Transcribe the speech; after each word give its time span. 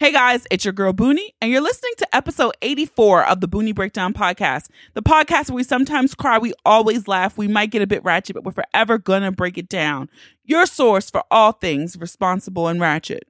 Hey 0.00 0.12
guys, 0.12 0.46
it's 0.50 0.64
your 0.64 0.72
girl 0.72 0.94
Boonie, 0.94 1.34
and 1.42 1.52
you're 1.52 1.60
listening 1.60 1.92
to 1.98 2.16
episode 2.16 2.54
84 2.62 3.26
of 3.26 3.42
the 3.42 3.46
Boonie 3.46 3.72
Breakdown 3.72 4.14
podcast. 4.14 4.70
The 4.94 5.02
podcast 5.02 5.50
where 5.50 5.56
we 5.56 5.62
sometimes 5.62 6.14
cry, 6.14 6.38
we 6.38 6.54
always 6.64 7.06
laugh, 7.06 7.36
we 7.36 7.48
might 7.48 7.70
get 7.70 7.82
a 7.82 7.86
bit 7.86 8.02
ratchet, 8.02 8.32
but 8.32 8.42
we're 8.42 8.52
forever 8.52 8.96
gonna 8.96 9.30
break 9.30 9.58
it 9.58 9.68
down. 9.68 10.08
Your 10.42 10.64
source 10.64 11.10
for 11.10 11.22
all 11.30 11.52
things 11.52 11.98
responsible 11.98 12.66
and 12.66 12.80
ratchet. 12.80 13.28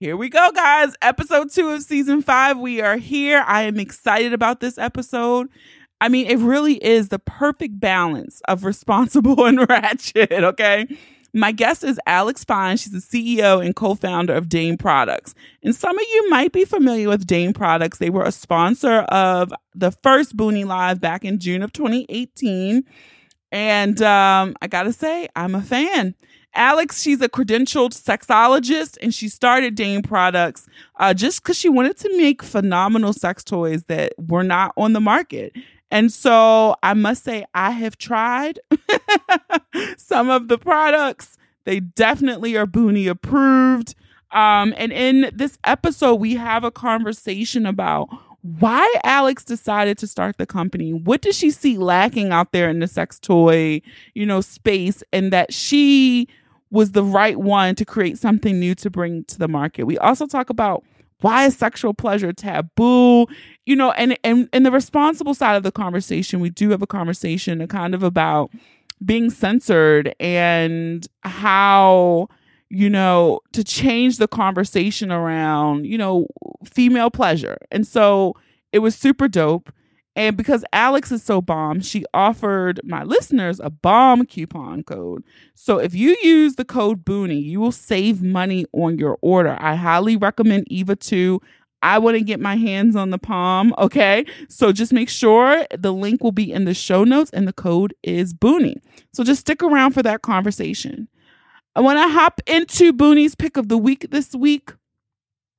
Here 0.00 0.16
we 0.16 0.30
go, 0.30 0.50
guys. 0.52 0.94
Episode 1.02 1.50
two 1.50 1.68
of 1.68 1.82
season 1.82 2.22
five. 2.22 2.58
We 2.58 2.80
are 2.80 2.96
here. 2.96 3.44
I 3.46 3.64
am 3.64 3.78
excited 3.78 4.32
about 4.32 4.60
this 4.60 4.78
episode. 4.78 5.48
I 6.00 6.08
mean, 6.08 6.28
it 6.28 6.38
really 6.38 6.82
is 6.82 7.08
the 7.10 7.18
perfect 7.18 7.78
balance 7.78 8.40
of 8.48 8.64
responsible 8.64 9.44
and 9.44 9.68
ratchet, 9.68 10.32
okay? 10.32 10.86
My 11.36 11.52
guest 11.52 11.84
is 11.84 12.00
Alex 12.06 12.44
Fine. 12.44 12.78
She's 12.78 12.92
the 12.92 12.98
CEO 12.98 13.62
and 13.62 13.76
co 13.76 13.94
founder 13.94 14.32
of 14.32 14.48
Dame 14.48 14.78
Products. 14.78 15.34
And 15.62 15.76
some 15.76 15.94
of 15.94 16.04
you 16.10 16.30
might 16.30 16.50
be 16.50 16.64
familiar 16.64 17.10
with 17.10 17.26
Dame 17.26 17.52
Products. 17.52 17.98
They 17.98 18.08
were 18.08 18.24
a 18.24 18.32
sponsor 18.32 19.00
of 19.00 19.52
the 19.74 19.90
first 19.90 20.34
Boonie 20.34 20.64
Live 20.64 20.98
back 20.98 21.26
in 21.26 21.38
June 21.38 21.60
of 21.60 21.74
2018. 21.74 22.84
And 23.52 24.00
um, 24.00 24.56
I 24.62 24.66
gotta 24.66 24.94
say, 24.94 25.28
I'm 25.36 25.54
a 25.54 25.60
fan. 25.60 26.14
Alex, 26.54 27.02
she's 27.02 27.20
a 27.20 27.28
credentialed 27.28 27.92
sexologist 27.92 28.96
and 29.02 29.14
she 29.14 29.28
started 29.28 29.74
Dame 29.74 30.00
Products 30.00 30.66
uh, 30.98 31.12
just 31.12 31.42
because 31.42 31.58
she 31.58 31.68
wanted 31.68 31.98
to 31.98 32.16
make 32.16 32.42
phenomenal 32.42 33.12
sex 33.12 33.44
toys 33.44 33.84
that 33.84 34.14
were 34.16 34.42
not 34.42 34.72
on 34.78 34.94
the 34.94 35.02
market. 35.02 35.52
And 35.90 36.12
so 36.12 36.76
I 36.82 36.94
must 36.94 37.24
say, 37.24 37.44
I 37.54 37.70
have 37.70 37.96
tried 37.96 38.58
some 39.96 40.30
of 40.30 40.48
the 40.48 40.58
products. 40.58 41.36
They 41.64 41.80
definitely 41.80 42.56
are 42.56 42.66
Boonie 42.66 43.06
approved. 43.06 43.94
Um, 44.32 44.74
and 44.76 44.92
in 44.92 45.30
this 45.32 45.58
episode, 45.64 46.16
we 46.16 46.34
have 46.34 46.64
a 46.64 46.70
conversation 46.70 47.66
about 47.66 48.08
why 48.42 48.92
Alex 49.04 49.44
decided 49.44 49.98
to 49.98 50.06
start 50.06 50.38
the 50.38 50.46
company. 50.46 50.92
What 50.92 51.22
does 51.22 51.36
she 51.36 51.50
see 51.50 51.78
lacking 51.78 52.30
out 52.30 52.52
there 52.52 52.68
in 52.68 52.80
the 52.80 52.86
sex 52.86 53.18
toy, 53.18 53.80
you 54.14 54.26
know, 54.26 54.40
space, 54.40 55.02
and 55.12 55.32
that 55.32 55.52
she 55.52 56.28
was 56.70 56.92
the 56.92 57.02
right 57.04 57.38
one 57.38 57.74
to 57.76 57.84
create 57.84 58.18
something 58.18 58.58
new 58.58 58.74
to 58.74 58.90
bring 58.90 59.24
to 59.24 59.38
the 59.38 59.48
market. 59.48 59.84
We 59.84 59.98
also 59.98 60.26
talk 60.26 60.50
about 60.50 60.84
why 61.20 61.46
is 61.46 61.56
sexual 61.56 61.94
pleasure 61.94 62.32
taboo? 62.32 63.26
You 63.64 63.76
know 63.76 63.92
and 63.92 64.18
and 64.22 64.48
and 64.52 64.66
the 64.66 64.70
responsible 64.70 65.34
side 65.34 65.56
of 65.56 65.62
the 65.62 65.72
conversation 65.72 66.40
we 66.40 66.50
do 66.50 66.70
have 66.70 66.82
a 66.82 66.86
conversation 66.86 67.66
kind 67.68 67.94
of 67.94 68.02
about 68.02 68.50
being 69.04 69.30
censored 69.30 70.14
and 70.20 71.06
how 71.22 72.28
you 72.70 72.88
know 72.90 73.40
to 73.52 73.62
change 73.62 74.18
the 74.18 74.28
conversation 74.28 75.10
around 75.10 75.86
you 75.86 75.98
know 75.98 76.26
female 76.64 77.10
pleasure. 77.10 77.58
And 77.70 77.86
so 77.86 78.34
it 78.72 78.80
was 78.80 78.94
super 78.94 79.28
dope 79.28 79.72
and 80.16 80.34
because 80.34 80.64
Alex 80.72 81.12
is 81.12 81.22
so 81.22 81.42
bomb, 81.42 81.82
she 81.82 82.06
offered 82.14 82.80
my 82.82 83.04
listeners 83.04 83.60
a 83.60 83.68
bomb 83.68 84.24
coupon 84.24 84.82
code. 84.82 85.22
So 85.54 85.78
if 85.78 85.94
you 85.94 86.16
use 86.22 86.56
the 86.56 86.64
code 86.64 87.04
Boonie, 87.04 87.38
you 87.38 87.60
will 87.60 87.70
save 87.70 88.22
money 88.22 88.64
on 88.72 88.98
your 88.98 89.18
order. 89.20 89.58
I 89.60 89.74
highly 89.74 90.16
recommend 90.16 90.64
Eva 90.68 90.96
2. 90.96 91.38
I 91.82 91.98
wouldn't 91.98 92.26
get 92.26 92.40
my 92.40 92.56
hands 92.56 92.96
on 92.96 93.10
the 93.10 93.18
Pom, 93.18 93.74
okay? 93.76 94.24
So 94.48 94.72
just 94.72 94.90
make 94.90 95.10
sure 95.10 95.66
the 95.76 95.92
link 95.92 96.24
will 96.24 96.32
be 96.32 96.50
in 96.50 96.64
the 96.64 96.72
show 96.72 97.04
notes 97.04 97.30
and 97.32 97.46
the 97.46 97.52
code 97.52 97.94
is 98.02 98.32
Boonie. 98.32 98.80
So 99.12 99.22
just 99.22 99.42
stick 99.42 99.62
around 99.62 99.92
for 99.92 100.02
that 100.02 100.22
conversation. 100.22 101.08
I 101.74 101.80
want 101.80 101.98
to 101.98 102.08
hop 102.08 102.40
into 102.46 102.94
Boonie's 102.94 103.34
pick 103.34 103.58
of 103.58 103.68
the 103.68 103.76
week 103.76 104.06
this 104.10 104.34
week. 104.34 104.72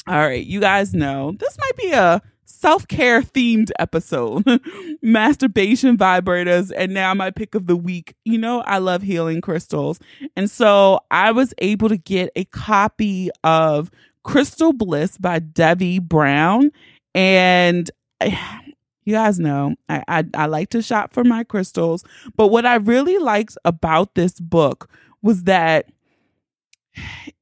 All 0.07 0.15
right, 0.17 0.43
you 0.43 0.59
guys 0.59 0.95
know 0.95 1.33
this 1.37 1.57
might 1.59 1.77
be 1.77 1.91
a 1.91 2.23
self 2.47 2.87
care 2.87 3.21
themed 3.21 3.69
episode 3.77 4.43
masturbation 5.01 5.97
vibrators. 5.97 6.71
And 6.75 6.93
now 6.93 7.13
my 7.13 7.29
pick 7.29 7.53
of 7.53 7.67
the 7.67 7.75
week. 7.75 8.15
You 8.25 8.37
know, 8.37 8.61
I 8.61 8.79
love 8.79 9.03
healing 9.03 9.41
crystals. 9.41 9.99
And 10.35 10.49
so 10.49 10.99
I 11.11 11.31
was 11.31 11.53
able 11.59 11.89
to 11.89 11.97
get 11.97 12.31
a 12.35 12.45
copy 12.45 13.29
of 13.43 13.91
Crystal 14.23 14.73
Bliss 14.73 15.17
by 15.17 15.39
Devi 15.39 15.99
Brown. 15.99 16.71
And 17.13 17.91
you 18.23 19.13
guys 19.13 19.39
know 19.39 19.75
I, 19.87 20.03
I, 20.07 20.25
I 20.33 20.45
like 20.47 20.69
to 20.69 20.81
shop 20.81 21.13
for 21.13 21.23
my 21.23 21.43
crystals. 21.43 22.03
But 22.35 22.47
what 22.47 22.65
I 22.65 22.75
really 22.75 23.17
liked 23.19 23.57
about 23.65 24.15
this 24.15 24.39
book 24.39 24.89
was 25.21 25.43
that 25.43 25.87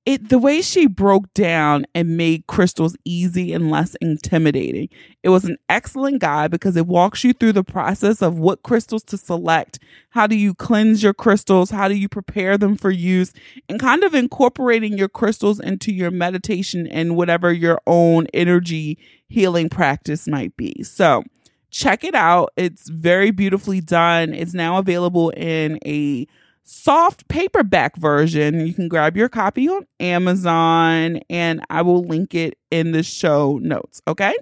it 0.06 0.30
the 0.30 0.38
way 0.38 0.62
she 0.62 0.88
broke 0.88 1.34
down 1.34 1.86
and 1.96 2.16
made 2.16 2.46
crystals 2.46 2.96
easy 3.06 3.54
and 3.54 3.72
less 3.72 3.96
intimidating. 3.96 4.90
It 5.24 5.30
was 5.30 5.46
an 5.46 5.58
excellent 5.68 6.22
guide 6.22 6.52
because 6.52 6.76
it 6.78 6.86
walks 6.86 7.24
you 7.24 7.34
through 7.34 7.54
the 7.54 7.64
process 7.64 8.22
of 8.22 8.38
what 8.38 8.62
crystals 8.62 9.04
to 9.06 9.18
select, 9.18 9.80
how 10.12 10.28
do 10.28 10.36
you 10.36 10.54
cleanse 10.54 11.02
your 11.02 11.14
crystals, 11.14 11.72
how 11.72 11.88
do 11.88 11.96
you 11.96 12.08
prepare 12.08 12.58
them 12.58 12.78
for 12.78 12.92
use, 12.92 13.34
and 13.68 13.80
kind 13.80 14.04
of 14.04 14.14
incorporating 14.14 14.98
your 14.98 15.10
crystals 15.10 15.60
into 15.60 15.92
your 15.92 16.12
meditation 16.12 16.86
and 16.88 17.16
whatever 17.16 17.52
your 17.52 17.82
own 17.88 18.28
energy 18.34 19.00
healing 19.28 19.70
practice 19.70 20.28
might 20.28 20.56
be. 20.56 20.84
So, 20.84 21.24
check 21.72 22.04
it 22.04 22.16
out. 22.16 22.54
It's 22.56 22.90
very 22.90 23.32
beautifully 23.32 23.82
done. 23.82 24.34
It's 24.34 24.54
now 24.54 24.78
available 24.78 25.32
in 25.32 25.80
a 25.86 26.28
soft 26.66 27.28
paperback 27.28 27.96
version. 27.96 28.66
You 28.66 28.74
can 28.74 28.90
grab 28.90 29.16
your 29.16 29.30
copy 29.30 29.70
on 29.70 29.86
Amazon 30.00 31.22
and 31.30 31.64
I 31.70 31.84
will 31.84 32.04
link 32.04 32.36
it 32.36 32.58
in 32.72 32.92
the 32.92 33.04
show 33.04 33.60
notes. 33.60 34.02
Okay. 34.08 34.34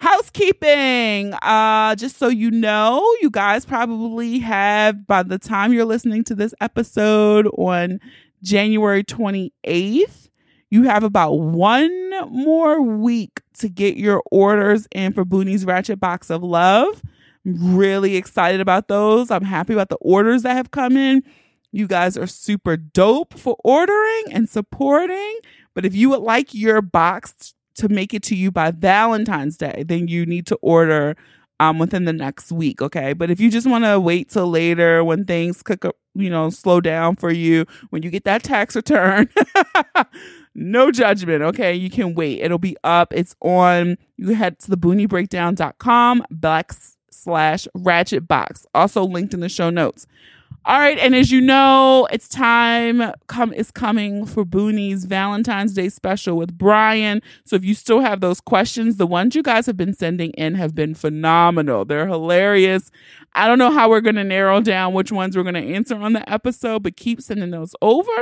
Housekeeping. 0.00 1.32
Uh, 1.34 1.94
just 1.94 2.18
so 2.18 2.26
you 2.26 2.50
know, 2.50 3.00
you 3.22 3.30
guys 3.30 3.64
probably 3.64 4.40
have 4.40 5.06
by 5.06 5.22
the 5.22 5.38
time 5.38 5.72
you're 5.72 5.84
listening 5.84 6.24
to 6.24 6.34
this 6.34 6.52
episode 6.60 7.46
on 7.56 8.00
January 8.42 9.04
28th, 9.04 10.28
you 10.70 10.82
have 10.84 11.04
about 11.04 11.34
one 11.34 12.10
more 12.30 12.82
week 12.82 13.42
to 13.58 13.68
get 13.68 13.96
your 13.96 14.22
orders 14.32 14.88
in 14.90 15.12
for 15.12 15.24
Boonie's 15.24 15.64
Ratchet 15.64 16.00
Box 16.00 16.30
of 16.30 16.42
Love 16.42 17.00
really 17.44 18.16
excited 18.16 18.60
about 18.60 18.88
those. 18.88 19.30
I'm 19.30 19.44
happy 19.44 19.72
about 19.72 19.88
the 19.88 19.96
orders 19.96 20.42
that 20.42 20.56
have 20.56 20.70
come 20.70 20.96
in. 20.96 21.22
You 21.72 21.86
guys 21.86 22.16
are 22.16 22.26
super 22.26 22.76
dope 22.76 23.38
for 23.38 23.56
ordering 23.64 24.24
and 24.30 24.48
supporting. 24.48 25.38
But 25.74 25.86
if 25.86 25.94
you 25.94 26.10
would 26.10 26.20
like 26.20 26.52
your 26.54 26.82
box 26.82 27.54
to 27.76 27.88
make 27.88 28.12
it 28.12 28.22
to 28.24 28.36
you 28.36 28.50
by 28.50 28.70
Valentine's 28.70 29.56
Day, 29.56 29.84
then 29.86 30.06
you 30.06 30.26
need 30.26 30.46
to 30.48 30.56
order 30.56 31.16
um, 31.60 31.78
within 31.78 32.04
the 32.04 32.12
next 32.12 32.52
week. 32.52 32.82
Okay. 32.82 33.12
But 33.12 33.30
if 33.30 33.40
you 33.40 33.50
just 33.50 33.66
want 33.66 33.84
to 33.84 33.98
wait 33.98 34.28
till 34.28 34.48
later 34.48 35.02
when 35.02 35.24
things 35.24 35.62
could, 35.62 35.80
you 36.14 36.28
know, 36.28 36.50
slow 36.50 36.80
down 36.80 37.16
for 37.16 37.32
you, 37.32 37.64
when 37.90 38.02
you 38.02 38.10
get 38.10 38.24
that 38.24 38.42
tax 38.42 38.76
return, 38.76 39.28
no 40.54 40.90
judgment. 40.90 41.42
Okay. 41.42 41.72
You 41.74 41.88
can 41.88 42.14
wait. 42.14 42.40
It'll 42.40 42.58
be 42.58 42.76
up. 42.84 43.14
It's 43.14 43.34
on, 43.40 43.96
you 44.16 44.34
head 44.34 44.58
to 44.60 44.70
the 44.70 44.76
booniebreakdown.com 44.76 46.24
back 46.30 46.72
slash 47.22 47.66
ratchet 47.74 48.26
box, 48.26 48.66
also 48.74 49.04
linked 49.04 49.34
in 49.34 49.40
the 49.40 49.48
show 49.48 49.70
notes. 49.70 50.06
All 50.64 50.78
right, 50.78 50.96
and 50.98 51.12
as 51.12 51.32
you 51.32 51.40
know, 51.40 52.06
it's 52.12 52.28
time 52.28 53.12
come 53.26 53.52
is 53.52 53.72
coming 53.72 54.24
for 54.24 54.44
Boonie's 54.44 55.06
Valentine's 55.06 55.74
Day 55.74 55.88
special 55.88 56.36
with 56.36 56.56
Brian. 56.56 57.20
So 57.44 57.56
if 57.56 57.64
you 57.64 57.74
still 57.74 57.98
have 58.00 58.20
those 58.20 58.40
questions, 58.40 58.96
the 58.96 59.06
ones 59.06 59.34
you 59.34 59.42
guys 59.42 59.66
have 59.66 59.76
been 59.76 59.92
sending 59.92 60.30
in 60.32 60.54
have 60.54 60.72
been 60.72 60.94
phenomenal. 60.94 61.84
They're 61.84 62.06
hilarious. 62.06 62.92
I 63.32 63.48
don't 63.48 63.58
know 63.58 63.72
how 63.72 63.90
we're 63.90 64.00
going 64.00 64.14
to 64.14 64.24
narrow 64.24 64.60
down 64.60 64.94
which 64.94 65.10
ones 65.10 65.36
we're 65.36 65.42
going 65.42 65.54
to 65.54 65.74
answer 65.74 65.96
on 65.96 66.12
the 66.12 66.32
episode, 66.32 66.84
but 66.84 66.96
keep 66.96 67.20
sending 67.20 67.50
those 67.50 67.74
over 67.82 68.12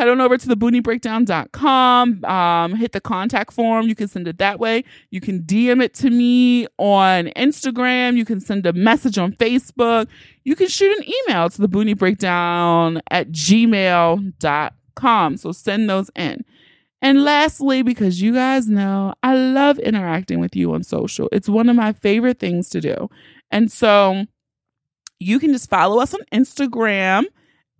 head 0.00 0.08
on 0.08 0.20
over 0.20 0.38
to 0.38 0.48
the 0.48 0.56
booniebreakdown.com 0.56 2.24
um, 2.24 2.74
hit 2.74 2.92
the 2.92 3.00
contact 3.02 3.52
form. 3.52 3.86
You 3.86 3.94
can 3.94 4.08
send 4.08 4.26
it 4.26 4.38
that 4.38 4.58
way. 4.58 4.82
You 5.10 5.20
can 5.20 5.42
dm 5.42 5.82
it 5.82 5.92
to 5.94 6.08
me 6.08 6.66
on 6.78 7.26
instagram. 7.36 8.16
You 8.16 8.24
can 8.24 8.40
send 8.40 8.64
a 8.64 8.72
message 8.72 9.18
on 9.18 9.32
facebook. 9.32 10.08
You 10.44 10.56
can 10.56 10.68
shoot 10.68 10.96
an 10.96 11.04
email 11.04 11.50
to 11.50 11.60
the 11.60 11.68
booniebreakdown 11.68 13.02
at 13.10 13.30
gmail.com 13.30 14.76
so 15.36 15.52
send 15.52 15.90
those 15.90 16.10
in. 16.16 16.46
And 17.02 17.22
lastly 17.22 17.82
because 17.82 18.22
you 18.22 18.32
guys 18.34 18.68
know 18.68 19.14
i 19.22 19.34
love 19.34 19.78
interacting 19.80 20.40
with 20.40 20.56
you 20.56 20.72
on 20.72 20.82
social. 20.82 21.28
It's 21.30 21.48
one 21.48 21.68
of 21.68 21.76
my 21.76 21.92
favorite 21.92 22.38
things 22.38 22.70
to 22.70 22.80
do. 22.80 23.10
And 23.50 23.70
so 23.70 24.24
you 25.18 25.38
can 25.38 25.52
just 25.52 25.68
follow 25.68 26.00
us 26.00 26.14
on 26.14 26.20
instagram 26.32 27.26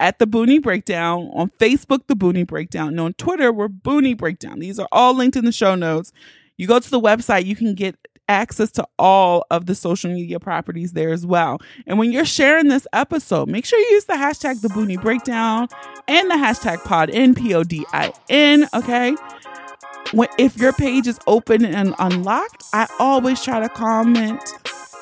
at 0.00 0.18
the 0.18 0.26
Boonie 0.26 0.58
Breakdown, 0.58 1.30
on 1.34 1.50
Facebook, 1.60 2.06
the 2.08 2.16
Boonie 2.16 2.42
Breakdown, 2.44 2.88
and 2.88 3.00
on 3.00 3.12
Twitter, 3.14 3.52
we're 3.52 3.68
Boonie 3.68 4.14
Breakdown. 4.14 4.58
These 4.58 4.80
are 4.80 4.88
all 4.90 5.14
linked 5.14 5.36
in 5.36 5.44
the 5.44 5.52
show 5.52 5.76
notes. 5.76 6.12
You 6.56 6.66
go 6.66 6.80
to 6.80 6.90
the 6.90 7.00
website, 7.00 7.44
you 7.44 7.54
can 7.54 7.74
get 7.74 7.96
access 8.28 8.70
to 8.70 8.86
all 8.98 9.44
of 9.50 9.66
the 9.66 9.74
social 9.74 10.12
media 10.12 10.38
properties 10.40 10.92
there 10.92 11.10
as 11.12 11.26
well. 11.26 11.58
And 11.86 11.98
when 11.98 12.12
you're 12.12 12.24
sharing 12.24 12.68
this 12.68 12.86
episode, 12.92 13.48
make 13.48 13.64
sure 13.64 13.78
you 13.78 13.86
use 13.90 14.04
the 14.06 14.14
hashtag 14.14 14.60
the 14.62 14.68
Boonie 14.70 14.96
Breakdown 14.96 15.68
and 16.08 16.30
the 16.30 16.34
hashtag 16.36 16.82
pod 16.84 17.10
N 17.10 17.34
P 17.34 17.54
O 17.54 17.64
D 17.64 17.84
I 17.92 18.12
N. 18.28 18.68
Okay. 18.74 19.16
when 20.12 20.28
if 20.38 20.56
your 20.56 20.72
page 20.72 21.06
is 21.06 21.18
open 21.26 21.64
and 21.64 21.94
unlocked, 21.98 22.64
I 22.72 22.88
always 22.98 23.42
try 23.42 23.60
to 23.60 23.68
comment, 23.68 24.40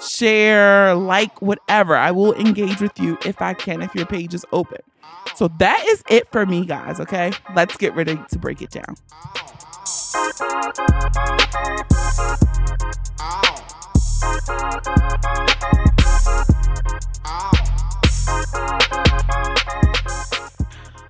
share, 0.02 0.94
like, 0.94 1.40
whatever. 1.42 1.96
I 1.96 2.10
will 2.10 2.34
engage 2.34 2.80
with 2.80 2.98
you 2.98 3.18
if 3.24 3.40
I 3.40 3.54
can 3.54 3.82
if 3.82 3.94
your 3.94 4.06
page 4.06 4.34
is 4.34 4.44
open. 4.52 4.78
So 5.34 5.48
that 5.58 5.84
is 5.86 6.02
it 6.08 6.30
for 6.32 6.46
me, 6.46 6.64
guys. 6.64 7.00
Okay, 7.00 7.32
let's 7.54 7.76
get 7.76 7.94
ready 7.94 8.18
to 8.30 8.38
break 8.38 8.62
it 8.62 8.70
down. 8.70 8.96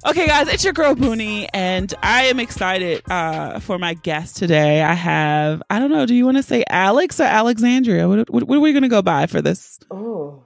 Okay, 0.07 0.29
guys, 0.29 0.47
it's 0.49 0.63
your 0.63 0.73
girl 0.73 0.95
Boonie, 0.95 1.49
and 1.53 1.93
I 2.03 2.27
am 2.27 2.39
excited 2.39 3.03
uh, 3.11 3.59
for 3.59 3.79
my 3.79 3.95
guest 3.95 4.37
today. 4.37 4.81
I 4.81 4.95
have, 4.95 5.61
I 5.71 5.81
don't 5.81 5.91
know, 5.91 6.07
do 6.07 6.15
you 6.15 6.25
want 6.25 6.37
to 6.37 6.43
say 6.43 6.65
Alex 6.71 7.19
or 7.19 7.25
Alexandria? 7.25 8.09
What, 8.09 8.31
what, 8.31 8.45
what 8.45 8.59
are 8.59 8.61
we 8.61 8.73
going 8.73 8.85
to 8.85 8.89
go 8.89 9.03
by 9.03 9.27
for 9.27 9.43
this? 9.43 9.81
Oh, 9.91 10.45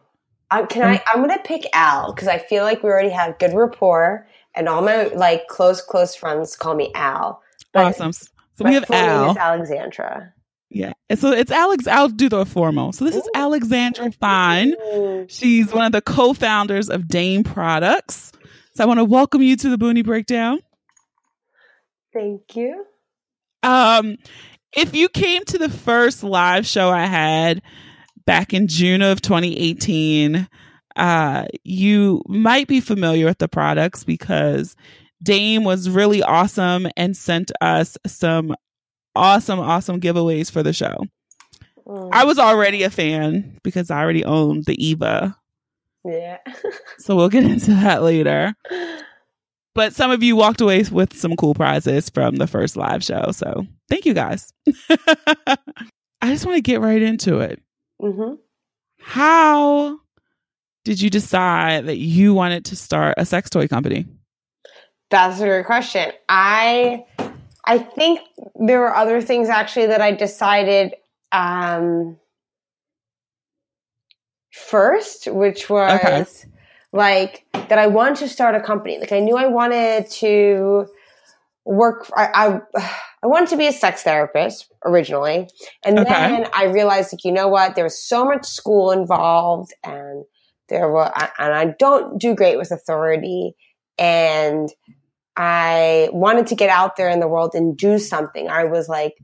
um, 0.50 0.66
can 0.68 0.82
I? 0.82 1.02
I'm 1.12 1.22
going 1.22 1.36
to 1.36 1.42
pick 1.44 1.66
Al 1.74 2.14
because 2.14 2.28
I 2.28 2.38
feel 2.38 2.64
like 2.64 2.82
we 2.82 2.88
already 2.88 3.10
have 3.10 3.38
good 3.38 3.52
rapport, 3.52 4.26
and 4.54 4.68
all 4.68 4.80
my 4.80 5.04
like 5.08 5.46
close 5.48 5.82
close 5.82 6.14
friends 6.14 6.56
call 6.56 6.74
me 6.74 6.90
Al. 6.94 7.42
But 7.72 7.86
awesome. 7.86 8.12
So 8.12 8.64
we 8.64 8.74
have 8.74 8.90
Al. 8.90 9.32
Is 9.32 9.36
Alexandra. 9.36 10.32
Yeah. 10.70 10.92
And 11.10 11.18
so 11.18 11.30
it's 11.30 11.50
Alex. 11.50 11.86
I'll 11.86 12.08
do 12.08 12.30
the 12.30 12.46
formal. 12.46 12.92
So 12.92 13.04
this 13.04 13.14
Ooh. 13.14 13.20
is 13.20 13.28
Alexandra 13.34 14.12
Fine. 14.12 14.74
She's 15.28 15.72
one 15.72 15.84
of 15.84 15.92
the 15.92 16.00
co-founders 16.00 16.88
of 16.88 17.06
Dame 17.08 17.44
Products. 17.44 18.32
So 18.74 18.84
I 18.84 18.86
want 18.86 19.00
to 19.00 19.04
welcome 19.04 19.42
you 19.42 19.54
to 19.56 19.68
the 19.68 19.76
Boonie 19.76 20.02
Breakdown. 20.02 20.60
Thank 22.14 22.56
you. 22.56 22.86
Um, 23.62 24.16
if 24.74 24.94
you 24.94 25.08
came 25.08 25.44
to 25.46 25.58
the 25.58 25.68
first 25.68 26.24
live 26.24 26.66
show 26.66 26.90
I 26.90 27.04
had 27.04 27.62
back 28.24 28.54
in 28.54 28.68
June 28.68 29.02
of 29.02 29.20
2018, 29.20 30.48
uh, 30.96 31.46
you 31.64 32.22
might 32.26 32.66
be 32.66 32.80
familiar 32.80 33.26
with 33.26 33.38
the 33.38 33.48
products 33.48 34.04
because 34.04 34.74
Dame 35.22 35.64
was 35.64 35.90
really 35.90 36.22
awesome 36.22 36.88
and 36.96 37.16
sent 37.16 37.52
us 37.60 37.98
some 38.06 38.54
awesome, 39.14 39.60
awesome 39.60 40.00
giveaways 40.00 40.50
for 40.50 40.62
the 40.62 40.72
show. 40.72 40.96
Mm. 41.86 42.08
I 42.12 42.24
was 42.24 42.38
already 42.38 42.84
a 42.84 42.90
fan 42.90 43.58
because 43.62 43.90
I 43.90 44.00
already 44.00 44.24
owned 44.24 44.64
the 44.64 44.82
Eva 44.82 45.36
yeah. 46.04 46.38
so 46.98 47.16
we'll 47.16 47.28
get 47.28 47.44
into 47.44 47.70
that 47.70 48.02
later. 48.02 48.54
But 49.74 49.94
some 49.94 50.10
of 50.10 50.22
you 50.22 50.36
walked 50.36 50.60
away 50.60 50.84
with 50.90 51.16
some 51.16 51.34
cool 51.36 51.54
prizes 51.54 52.10
from 52.10 52.36
the 52.36 52.46
first 52.46 52.76
live 52.76 53.02
show. 53.02 53.30
So 53.32 53.66
thank 53.88 54.04
you 54.04 54.12
guys. 54.12 54.52
I 54.90 55.56
just 56.26 56.44
want 56.44 56.56
to 56.56 56.62
get 56.62 56.80
right 56.80 57.00
into 57.00 57.38
it. 57.38 57.62
Mm-hmm. 58.00 58.34
How 59.00 59.98
did 60.84 61.00
you 61.00 61.10
decide 61.10 61.86
that 61.86 61.98
you 61.98 62.34
wanted 62.34 62.66
to 62.66 62.76
start 62.76 63.14
a 63.16 63.24
sex 63.24 63.48
toy 63.48 63.66
company? 63.66 64.06
That's 65.10 65.40
a 65.40 65.46
great 65.46 65.66
question. 65.66 66.12
I 66.28 67.04
I 67.64 67.78
think 67.78 68.20
there 68.56 68.80
were 68.80 68.94
other 68.94 69.20
things 69.20 69.48
actually 69.48 69.86
that 69.86 70.00
I 70.00 70.12
decided 70.12 70.94
um, 71.30 72.18
first, 74.52 75.26
which 75.26 75.68
was 75.68 76.00
okay. 76.00 76.24
like 76.92 77.44
that 77.68 77.78
I 77.78 77.86
wanted 77.86 78.16
to 78.18 78.28
start 78.28 78.54
a 78.54 78.60
company. 78.60 78.98
Like 78.98 79.12
I 79.12 79.20
knew 79.20 79.36
I 79.36 79.46
wanted 79.46 80.10
to 80.10 80.86
work. 81.64 82.10
I, 82.16 82.60
I, 82.76 82.90
I 83.24 83.28
wanted 83.28 83.50
to 83.50 83.56
be 83.56 83.68
a 83.68 83.72
sex 83.72 84.02
therapist 84.02 84.70
originally, 84.84 85.48
and 85.84 85.98
okay. 85.98 86.10
then 86.12 86.48
I 86.52 86.64
realized, 86.64 87.12
like, 87.12 87.24
you 87.24 87.30
know 87.30 87.46
what? 87.48 87.76
There 87.76 87.84
was 87.84 88.02
so 88.02 88.24
much 88.24 88.44
school 88.46 88.90
involved, 88.90 89.72
and 89.84 90.24
there 90.68 90.90
were, 90.90 91.10
and 91.38 91.54
I 91.54 91.74
don't 91.78 92.20
do 92.20 92.34
great 92.34 92.58
with 92.58 92.72
authority, 92.72 93.54
and 93.96 94.68
I 95.36 96.08
wanted 96.12 96.48
to 96.48 96.56
get 96.56 96.68
out 96.68 96.96
there 96.96 97.08
in 97.08 97.20
the 97.20 97.28
world 97.28 97.52
and 97.54 97.76
do 97.76 97.98
something. 97.98 98.48
I 98.48 98.64
was 98.64 98.88
like, 98.88 99.14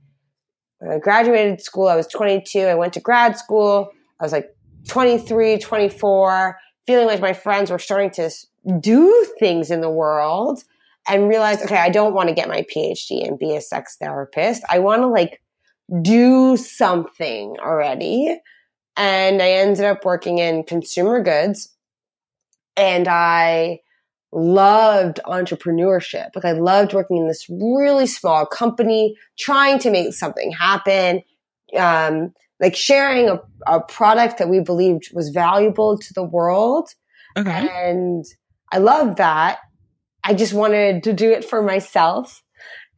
I 0.80 0.98
graduated 0.98 1.60
school. 1.60 1.88
I 1.88 1.96
was 1.96 2.06
22. 2.06 2.60
I 2.60 2.74
went 2.76 2.92
to 2.92 3.00
grad 3.00 3.36
school. 3.36 3.90
I 4.20 4.24
was 4.24 4.32
like, 4.32 4.48
23, 4.88 5.58
24, 5.58 6.58
feeling 6.86 7.06
like 7.06 7.20
my 7.20 7.32
friends 7.32 7.70
were 7.70 7.78
starting 7.78 8.10
to 8.10 8.30
do 8.80 9.26
things 9.38 9.70
in 9.70 9.80
the 9.80 9.90
world 9.90 10.64
and 11.08 11.28
realize, 11.28 11.62
okay, 11.62 11.76
I 11.76 11.90
don't 11.90 12.14
want 12.14 12.28
to 12.28 12.34
get 12.34 12.48
my 12.48 12.62
PhD 12.74 13.26
and 13.26 13.38
be 13.38 13.54
a 13.54 13.60
sex 13.60 13.96
therapist. 14.00 14.62
I 14.68 14.80
want 14.80 15.02
to 15.02 15.06
like 15.06 15.40
do 16.02 16.56
something 16.56 17.56
already. 17.60 18.38
And 18.96 19.40
I 19.40 19.50
ended 19.50 19.84
up 19.84 20.04
working 20.04 20.38
in 20.38 20.64
consumer 20.64 21.22
goods 21.22 21.74
and 22.76 23.08
I 23.08 23.80
loved 24.32 25.20
entrepreneurship. 25.24 26.30
Like 26.34 26.44
I 26.44 26.52
loved 26.52 26.92
working 26.92 27.18
in 27.18 27.28
this 27.28 27.48
really 27.48 28.06
small 28.06 28.44
company, 28.44 29.16
trying 29.38 29.78
to 29.80 29.90
make 29.90 30.12
something 30.12 30.52
happen. 30.52 31.22
Um, 31.76 32.34
like 32.60 32.76
sharing 32.76 33.28
a, 33.28 33.40
a 33.66 33.80
product 33.80 34.38
that 34.38 34.48
we 34.48 34.60
believed 34.60 35.10
was 35.12 35.30
valuable 35.30 35.98
to 35.98 36.14
the 36.14 36.24
world. 36.24 36.90
Okay. 37.36 37.68
And 37.72 38.24
I 38.72 38.78
love 38.78 39.16
that. 39.16 39.58
I 40.24 40.34
just 40.34 40.52
wanted 40.52 41.04
to 41.04 41.12
do 41.12 41.30
it 41.30 41.44
for 41.44 41.62
myself. 41.62 42.42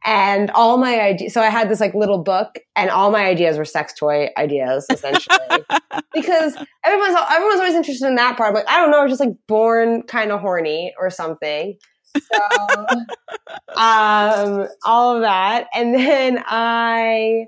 And 0.03 0.49
all 0.51 0.77
my 0.77 0.99
ideas, 0.99 1.33
so 1.33 1.41
I 1.41 1.49
had 1.49 1.69
this 1.69 1.79
like 1.79 1.93
little 1.93 2.23
book 2.23 2.57
and 2.75 2.89
all 2.89 3.11
my 3.11 3.25
ideas 3.25 3.57
were 3.57 3.65
sex 3.65 3.93
toy 3.93 4.29
ideas 4.35 4.87
essentially. 4.89 5.37
because 6.13 6.57
everyone's, 6.83 7.15
everyone's 7.29 7.59
always 7.59 7.75
interested 7.75 8.07
in 8.07 8.15
that 8.15 8.35
part. 8.35 8.55
But 8.55 8.67
I 8.67 8.77
don't 8.77 8.89
know, 8.89 8.99
I 8.99 9.03
was 9.03 9.11
just 9.11 9.19
like 9.19 9.35
born 9.47 10.01
kind 10.03 10.31
of 10.31 10.39
horny 10.39 10.93
or 10.99 11.11
something. 11.11 11.77
So, 12.17 12.39
um, 13.77 14.67
all 14.83 15.15
of 15.15 15.21
that. 15.21 15.67
And 15.75 15.93
then 15.93 16.43
I, 16.47 17.45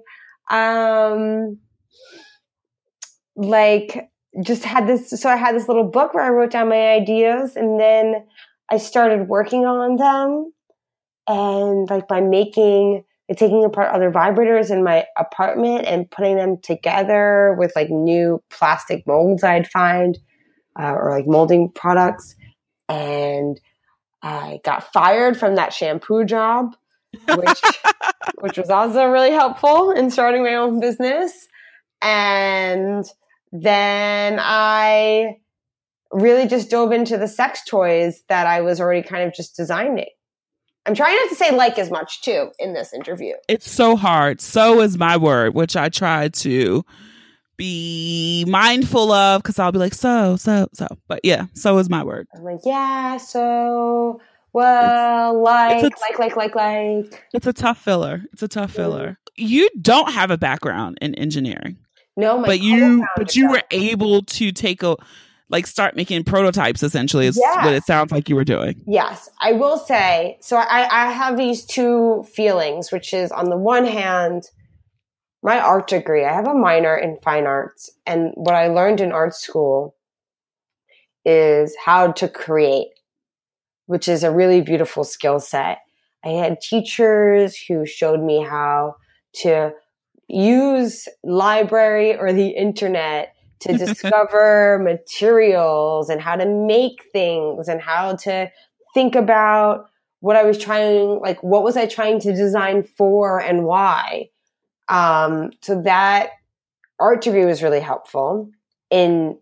um, 0.51 1.57
like 3.35 4.09
just 4.43 4.63
had 4.63 4.87
this 4.87 5.09
so 5.09 5.29
i 5.29 5.35
had 5.35 5.55
this 5.55 5.67
little 5.67 5.83
book 5.83 6.13
where 6.13 6.23
i 6.23 6.29
wrote 6.29 6.51
down 6.51 6.69
my 6.69 6.89
ideas 6.89 7.55
and 7.55 7.79
then 7.79 8.25
i 8.69 8.77
started 8.77 9.27
working 9.27 9.65
on 9.65 9.95
them 9.95 10.51
and 11.27 11.89
like 11.89 12.07
by 12.07 12.19
making 12.19 13.03
taking 13.37 13.63
apart 13.63 13.93
other 13.93 14.11
vibrators 14.11 14.69
in 14.69 14.83
my 14.83 15.05
apartment 15.17 15.85
and 15.85 16.09
putting 16.11 16.35
them 16.35 16.57
together 16.61 17.55
with 17.57 17.71
like 17.75 17.89
new 17.89 18.41
plastic 18.49 19.05
molds 19.07 19.43
i'd 19.43 19.67
find 19.67 20.19
uh, 20.79 20.93
or 20.93 21.11
like 21.11 21.27
molding 21.27 21.69
products 21.69 22.35
and 22.89 23.59
i 24.21 24.59
got 24.63 24.91
fired 24.91 25.37
from 25.37 25.55
that 25.55 25.73
shampoo 25.73 26.23
job 26.25 26.75
which 27.35 27.61
which 28.39 28.57
was 28.57 28.69
also 28.69 29.05
really 29.05 29.31
helpful 29.31 29.91
in 29.91 30.11
starting 30.11 30.43
my 30.43 30.55
own 30.55 30.79
business 30.79 31.47
and 32.01 33.05
then 33.53 34.39
I 34.41 35.37
really 36.11 36.47
just 36.47 36.69
dove 36.69 36.91
into 36.91 37.17
the 37.17 37.27
sex 37.27 37.61
toys 37.65 38.23
that 38.27 38.47
I 38.47 38.61
was 38.61 38.81
already 38.81 39.07
kind 39.07 39.23
of 39.23 39.33
just 39.33 39.55
designing. 39.55 40.09
I'm 40.85 40.95
trying 40.95 41.15
not 41.15 41.29
to 41.29 41.35
say 41.35 41.55
like 41.55 41.79
as 41.79 41.89
much 41.89 42.21
too 42.21 42.51
in 42.59 42.73
this 42.73 42.93
interview. 42.93 43.35
It's 43.47 43.71
so 43.71 43.95
hard. 43.95 44.41
So 44.41 44.81
is 44.81 44.97
my 44.97 45.15
word, 45.15 45.53
which 45.53 45.77
I 45.77 45.87
try 45.89 46.27
to 46.27 46.83
be 47.55 48.43
mindful 48.47 49.11
of 49.11 49.43
because 49.43 49.59
I'll 49.59 49.71
be 49.71 49.79
like, 49.79 49.93
so, 49.93 50.35
so, 50.35 50.67
so. 50.73 50.87
But 51.07 51.21
yeah, 51.23 51.45
so 51.53 51.77
is 51.77 51.89
my 51.89 52.03
word. 52.03 52.27
I'm 52.35 52.43
like, 52.43 52.61
yeah, 52.65 53.17
so, 53.17 54.19
well, 54.51 55.41
like, 55.41 55.83
it's 55.83 56.01
a, 56.01 56.03
like, 56.03 56.19
like, 56.19 56.35
like, 56.35 56.55
like. 56.55 57.23
It's 57.33 57.47
a 57.47 57.53
tough 57.53 57.77
filler. 57.77 58.23
It's 58.33 58.43
a 58.43 58.47
tough 58.47 58.71
filler. 58.71 59.11
Mm. 59.11 59.15
You 59.37 59.69
don't 59.79 60.11
have 60.11 60.31
a 60.31 60.37
background 60.37 60.97
in 61.01 61.15
engineering. 61.15 61.77
No, 62.15 62.43
but 62.43 62.59
you 62.59 63.05
but 63.17 63.35
you 63.35 63.49
were 63.49 63.63
able 63.71 64.21
to 64.23 64.51
take 64.51 64.83
a 64.83 64.95
like 65.49 65.67
start 65.67 65.95
making 65.95 66.23
prototypes 66.23 66.83
essentially 66.83 67.27
is 67.27 67.37
yes. 67.39 67.63
what 67.63 67.73
it 67.73 67.83
sounds 67.83 68.11
like 68.11 68.29
you 68.29 68.35
were 68.35 68.43
doing. 68.43 68.81
Yes. 68.87 69.29
I 69.39 69.53
will 69.53 69.77
say 69.77 70.37
so 70.41 70.57
I, 70.57 70.87
I 70.91 71.11
have 71.11 71.37
these 71.37 71.65
two 71.65 72.23
feelings, 72.33 72.91
which 72.91 73.13
is 73.13 73.31
on 73.31 73.49
the 73.49 73.57
one 73.57 73.85
hand, 73.85 74.49
my 75.41 75.59
art 75.59 75.87
degree, 75.87 76.23
I 76.23 76.33
have 76.33 76.47
a 76.47 76.53
minor 76.53 76.95
in 76.95 77.17
fine 77.23 77.45
arts, 77.45 77.89
and 78.05 78.31
what 78.35 78.55
I 78.55 78.67
learned 78.67 79.01
in 79.01 79.11
art 79.11 79.35
school 79.35 79.95
is 81.25 81.75
how 81.83 82.11
to 82.13 82.27
create, 82.27 82.89
which 83.85 84.07
is 84.07 84.23
a 84.23 84.31
really 84.31 84.61
beautiful 84.61 85.03
skill 85.03 85.39
set. 85.39 85.79
I 86.23 86.29
had 86.29 86.61
teachers 86.61 87.57
who 87.57 87.85
showed 87.85 88.21
me 88.21 88.41
how 88.41 88.95
to 89.41 89.73
use 90.33 91.07
library 91.23 92.15
or 92.17 92.33
the 92.33 92.49
internet 92.49 93.35
to 93.59 93.77
discover 93.77 94.79
materials 94.83 96.09
and 96.09 96.21
how 96.21 96.35
to 96.35 96.45
make 96.45 97.05
things 97.11 97.67
and 97.67 97.81
how 97.81 98.15
to 98.15 98.51
think 98.93 99.15
about 99.15 99.89
what 100.19 100.35
I 100.35 100.43
was 100.43 100.57
trying, 100.57 101.19
like, 101.19 101.41
what 101.43 101.63
was 101.63 101.75
I 101.75 101.85
trying 101.85 102.19
to 102.21 102.33
design 102.33 102.83
for 102.83 103.41
and 103.41 103.65
why. 103.65 104.29
Um, 104.87 105.51
so 105.61 105.81
that 105.81 106.29
art 106.99 107.21
degree 107.21 107.45
was 107.45 107.61
really 107.61 107.81
helpful 107.81 108.49
in 108.89 109.37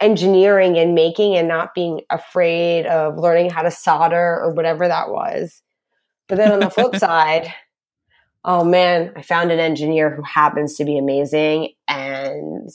engineering 0.00 0.76
and 0.76 0.94
making 0.94 1.36
and 1.36 1.48
not 1.48 1.74
being 1.74 2.02
afraid 2.10 2.86
of 2.86 3.16
learning 3.16 3.50
how 3.50 3.62
to 3.62 3.70
solder 3.70 4.40
or 4.40 4.52
whatever 4.52 4.86
that 4.88 5.10
was. 5.10 5.62
But 6.28 6.38
then 6.38 6.52
on 6.52 6.60
the 6.60 6.70
flip 6.70 6.96
side, 6.98 7.52
oh 8.44 8.64
man, 8.64 9.12
I 9.16 9.22
found 9.22 9.52
an 9.52 9.58
engineer 9.58 10.10
who 10.10 10.22
happens 10.22 10.76
to 10.76 10.84
be 10.84 10.98
amazing 10.98 11.70
and 11.88 12.70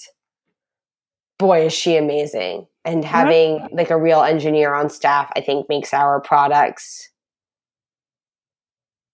boy 1.37 1.65
is 1.65 1.73
she 1.73 1.97
amazing. 1.97 2.67
And 2.85 3.03
having 3.03 3.67
like 3.71 3.89
a 3.89 3.99
real 3.99 4.23
engineer 4.23 4.73
on 4.73 4.89
staff, 4.89 5.29
I 5.35 5.41
think 5.41 5.67
makes 5.67 5.93
our 5.93 6.21
products 6.21 7.09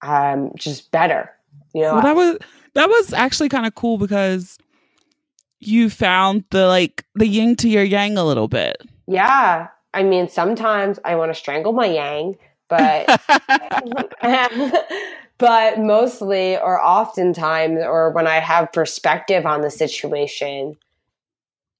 um 0.02 0.52
just 0.56 0.92
better. 0.92 1.32
You 1.74 1.82
know, 1.82 1.94
well, 1.94 2.04
that 2.04 2.16
was 2.16 2.38
that 2.76 2.90
was 2.90 3.14
actually 3.14 3.50
kind 3.50 3.66
of 3.66 3.74
cool 3.76 3.98
because 3.98 4.58
you 5.60 5.90
found 5.90 6.44
the 6.52 6.68
like 6.68 7.06
the 7.16 7.28
yin 7.28 7.56
to 7.58 7.70
your 7.70 7.84
yang 7.84 8.18
a 8.18 8.24
little 8.24 8.48
bit. 8.48 8.78
Yeah. 9.08 9.68
I 9.96 10.04
mean, 10.04 10.28
sometimes 10.28 11.00
I 11.06 11.16
want 11.16 11.32
to 11.32 11.36
strangle 11.36 11.74
my 11.74 11.86
yang, 11.86 12.36
but 12.68 13.08
but 15.38 15.80
mostly 15.80 16.58
or 16.58 16.82
oftentimes 16.82 17.80
or 17.84 18.12
when 18.12 18.28
I 18.28 18.40
have 18.40 18.72
perspective 18.72 19.46
on 19.46 19.62
the 19.62 19.72
situation, 19.72 20.76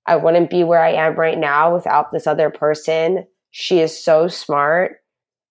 I 0.06 0.16
wouldn't 0.18 0.50
be 0.50 0.64
where 0.64 0.84
I 0.84 0.94
am 0.94 1.16
right 1.16 1.38
now 1.38 1.74
without 1.74 2.12
this 2.12 2.28
other 2.28 2.50
person. 2.50 3.26
She 3.52 3.80
is 3.80 3.98
so 3.98 4.28
smart. 4.28 4.98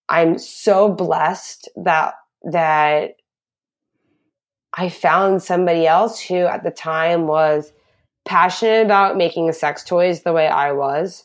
I'm 0.09 0.38
so 0.38 0.88
blessed 0.88 1.68
that 1.76 2.14
that 2.44 3.16
I 4.76 4.88
found 4.88 5.42
somebody 5.42 5.87
else 5.87 6.21
who 6.21 6.47
at 6.47 6.64
the 6.64 6.71
time 6.71 7.26
was 7.26 7.73
passionate 8.25 8.85
about 8.85 9.16
making 9.16 9.52
sex 9.52 9.85
toys 9.85 10.23
the 10.23 10.32
way 10.32 10.49
I 10.49 10.73
was, 10.73 11.25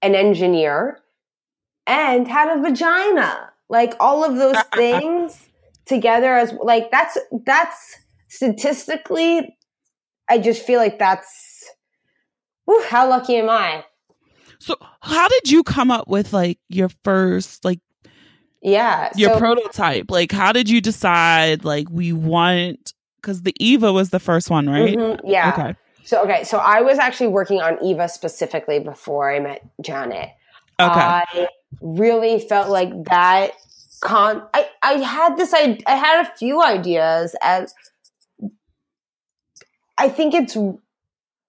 an 0.00 0.14
engineer, 0.14 0.98
and 1.86 2.26
had 2.26 2.56
a 2.56 2.60
vagina. 2.60 3.50
Like 3.68 3.94
all 4.00 4.24
of 4.24 4.36
those 4.36 4.60
things 4.74 5.48
together 5.92 6.34
as 6.34 6.52
like 6.62 6.90
that's 6.90 7.18
that's 7.44 7.96
statistically 8.28 9.56
I 10.28 10.38
just 10.38 10.62
feel 10.62 10.80
like 10.80 10.98
that's 10.98 11.70
whew, 12.64 12.82
how 12.88 13.08
lucky 13.08 13.36
am 13.36 13.50
I? 13.50 13.84
So 14.58 14.76
how 15.02 15.28
did 15.28 15.50
you 15.50 15.62
come 15.62 15.90
up 15.90 16.08
with 16.08 16.32
like 16.32 16.58
your 16.68 16.88
first 17.04 17.64
like 17.64 17.80
yeah 18.62 19.10
your 19.16 19.34
so, 19.34 19.38
prototype? 19.38 20.10
Like 20.10 20.32
how 20.32 20.52
did 20.52 20.70
you 20.70 20.80
decide 20.80 21.64
like 21.64 21.88
we 21.90 22.12
want 22.12 22.94
because 23.20 23.42
the 23.42 23.54
eva 23.60 23.92
was 23.92 24.10
the 24.10 24.20
first 24.20 24.48
one 24.48 24.68
right? 24.68 24.96
Mm-hmm, 24.96 25.26
yeah. 25.28 25.52
Okay. 25.52 25.74
So 26.04 26.22
okay 26.22 26.42
so 26.44 26.58
i 26.58 26.80
was 26.80 26.98
actually 26.98 27.28
working 27.28 27.60
on 27.60 27.78
eva 27.84 28.08
specifically 28.08 28.80
before 28.80 29.32
i 29.32 29.38
met 29.40 29.62
janet. 29.80 30.30
Okay. 30.80 31.00
I 31.00 31.48
really 31.80 32.40
felt 32.40 32.68
like 32.70 32.90
that 33.04 33.52
con 34.02 34.42
i 34.52 34.66
i 34.82 34.92
had 34.94 35.36
this 35.36 35.54
i 35.54 35.78
i 35.86 35.94
had 35.94 36.26
a 36.26 36.36
few 36.36 36.62
ideas 36.62 37.34
as 37.42 37.72
i 39.96 40.08
think 40.08 40.34
it's 40.34 40.56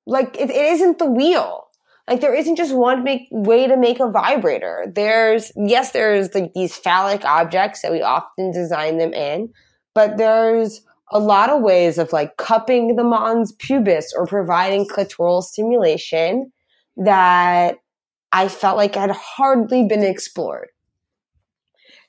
like 0.06 0.38
it, 0.40 0.50
it 0.50 0.66
isn't 0.74 1.00
the 1.00 1.10
wheel 1.10 1.64
like 2.08 2.20
there 2.20 2.36
isn't 2.36 2.58
just 2.58 2.76
one 2.76 3.04
make, 3.04 3.28
way 3.32 3.68
to 3.68 3.78
make 3.78 4.00
a 4.00 4.12
vibrator. 4.12 4.86
There's, 4.94 5.52
yes, 5.56 5.92
there's 5.92 6.34
like 6.36 6.54
these 6.54 6.76
phallic 6.76 7.24
objects 7.24 7.82
that 7.82 7.92
we 7.92 8.02
often 8.02 8.52
design 8.52 8.98
them 8.98 9.14
in, 9.14 9.54
but 9.96 10.18
there's 10.18 10.82
a 11.12 11.20
lot 11.20 11.50
of 11.50 11.62
ways 11.62 11.98
of 11.98 12.12
like 12.12 12.36
cupping 12.38 12.96
the 12.96 13.04
mons 13.04 13.54
pubis 13.54 14.14
or 14.16 14.26
providing 14.26 14.86
clitoral 14.86 15.44
stimulation 15.44 16.52
that 16.98 17.76
I 18.32 18.48
felt 18.50 18.78
like 18.78 18.96
had 18.96 19.12
hardly 19.12 19.86
been 19.88 20.04
explored. 20.04 20.70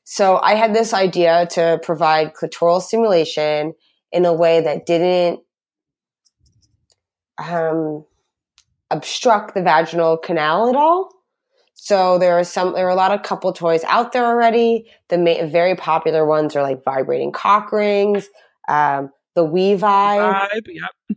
So 0.05 0.39
I 0.43 0.55
had 0.55 0.75
this 0.75 0.93
idea 0.93 1.47
to 1.53 1.81
provide 1.83 2.35
clitoral 2.35 2.81
stimulation 2.81 3.75
in 4.13 4.27
a 4.27 4.33
way 4.33 4.61
that 4.61 4.87
didn't 4.87 5.41
um, 7.39 8.05
obstruct 8.91 9.55
the 9.55 9.63
vaginal 9.63 10.19
canal 10.19 10.69
at 10.69 10.77
all. 10.77 11.11
So 11.73 12.19
there 12.19 12.39
are 12.39 12.45
some, 12.45 12.75
there 12.75 12.87
are 12.87 12.91
a 12.91 12.95
lot 12.95 13.11
of 13.13 13.23
couple 13.23 13.53
toys 13.53 13.83
out 13.85 14.13
there 14.13 14.25
already. 14.25 14.87
The 15.09 15.19
ma- 15.19 15.47
very 15.47 15.75
popular 15.75 16.25
ones 16.25 16.55
are 16.55 16.63
like 16.63 16.85
vibrating 16.85 17.33
cock 17.33 17.73
rings, 17.73 18.29
um, 18.69 19.11
the 19.35 19.45
We 19.45 19.75
Vibe. 19.75 20.61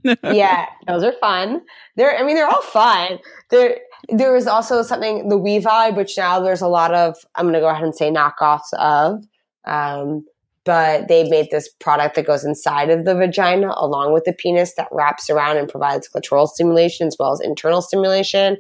Yep. 0.03 0.20
yeah, 0.34 0.65
those 0.88 1.03
are 1.03 1.13
fun. 1.13 1.62
They're, 1.96 2.17
I 2.17 2.24
mean, 2.24 2.36
they're 2.36 2.48
all 2.48 2.62
fun. 2.62 3.20
There, 3.50 3.77
there 4.10 4.36
is 4.36 4.48
also 4.48 4.82
something, 4.84 5.30
the 5.30 5.38
We 5.38 5.60
Vibe, 5.60 5.96
which 5.96 6.18
now 6.18 6.39
there's 6.39 6.62
a 6.62 6.68
lot 6.68 6.94
of, 6.94 7.16
I'm 7.36 7.46
going 7.46 7.54
to 7.54 7.60
go 7.60 7.70
ahead 7.70 7.84
and 7.84 7.96
say 7.96 8.12
knockoffs 8.12 8.74
of. 8.74 9.24
Um, 9.66 10.25
but 10.63 11.08
they 11.08 11.30
made 11.30 11.50
this 11.50 11.70
product 11.80 12.16
that 12.16 12.27
goes 12.27 12.44
inside 12.44 12.89
of 12.89 13.06
the 13.06 13.16
vagina 13.16 13.74
along 13.77 14.13
with 14.13 14.25
the 14.25 14.34
penis 14.34 14.74
that 14.75 14.89
wraps 14.92 15.30
around 15.30 15.56
and 15.56 15.70
provides 15.70 16.10
clitoral 16.10 16.46
stimulation 16.46 17.08
as 17.08 17.16
well 17.18 17.32
as 17.32 17.39
internal 17.39 17.82
stimulation. 17.82 18.58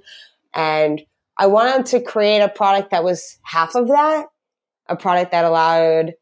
And 0.53 1.01
I 1.37 1.47
wanted 1.47 1.85
to 1.87 1.99
create 1.99 2.39
a 2.39 2.47
product 2.47 2.91
that 2.91 3.03
was 3.03 3.37
half 3.43 3.75
of 3.75 3.89
that, 3.89 4.27
a 4.87 4.95
product 4.95 5.31
that 5.31 5.43
allowed 5.43 6.13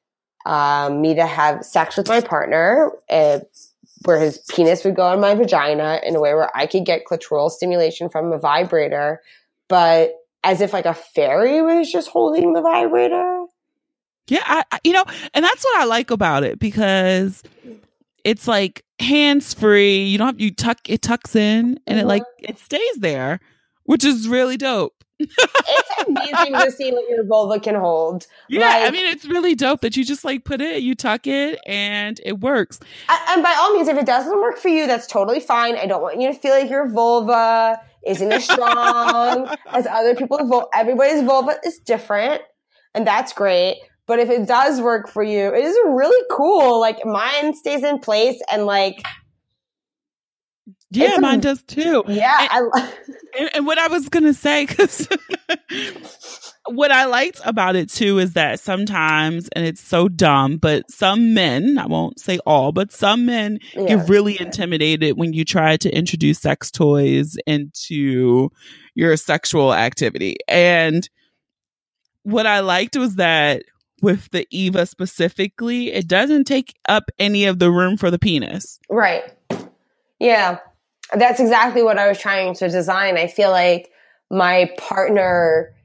um, 0.45 1.01
me 1.01 1.13
to 1.13 1.25
have 1.25 1.63
sex 1.63 1.98
with 1.98 2.07
my 2.07 2.19
partner, 2.19 2.91
uh, 3.10 3.39
where 4.05 4.19
his 4.19 4.38
penis 4.50 4.83
would 4.83 4.95
go 4.95 5.12
in 5.13 5.19
my 5.19 5.35
vagina 5.35 6.00
in 6.03 6.15
a 6.15 6.19
way 6.19 6.33
where 6.33 6.55
I 6.55 6.67
could 6.67 6.85
get 6.85 7.05
clitoral 7.05 7.50
stimulation 7.50 8.09
from 8.09 8.31
a 8.31 8.38
vibrator, 8.38 9.21
but 9.67 10.13
as 10.43 10.62
if 10.62 10.74
like 10.74 10.85
a 10.85 10.93
fairy 10.93 11.62
was 11.62 11.91
just 11.91 12.07
holding 12.07 12.53
the 12.53 12.62
vibrator. 12.62 13.45
Yeah, 14.27 14.43
I, 14.45 14.79
you 14.83 14.93
know, 14.93 15.05
and 15.33 15.45
that's 15.45 15.63
what 15.63 15.81
I 15.81 15.85
like 15.85 16.12
about 16.12 16.43
it 16.43 16.59
because 16.59 17.43
it's 18.24 18.47
like 18.47 18.83
hands 19.00 19.53
free. 19.53 20.03
You 20.03 20.17
don't 20.17 20.27
have 20.27 20.41
you 20.41 20.51
tuck 20.51 20.89
it 20.89 21.01
tucks 21.01 21.35
in 21.35 21.79
and 21.85 22.00
it 22.00 22.05
like 22.05 22.24
mm-hmm. 22.24 22.50
it 22.50 22.59
stays 22.59 22.95
there, 22.97 23.39
which 23.85 24.03
is 24.03 24.27
really 24.27 24.57
dope. 24.57 24.93
it's 25.19 26.07
amazing 26.07 26.53
to 26.53 26.71
see 26.71 26.91
what 26.91 27.09
your 27.09 27.23
vulva 27.23 27.59
can 27.59 27.75
hold. 27.75 28.27
Yeah, 28.49 28.67
like, 28.67 28.87
I 28.87 28.91
mean, 28.91 29.05
it's 29.05 29.25
really 29.25 29.55
dope 29.55 29.81
that 29.81 29.95
you 29.95 30.03
just 30.03 30.25
like 30.25 30.43
put 30.43 30.59
it, 30.59 30.83
you 30.83 30.93
tuck 30.93 31.25
it, 31.25 31.59
and 31.65 32.19
it 32.25 32.41
works. 32.41 32.79
And 33.29 33.41
by 33.41 33.55
all 33.57 33.73
means, 33.73 33.87
if 33.87 33.97
it 33.97 34.05
doesn't 34.05 34.41
work 34.41 34.57
for 34.57 34.67
you, 34.67 34.87
that's 34.87 35.07
totally 35.07 35.39
fine. 35.39 35.77
I 35.77 35.85
don't 35.85 36.01
want 36.01 36.19
you 36.19 36.33
to 36.33 36.37
feel 36.37 36.51
like 36.51 36.69
your 36.69 36.89
vulva 36.89 37.79
isn't 38.05 38.31
as 38.31 38.43
strong 38.43 39.55
as 39.67 39.87
other 39.87 40.15
people's. 40.15 40.49
Vulva. 40.49 40.67
Everybody's 40.73 41.23
vulva 41.23 41.55
is 41.65 41.79
different, 41.79 42.41
and 42.93 43.07
that's 43.07 43.31
great. 43.31 43.77
But 44.07 44.19
if 44.19 44.29
it 44.29 44.47
does 44.47 44.81
work 44.81 45.07
for 45.07 45.23
you, 45.23 45.53
it 45.53 45.63
is 45.63 45.75
really 45.85 46.23
cool. 46.29 46.79
Like 46.79 47.03
mine 47.05 47.55
stays 47.55 47.83
in 47.83 47.99
place 47.99 48.39
and 48.51 48.65
like 48.65 49.01
yeah, 50.91 51.17
mine 51.19 51.39
does 51.39 51.61
too. 51.63 52.03
Yeah, 52.07 52.47
and, 52.51 52.71
I, 52.73 52.93
and, 53.39 53.49
and 53.55 53.65
what 53.65 53.77
I 53.77 53.87
was 53.87 54.09
gonna 54.09 54.33
say 54.33 54.65
because 54.65 55.07
what 56.67 56.91
I 56.91 57.05
liked 57.05 57.41
about 57.45 57.75
it 57.75 57.89
too 57.89 58.19
is 58.19 58.33
that 58.33 58.59
sometimes, 58.59 59.49
and 59.49 59.65
it's 59.65 59.81
so 59.81 60.07
dumb, 60.07 60.57
but 60.57 60.89
some 60.89 61.33
men, 61.33 61.77
I 61.77 61.85
won't 61.85 62.19
say 62.19 62.39
all, 62.45 62.71
but 62.71 62.91
some 62.91 63.25
men 63.25 63.59
yeah. 63.73 63.95
get 63.95 64.09
really 64.09 64.39
intimidated 64.39 65.17
when 65.17 65.33
you 65.33 65.45
try 65.45 65.77
to 65.77 65.89
introduce 65.95 66.39
sex 66.39 66.71
toys 66.71 67.37
into 67.45 68.49
your 68.95 69.17
sexual 69.17 69.73
activity. 69.73 70.37
And 70.47 71.07
what 72.23 72.47
I 72.47 72.61
liked 72.61 72.95
was 72.95 73.15
that 73.15 73.63
with 74.01 74.29
the 74.31 74.47
Eva 74.51 74.85
specifically, 74.85 75.91
it 75.91 76.07
doesn't 76.07 76.45
take 76.45 76.75
up 76.87 77.05
any 77.19 77.45
of 77.45 77.59
the 77.59 77.71
room 77.71 77.97
for 77.97 78.09
the 78.11 78.19
penis. 78.19 78.79
Right. 78.89 79.23
Yeah. 80.19 80.59
That's 81.13 81.39
exactly 81.39 81.83
what 81.83 82.00
I 82.00 82.07
was 82.07 82.19
trying 82.19 82.55
to 82.55 82.69
design. 82.69 83.17
I 83.17 83.27
feel 83.27 83.51
like 83.51 83.89
my 84.31 84.71
partner 84.77 85.75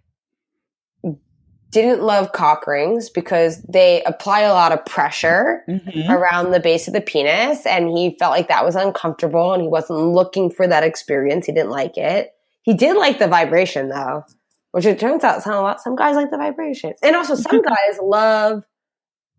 didn't 1.71 2.03
love 2.03 2.33
cock 2.33 2.67
rings 2.67 3.11
because 3.11 3.63
they 3.63 4.03
apply 4.05 4.41
a 4.41 4.53
lot 4.53 4.73
of 4.73 4.85
pressure 4.87 5.63
mm-hmm. 5.69 6.11
around 6.11 6.51
the 6.51 6.59
base 6.59 6.89
of 6.89 6.95
the 6.95 7.01
penis 7.01 7.65
and 7.65 7.97
he 7.97 8.17
felt 8.19 8.33
like 8.33 8.49
that 8.49 8.65
was 8.65 8.75
uncomfortable 8.75 9.53
and 9.53 9.63
he 9.63 9.69
wasn't 9.69 9.99
looking 9.99 10.51
for 10.51 10.67
that 10.67 10.83
experience. 10.83 11.47
He 11.47 11.53
didn't 11.53 11.71
like 11.71 11.97
it. 11.97 12.33
He 12.63 12.75
did 12.75 12.97
like 12.97 13.19
the 13.19 13.29
vibration 13.29 13.89
though. 13.89 14.25
Which 14.73 14.87
it 14.87 15.01
turns 15.01 15.25
out 15.25 15.43
some, 15.43 15.65
lot, 15.65 15.81
some 15.81 15.97
guys 15.97 16.15
like 16.15 16.31
the 16.31 16.37
vibration. 16.37 16.95
And 17.03 17.17
also 17.17 17.35
some 17.35 17.61
guys 17.63 17.99
love 18.01 18.65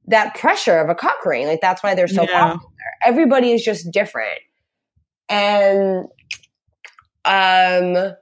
that 0.07 0.35
pressure 0.35 0.77
of 0.77 0.89
a 0.89 0.95
cock 0.95 1.25
ring. 1.25 1.47
Like 1.47 1.61
that's 1.61 1.81
why 1.83 1.95
they're 1.95 2.07
so 2.07 2.23
yeah. 2.23 2.53
popular. 2.53 2.73
Everybody 3.05 3.53
is 3.53 3.63
just 3.63 3.91
different. 3.91 4.39
And 5.31 6.07
um 7.25 8.13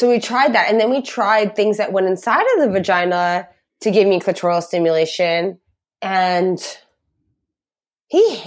so 0.00 0.08
we 0.08 0.18
tried 0.18 0.54
that. 0.54 0.70
And 0.70 0.80
then 0.80 0.88
we 0.88 1.02
tried 1.02 1.54
things 1.54 1.76
that 1.76 1.92
went 1.92 2.06
inside 2.06 2.46
of 2.54 2.64
the 2.64 2.70
vagina 2.70 3.48
to 3.82 3.90
give 3.90 4.08
me 4.08 4.18
clitoral 4.18 4.62
stimulation. 4.62 5.58
And 6.00 6.58
he, 8.06 8.42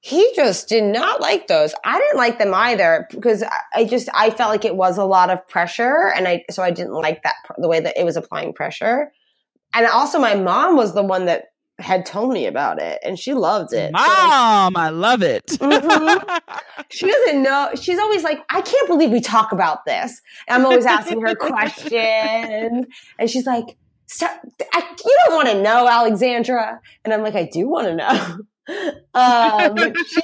he 0.00 0.30
just 0.36 0.68
did 0.68 0.84
not 0.84 1.22
like 1.22 1.46
those. 1.46 1.74
I 1.82 1.98
didn't 1.98 2.18
like 2.18 2.38
them 2.38 2.52
either 2.52 3.08
because 3.10 3.42
I 3.74 3.84
just, 3.84 4.10
I 4.12 4.28
felt 4.28 4.50
like 4.50 4.66
it 4.66 4.76
was 4.76 4.98
a 4.98 5.04
lot 5.04 5.30
of 5.30 5.48
pressure. 5.48 6.12
And 6.14 6.28
I, 6.28 6.44
so 6.50 6.62
I 6.62 6.70
didn't 6.70 6.92
like 6.92 7.22
that, 7.22 7.36
the 7.56 7.68
way 7.68 7.80
that 7.80 7.96
it 7.96 8.04
was 8.04 8.18
applying 8.18 8.52
pressure. 8.52 9.10
And 9.72 9.86
also 9.86 10.18
my 10.18 10.34
mom 10.34 10.76
was 10.76 10.92
the 10.92 11.02
one 11.02 11.24
that 11.24 11.44
had 11.78 12.04
told 12.04 12.32
me 12.32 12.46
about 12.46 12.80
it 12.80 12.98
and 13.04 13.18
she 13.18 13.34
loved 13.34 13.72
it. 13.72 13.92
Mom, 13.92 14.02
so, 14.74 14.80
I 14.80 14.90
love 14.90 15.22
it. 15.22 15.46
mm-hmm. 15.46 16.36
She 16.90 17.06
doesn't 17.06 17.42
know. 17.42 17.70
She's 17.78 17.98
always 17.98 18.22
like, 18.22 18.38
I 18.48 18.62
can't 18.62 18.88
believe 18.88 19.10
we 19.10 19.20
talk 19.20 19.52
about 19.52 19.84
this. 19.84 20.22
And 20.46 20.58
I'm 20.58 20.64
always 20.64 20.86
asking 20.86 21.20
her 21.20 21.34
questions. 21.34 22.86
And 23.18 23.28
she's 23.28 23.44
like, 23.44 23.76
I, 24.22 24.96
you 25.04 25.16
don't 25.26 25.34
want 25.34 25.48
to 25.48 25.60
know, 25.60 25.86
Alexandra. 25.86 26.80
And 27.04 27.12
I'm 27.12 27.22
like, 27.22 27.34
I 27.34 27.44
do 27.52 27.68
want 27.68 27.88
to 27.88 27.94
know. 27.94 28.38
um, 29.14 29.94
she 30.06 30.20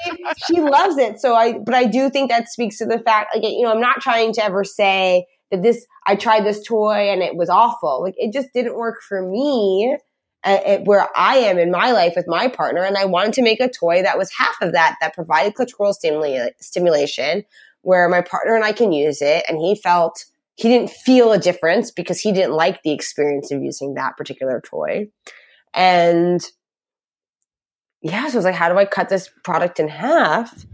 she 0.47 0.61
loves 0.61 0.97
it. 0.97 1.21
So 1.21 1.35
I, 1.35 1.59
but 1.59 1.75
I 1.75 1.85
do 1.85 2.09
think 2.09 2.31
that 2.31 2.49
speaks 2.49 2.79
to 2.79 2.87
the 2.87 2.99
fact, 2.99 3.35
like 3.35 3.45
you 3.45 3.63
know, 3.63 3.73
I'm 3.73 3.81
not 3.81 4.01
trying 4.01 4.33
to 4.35 4.45
ever 4.45 4.65
say 4.65 5.27
that 5.51 5.63
this 5.63 5.85
I 6.07 6.17
tried 6.17 6.45
this 6.45 6.67
toy 6.67 7.11
and 7.11 7.23
it 7.23 7.37
was 7.37 7.51
awful. 7.51 8.03
Like 8.03 8.15
it 8.17 8.33
just 8.33 8.49
didn't 8.55 8.77
work 8.77 9.03
for 9.07 9.23
me 9.29 9.99
at, 10.45 10.85
where 10.85 11.09
I 11.17 11.37
am 11.37 11.59
in 11.59 11.71
my 11.71 11.93
life 11.93 12.13
with 12.17 12.27
my 12.29 12.49
partner. 12.49 12.83
And 12.83 12.97
I 12.97 13.07
wanted 13.07 13.33
to 13.35 13.43
make 13.43 13.61
a 13.61 13.69
toy 13.69 14.03
that 14.03 14.19
was 14.19 14.31
half 14.37 14.55
of 14.61 14.73
that, 14.73 14.97
that 15.01 15.15
provided 15.15 15.55
clitoral 15.55 15.95
stimula- 15.95 16.53
stimulation, 16.61 17.45
where 17.83 18.09
my 18.09 18.21
partner 18.21 18.55
and 18.55 18.65
I 18.65 18.73
can 18.73 18.93
use 18.93 19.23
it. 19.23 19.45
And 19.49 19.59
he 19.59 19.75
felt 19.75 20.25
he 20.57 20.69
didn't 20.69 20.91
feel 20.91 21.33
a 21.33 21.39
difference 21.39 21.91
because 21.91 22.21
he 22.21 22.33
didn't 22.33 22.53
like 22.55 22.83
the 22.83 22.93
experience 22.93 23.51
of 23.51 23.63
using 23.63 23.95
that 23.95 24.17
particular 24.17 24.61
toy. 24.61 25.09
And 25.73 26.45
yeah, 28.03 28.29
so 28.29 28.35
I 28.35 28.37
was 28.37 28.45
like, 28.45 28.55
how 28.55 28.69
do 28.69 28.79
I 28.79 28.85
cut 28.85 29.09
this 29.09 29.31
product 29.43 29.81
in 29.81 29.89
half? 29.89 30.65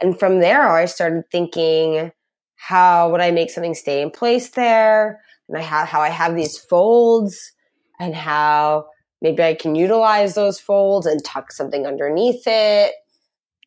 And 0.00 0.18
from 0.18 0.40
there, 0.40 0.68
I 0.68 0.86
started 0.86 1.24
thinking, 1.30 2.10
how 2.56 3.10
would 3.10 3.20
I 3.20 3.30
make 3.30 3.50
something 3.50 3.74
stay 3.74 4.02
in 4.02 4.10
place 4.10 4.50
there? 4.50 5.20
And 5.48 5.56
I 5.56 5.62
have 5.62 5.88
how 5.88 6.00
I 6.00 6.10
have 6.10 6.34
these 6.34 6.58
folds 6.58 7.52
and 7.98 8.14
how 8.14 8.86
maybe 9.22 9.42
I 9.42 9.54
can 9.54 9.74
utilize 9.74 10.34
those 10.34 10.58
folds 10.58 11.06
and 11.06 11.22
tuck 11.24 11.52
something 11.52 11.86
underneath 11.86 12.42
it. 12.46 12.94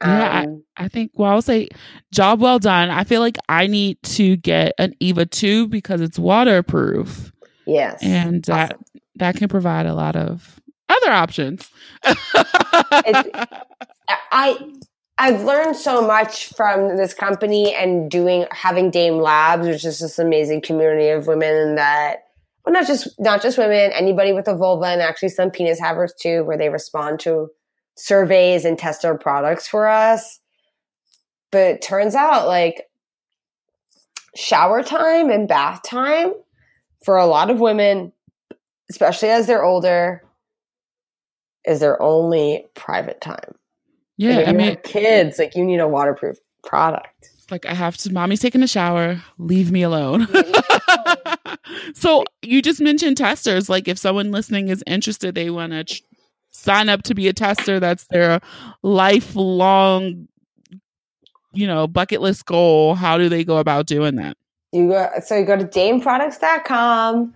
Yeah, 0.01 0.41
um, 0.41 0.63
I, 0.75 0.85
I, 0.85 0.87
think, 0.89 1.11
well, 1.13 1.31
I'll 1.31 1.41
say 1.41 1.69
job 2.11 2.41
well 2.41 2.59
done. 2.59 2.89
I 2.89 3.03
feel 3.03 3.21
like 3.21 3.37
I 3.47 3.67
need 3.67 4.01
to 4.03 4.35
get 4.35 4.73
an 4.77 4.95
Eva 4.99 5.25
2 5.25 5.67
because 5.67 6.01
it's 6.01 6.19
waterproof. 6.19 7.31
Yes. 7.65 8.03
And 8.03 8.47
awesome. 8.49 8.53
that, 8.53 9.01
that 9.15 9.35
can 9.37 9.47
provide 9.47 9.85
a 9.85 9.93
lot 9.93 10.15
of 10.15 10.59
other 10.89 11.11
options. 11.11 11.69
I, 14.31 14.57
I've 15.17 15.43
learned 15.43 15.75
so 15.75 16.05
much 16.05 16.47
from 16.47 16.97
this 16.97 17.13
company 17.13 17.73
and 17.73 18.11
doing, 18.11 18.45
having 18.51 18.91
Dame 18.91 19.19
Labs, 19.19 19.67
which 19.67 19.85
is 19.85 19.99
this 19.99 20.19
amazing 20.19 20.61
community 20.61 21.09
of 21.09 21.27
women 21.27 21.75
that 21.75 22.25
well, 22.65 22.73
not 22.73 22.87
just 22.87 23.19
not 23.19 23.41
just 23.41 23.57
women, 23.57 23.91
anybody 23.93 24.31
with 24.33 24.47
a 24.47 24.55
vulva, 24.55 24.85
and 24.85 25.01
actually 25.01 25.29
some 25.29 25.51
penis 25.51 25.79
havers 25.79 26.13
too, 26.19 26.43
where 26.43 26.57
they 26.57 26.69
respond 26.69 27.19
to 27.21 27.49
surveys 27.95 28.65
and 28.65 28.77
test 28.77 29.05
our 29.05 29.17
products 29.17 29.67
for 29.67 29.87
us. 29.87 30.39
But 31.51 31.61
it 31.61 31.81
turns 31.81 32.15
out, 32.15 32.47
like 32.47 32.83
shower 34.35 34.81
time 34.81 35.29
and 35.29 35.47
bath 35.47 35.81
time 35.83 36.33
for 37.03 37.17
a 37.17 37.25
lot 37.25 37.49
of 37.49 37.59
women, 37.59 38.13
especially 38.89 39.29
as 39.29 39.45
they're 39.45 39.63
older, 39.63 40.23
is 41.65 41.81
their 41.81 42.01
only 42.01 42.65
private 42.75 43.19
time. 43.19 43.55
Yeah, 44.17 44.37
like 44.37 44.47
I 44.47 44.53
mean, 44.53 44.77
kids 44.83 45.37
like 45.37 45.55
you 45.55 45.65
need 45.65 45.79
a 45.79 45.87
waterproof 45.87 46.37
product. 46.63 47.29
Like 47.51 47.65
I 47.65 47.73
have 47.73 47.97
to, 47.97 48.13
mommy's 48.13 48.39
taking 48.39 48.63
a 48.63 48.67
shower. 48.67 49.21
Leave 49.37 49.71
me 49.71 49.83
alone. 49.83 50.27
so 51.93 52.23
you 52.41 52.61
just 52.61 52.81
mentioned 52.81 53.17
testers. 53.17 53.69
Like 53.69 53.87
if 53.87 53.97
someone 53.97 54.31
listening 54.31 54.69
is 54.69 54.83
interested, 54.87 55.35
they 55.35 55.49
want 55.49 55.73
to 55.73 55.83
ch- 55.83 56.03
sign 56.51 56.89
up 56.89 57.03
to 57.03 57.15
be 57.15 57.27
a 57.27 57.33
tester. 57.33 57.79
That's 57.79 58.05
their 58.07 58.39
lifelong, 58.81 60.27
you 61.53 61.67
know, 61.67 61.87
bucket 61.87 62.21
list 62.21 62.45
goal. 62.45 62.95
How 62.95 63.17
do 63.17 63.29
they 63.29 63.43
go 63.43 63.57
about 63.57 63.85
doing 63.85 64.15
that? 64.15 64.37
You 64.71 64.89
go 64.89 65.09
so 65.23 65.37
you 65.37 65.45
go 65.45 65.57
to 65.57 65.65
dameproducts.com 65.65 67.33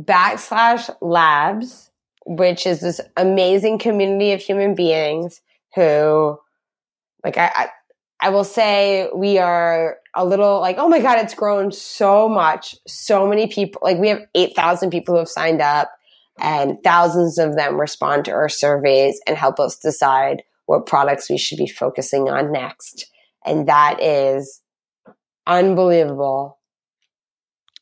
backslash 0.00 0.96
labs, 1.00 1.90
which 2.24 2.66
is 2.66 2.80
this 2.80 3.00
amazing 3.16 3.78
community 3.78 4.32
of 4.32 4.40
human 4.40 4.74
beings 4.74 5.42
who 5.74 6.38
like 7.24 7.36
I, 7.36 7.52
I 7.54 7.68
I 8.20 8.30
will 8.30 8.44
say 8.44 9.08
we 9.14 9.38
are 9.38 9.98
a 10.14 10.24
little 10.24 10.60
like, 10.60 10.76
oh 10.78 10.88
my 10.88 11.00
God, 11.00 11.18
it's 11.18 11.34
grown 11.34 11.70
so 11.70 12.28
much. 12.28 12.74
So 12.86 13.28
many 13.28 13.46
people, 13.46 13.80
like 13.82 13.98
we 13.98 14.08
have 14.08 14.22
8,000 14.34 14.90
people 14.90 15.14
who 15.14 15.18
have 15.18 15.28
signed 15.28 15.60
up 15.60 15.90
and 16.40 16.78
thousands 16.82 17.38
of 17.38 17.56
them 17.56 17.80
respond 17.80 18.24
to 18.24 18.32
our 18.32 18.48
surveys 18.48 19.20
and 19.26 19.36
help 19.36 19.60
us 19.60 19.78
decide 19.78 20.42
what 20.66 20.86
products 20.86 21.30
we 21.30 21.38
should 21.38 21.58
be 21.58 21.66
focusing 21.66 22.28
on 22.28 22.52
next. 22.52 23.06
And 23.44 23.68
that 23.68 24.02
is 24.02 24.60
unbelievable. 25.46 26.58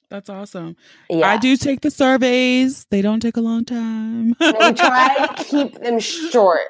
That's 0.09 0.31
awesome. 0.31 0.77
Yeah. 1.11 1.29
I 1.29 1.37
do 1.37 1.57
take 1.57 1.81
the 1.81 1.91
surveys. 1.91 2.87
They 2.91 3.03
don't 3.03 3.21
take 3.21 3.37
a 3.37 3.41
long 3.41 3.65
time. 3.65 4.37
we 4.39 4.73
try 4.73 5.27
to 5.37 5.45
keep 5.45 5.75
them 5.81 5.99
short. 5.99 6.61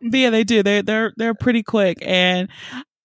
Yeah, 0.00 0.30
they 0.30 0.44
do. 0.44 0.62
They're 0.62 0.82
they're 0.82 1.12
they're 1.16 1.34
pretty 1.34 1.62
quick, 1.62 1.98
and 2.02 2.48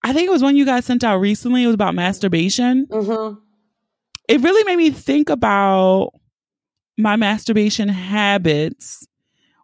I 0.04 0.14
think 0.14 0.28
it 0.28 0.32
was 0.32 0.42
one 0.42 0.56
you 0.56 0.66
guys 0.66 0.86
sent 0.86 1.04
out 1.04 1.18
recently. 1.18 1.64
It 1.64 1.68
was 1.68 1.76
about 1.76 1.96
masturbation. 1.96 2.88
Mm-hmm. 2.88 3.40
It 4.28 4.42
really 4.42 4.64
made 4.64 4.78
me 4.78 4.92
think 4.92 5.30
about 5.30 6.14
my 6.98 7.16
masturbation 7.16 7.90
habits, 7.90 9.06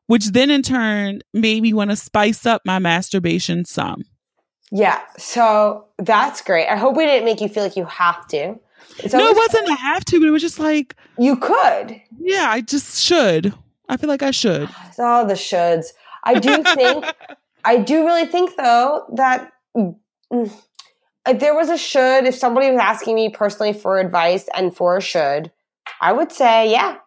which 0.07 0.27
then 0.27 0.49
in 0.49 0.61
turn 0.61 1.21
made 1.33 1.61
me 1.61 1.73
want 1.73 1.89
to 1.89 1.95
spice 1.95 2.45
up 2.45 2.61
my 2.65 2.79
masturbation 2.79 3.65
some. 3.65 4.03
Yeah. 4.71 5.01
So 5.17 5.85
that's 5.97 6.41
great. 6.41 6.67
I 6.67 6.75
hope 6.75 6.97
we 6.97 7.05
didn't 7.05 7.25
make 7.25 7.41
you 7.41 7.47
feel 7.47 7.63
like 7.63 7.77
you 7.77 7.85
have 7.85 8.27
to. 8.29 8.47
no, 8.47 8.59
it 9.27 9.35
wasn't 9.35 9.69
a 9.69 9.75
have 9.75 10.03
to, 10.05 10.19
but 10.19 10.27
it 10.27 10.31
was 10.31 10.41
just 10.41 10.59
like 10.59 10.95
you 11.17 11.37
could. 11.37 12.01
Yeah, 12.19 12.47
I 12.49 12.61
just 12.61 13.01
should. 13.01 13.53
I 13.89 13.97
feel 13.97 14.09
like 14.09 14.23
I 14.23 14.31
should. 14.31 14.69
It's 14.87 14.99
all 14.99 15.25
the 15.25 15.35
shoulds. 15.35 15.87
I 16.23 16.39
do 16.39 16.63
think. 16.63 17.05
I 17.65 17.77
do 17.77 18.05
really 18.05 18.25
think 18.25 18.55
though 18.57 19.05
that. 19.15 19.51
If 20.31 21.39
there 21.39 21.55
was 21.55 21.69
a 21.69 21.77
should, 21.77 22.25
if 22.25 22.35
somebody 22.35 22.71
was 22.71 22.79
asking 22.79 23.15
me 23.15 23.29
personally 23.29 23.73
for 23.73 23.99
advice 23.99 24.47
and 24.53 24.75
for 24.75 24.97
a 24.97 25.01
should, 25.01 25.51
I 26.01 26.13
would 26.13 26.31
say, 26.31 26.71
yeah. 26.71 26.97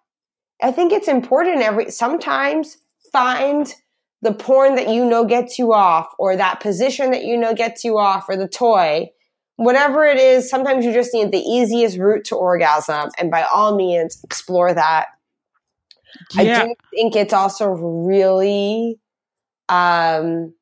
I 0.63 0.73
think 0.73 0.93
it's 0.93 1.09
important 1.09 1.63
every 1.63 1.91
sometimes 1.91 2.77
find 3.13 3.73
the 4.23 4.35
porn 4.35 4.75
that 4.75 4.89
you 4.89 5.05
know 5.05 5.25
gets 5.25 5.59
you 5.59 5.73
off 5.73 6.09
or 6.19 6.37
that 6.37 6.61
position 6.61 7.13
that 7.13 7.25
you 7.25 7.39
know 7.39 7.55
gets 7.55 7.85
you 7.85 7.99
off 7.99 8.27
or 8.29 8.37
the 8.37 8.49
toy. 8.49 9.09
Whatever 9.57 10.05
it 10.05 10.19
is, 10.19 10.49
sometimes 10.49 10.85
you 10.85 10.93
just 10.93 11.15
need 11.15 11.33
the 11.33 11.39
easiest 11.39 11.99
route 11.99 12.25
to 12.27 12.37
orgasm 12.37 13.11
and 13.19 13.31
by 13.31 13.43
all 13.53 13.77
means 13.77 14.21
explore 14.23 14.73
that. 14.73 15.07
Yeah. 16.33 16.63
I 16.63 16.67
do 16.67 16.75
think 16.95 17.17
it's 17.17 17.33
also 17.33 17.69
really 17.69 18.99
um 19.69 20.53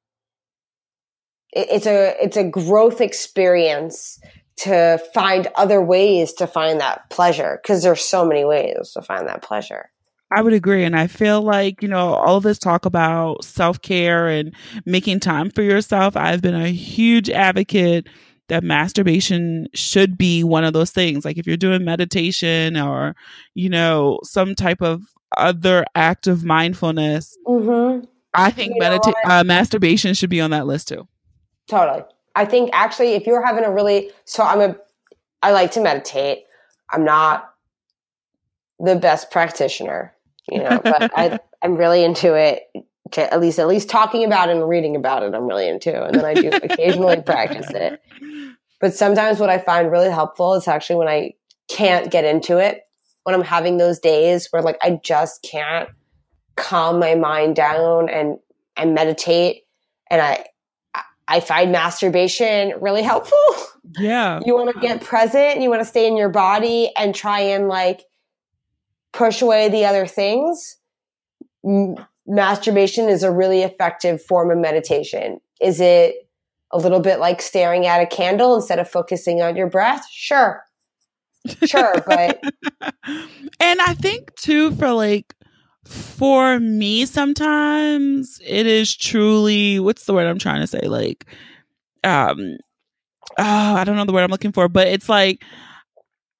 it's 1.53 1.87
a 1.87 2.15
it's 2.23 2.37
a 2.37 2.45
growth 2.45 3.01
experience 3.01 4.21
to 4.57 5.01
find 5.15 5.49
other 5.55 5.81
ways 5.81 6.33
to 6.35 6.47
find 6.47 6.81
that 6.81 7.09
pleasure 7.11 7.61
because 7.63 7.83
there's 7.83 8.05
so 8.05 8.25
many 8.25 8.45
ways 8.45 8.91
to 8.93 9.03
find 9.03 9.29
that 9.29 9.43
pleasure. 9.43 9.91
I 10.31 10.43
would 10.43 10.53
agree. 10.53 10.85
And 10.85 10.97
I 10.97 11.07
feel 11.07 11.41
like, 11.41 11.83
you 11.83 11.89
know, 11.89 12.15
all 12.15 12.37
of 12.37 12.43
this 12.43 12.59
talk 12.59 12.85
about 12.85 13.45
self 13.45 13.81
care 13.81 14.29
and 14.29 14.55
making 14.85 15.21
time 15.21 15.51
for 15.51 15.63
yourself. 15.63 16.17
I've 16.17 16.43
been 16.43 16.55
a 16.55 16.69
huge 16.69 17.31
advocate 17.31 18.09
that 18.49 18.65
masturbation 18.65 19.69
should 19.75 20.19
be 20.19 20.43
one 20.43 20.65
of 20.65 20.73
those 20.73 20.91
things. 20.91 21.25
Like 21.25 21.39
if 21.39 21.47
you're 21.47 21.57
doing 21.57 21.85
meditation 21.85 22.77
or, 22.77 23.15
you 23.55 23.71
know, 23.71 24.21
some 24.23 24.55
type 24.55 24.83
of 24.83 25.03
other 25.37 25.85
act 25.95 26.27
of 26.27 26.45
mindfulness, 26.45 27.37
mm-hmm. 27.47 28.05
I 28.35 28.51
think 28.51 28.81
medita- 28.81 29.13
uh, 29.25 29.45
masturbation 29.45 30.15
should 30.15 30.31
be 30.31 30.41
on 30.41 30.51
that 30.51 30.67
list 30.67 30.89
too. 30.89 31.07
Totally. 31.69 32.03
I 32.35 32.45
think 32.45 32.71
actually, 32.73 33.15
if 33.15 33.27
you're 33.27 33.45
having 33.45 33.65
a 33.65 33.71
really, 33.71 34.11
so 34.25 34.43
I'm 34.43 34.61
a, 34.61 34.77
I 35.43 35.53
like 35.53 35.73
to 35.73 35.81
meditate. 35.81 36.45
I'm 36.91 37.05
not 37.05 37.53
the 38.79 38.97
best 38.97 39.31
practitioner, 39.31 40.15
you 40.51 40.63
know, 40.63 40.81
but 40.83 41.11
I, 41.17 41.39
I'm 41.63 41.75
really 41.77 42.05
into 42.05 42.35
it. 42.35 42.65
To 43.13 43.33
at 43.33 43.41
least, 43.41 43.59
at 43.59 43.67
least 43.67 43.89
talking 43.89 44.23
about 44.25 44.51
it 44.51 44.57
and 44.57 44.69
reading 44.69 44.95
about 44.95 45.23
it, 45.23 45.35
I'm 45.35 45.47
really 45.47 45.67
into, 45.67 46.05
and 46.05 46.15
then 46.15 46.27
I 46.27 46.35
do 46.35 46.51
occasionally 46.51 47.23
practice 47.27 47.71
it. 47.71 48.03
But 48.83 48.95
sometimes, 48.95 49.41
what 49.41 49.49
I 49.49 49.57
find 49.57 49.91
really 49.91 50.11
helpful 50.11 50.53
is 50.55 50.69
actually 50.69 50.97
when 50.97 51.09
I 51.09 51.33
can't 51.69 52.11
get 52.11 52.27
into 52.27 52.59
it, 52.59 52.83
when 53.23 53.35
I'm 53.35 53.43
having 53.43 53.79
those 53.79 53.99
days 53.99 54.49
where 54.51 54.63
like 54.63 54.77
I 54.83 55.01
just 55.03 55.43
can't 55.43 55.89
calm 56.57 56.99
my 56.99 57.15
mind 57.15 57.57
down 57.57 58.09
and 58.09 58.39
and 58.77 58.95
meditate 58.95 59.63
and 60.11 60.21
I 60.21 60.45
I 61.29 61.41
find 61.41 61.71
masturbation 61.71 62.73
really 62.81 63.03
helpful. 63.03 63.39
Yeah. 63.99 64.41
You 64.47 64.55
want 64.55 64.75
to 64.75 64.81
get 64.81 65.03
present, 65.03 65.61
you 65.61 65.69
want 65.71 65.83
to 65.83 65.87
stay 65.87 66.07
in 66.07 66.17
your 66.17 66.31
body 66.31 66.91
and 66.97 67.15
try 67.15 67.41
and 67.41 67.69
like 67.69 68.05
push 69.13 69.43
away 69.43 69.69
the 69.69 69.85
other 69.85 70.07
things. 70.07 70.77
M- 71.65 71.97
masturbation 72.27 73.09
is 73.09 73.23
a 73.23 73.31
really 73.31 73.63
effective 73.63 74.23
form 74.23 74.51
of 74.51 74.59
meditation. 74.59 75.41
Is 75.61 75.81
it 75.81 76.29
a 76.71 76.79
little 76.79 77.01
bit 77.01 77.19
like 77.19 77.43
staring 77.43 77.87
at 77.87 78.01
a 78.01 78.07
candle 78.07 78.55
instead 78.55 78.79
of 78.79 78.89
focusing 78.89 79.43
on 79.43 79.57
your 79.57 79.69
breath? 79.69 80.07
Sure. 80.11 80.63
Sure, 81.65 81.95
but 82.07 82.43
and 83.61 83.81
I 83.81 83.95
think 83.95 84.35
too 84.35 84.75
for 84.75 84.93
like 84.93 85.33
for 85.89 86.61
me 86.61 87.07
sometimes 87.07 88.41
it 88.45 88.67
is 88.67 88.95
truly 88.95 89.81
what's 89.81 90.05
the 90.05 90.13
word 90.13 90.27
I'm 90.27 90.39
trying 90.39 90.61
to 90.61 90.67
say? 90.67 90.81
Like 90.81 91.25
um 92.05 92.59
oh 93.39 93.75
I 93.75 93.85
don't 93.85 93.97
know 93.97 94.05
the 94.05 94.13
word 94.13 94.23
I'm 94.25 94.31
looking 94.31 94.53
for 94.53 94.69
but 94.69 94.87
it's 94.89 95.09
like 95.09 95.43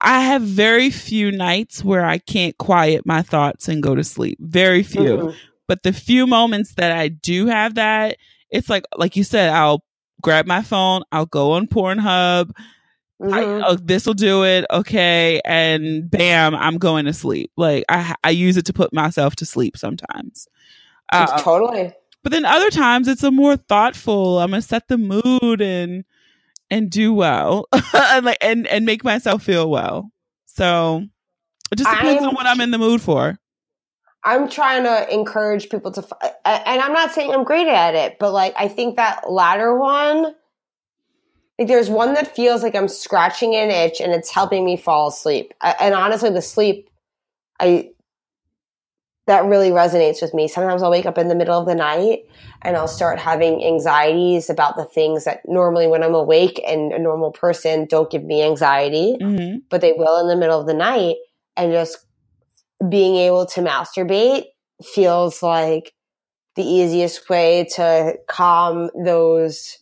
I 0.01 0.21
have 0.21 0.43
very 0.43 0.91
few 0.91 1.33
nights 1.33 1.83
where 1.83 2.05
I 2.05 2.19
can't 2.19 2.57
quiet 2.59 3.07
my 3.07 3.23
thoughts 3.23 3.69
and 3.69 3.83
go 3.83 3.95
to 3.95 4.05
sleep. 4.05 4.39
Very 4.41 4.83
few. 4.83 5.17
Mm-hmm. 5.17 5.37
but 5.67 5.83
the 5.83 5.93
few 5.93 6.27
moments 6.27 6.75
that 6.75 6.93
I 6.93 7.09
do 7.09 7.47
have 7.47 7.77
that 7.77 8.19
it's 8.51 8.69
like 8.69 8.85
like 8.97 9.17
you 9.17 9.25
said 9.25 9.51
I'll 9.51 9.83
grab 10.23 10.47
my 10.47 10.63
phone 10.63 11.03
I'll 11.11 11.27
go 11.27 11.53
on 11.53 11.69
Pornhub 11.69 12.51
Mm-hmm. 13.21 13.65
oh, 13.67 13.75
this 13.75 14.07
will 14.07 14.15
do 14.15 14.45
it. 14.45 14.65
Okay. 14.71 15.41
And 15.45 16.11
bam, 16.11 16.55
I'm 16.55 16.79
going 16.79 17.07
to 17.07 17.13
sleep. 17.13 17.51
Like 17.57 17.85
I, 17.89 18.15
I 18.23 18.31
use 18.31 18.57
it 18.57 18.67
to 18.67 18.73
put 18.73 18.93
myself 18.93 19.37
to 19.37 19.47
sleep 19.47 19.77
sometimes. 19.77 20.47
Uh, 21.13 21.39
totally. 21.39 21.93
But 22.23 22.33
then 22.33 22.45
other 22.45 22.71
times 22.71 23.09
it's 23.09 23.23
a 23.23 23.31
more 23.31 23.57
thoughtful, 23.57 24.39
I'm 24.39 24.51
going 24.51 24.61
to 24.63 24.67
set 24.67 24.89
the 24.89 24.99
mood 24.99 25.61
and, 25.61 26.05
and 26.71 26.91
do 26.91 27.15
well 27.15 27.67
and 27.95 28.27
like, 28.27 28.39
and, 28.41 28.67
and 28.67 28.85
make 28.85 29.03
myself 29.03 29.43
feel 29.43 29.71
well. 29.71 30.11
So 30.47 31.07
it 31.73 31.77
just 31.77 31.91
depends 31.91 32.23
I'm, 32.23 32.31
on 32.31 32.35
what 32.35 32.47
I'm 32.47 32.61
in 32.61 32.71
the 32.71 32.79
mood 32.79 33.01
for. 33.01 33.39
I'm 34.25 34.49
trying 34.49 34.83
to 34.83 35.13
encourage 35.13 35.71
people 35.71 35.93
to, 35.93 36.07
and 36.45 36.81
I'm 36.83 36.93
not 36.93 37.13
saying 37.13 37.33
I'm 37.33 37.45
great 37.45 37.69
at 37.69 37.95
it, 37.95 38.19
but 38.19 38.33
like, 38.33 38.53
I 38.57 38.69
think 38.69 38.97
that 38.97 39.31
latter 39.31 39.77
one, 39.77 40.35
like 41.59 41.69
there's 41.69 41.91
one 41.91 42.15
that 42.15 42.35
feels 42.35 42.63
like 42.63 42.75
I'm 42.75 42.89
scratching 42.89 43.57
an 43.57 43.71
itch 43.71 44.01
and 44.01 44.13
it's 44.13 44.31
helping 44.31 44.65
me 44.65 44.77
fall 44.77 45.09
asleep. 45.09 45.53
And 45.61 45.95
honestly, 45.95 46.31
the 46.31 46.43
sleep, 46.43 46.89
I 47.59 47.91
that 49.27 49.45
really 49.45 49.69
resonates 49.69 50.23
with 50.23 50.33
me. 50.33 50.49
Sometimes 50.49 50.83
I'll 50.83 50.91
wake 50.91 51.05
up 51.05 51.19
in 51.19 51.29
the 51.29 51.35
middle 51.35 51.61
of 51.61 51.67
the 51.67 51.75
night 51.75 52.21
and 52.63 52.79
I'll 52.79 52.89
start 52.89 53.19
having 53.19 53.63
anxieties 53.63 54.49
about 54.49 54.77
the 54.77 54.87
things 54.87 55.25
that 55.25 55.47
normally 55.47 55.87
when 55.87 56.03
I'm 56.03 56.15
awake 56.15 56.59
and 56.67 56.93
a 56.93 56.99
normal 56.99 57.31
person 57.31 57.87
don't 57.91 58.11
give 58.11 58.25
me 58.25 58.43
anxiety, 58.43 59.19
mm-hmm. 59.21 59.59
but 59.69 59.83
they 59.83 59.93
will 59.93 60.19
in 60.19 60.29
the 60.29 60.37
middle 60.37 60.59
of 60.59 60.67
the 60.67 60.73
night. 60.73 61.17
And 61.59 61.73
just 61.73 61.99
being 62.89 63.17
able 63.17 63.45
to 63.47 63.61
masturbate 63.61 64.45
feels 64.83 65.43
like 65.43 65.93
the 66.57 66.65
easiest 66.65 67.29
way 67.29 67.67
to 67.75 68.15
calm 68.29 68.89
those 69.05 69.79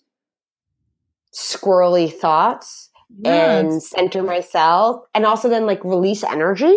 squirrely 1.37 2.11
thoughts 2.11 2.89
yes. 3.19 3.65
and 3.65 3.83
center 3.83 4.23
myself 4.23 5.03
and 5.15 5.27
also 5.27 5.51
then 5.51 5.67
like 5.67 5.85
release 5.85 6.25
energy 6.25 6.75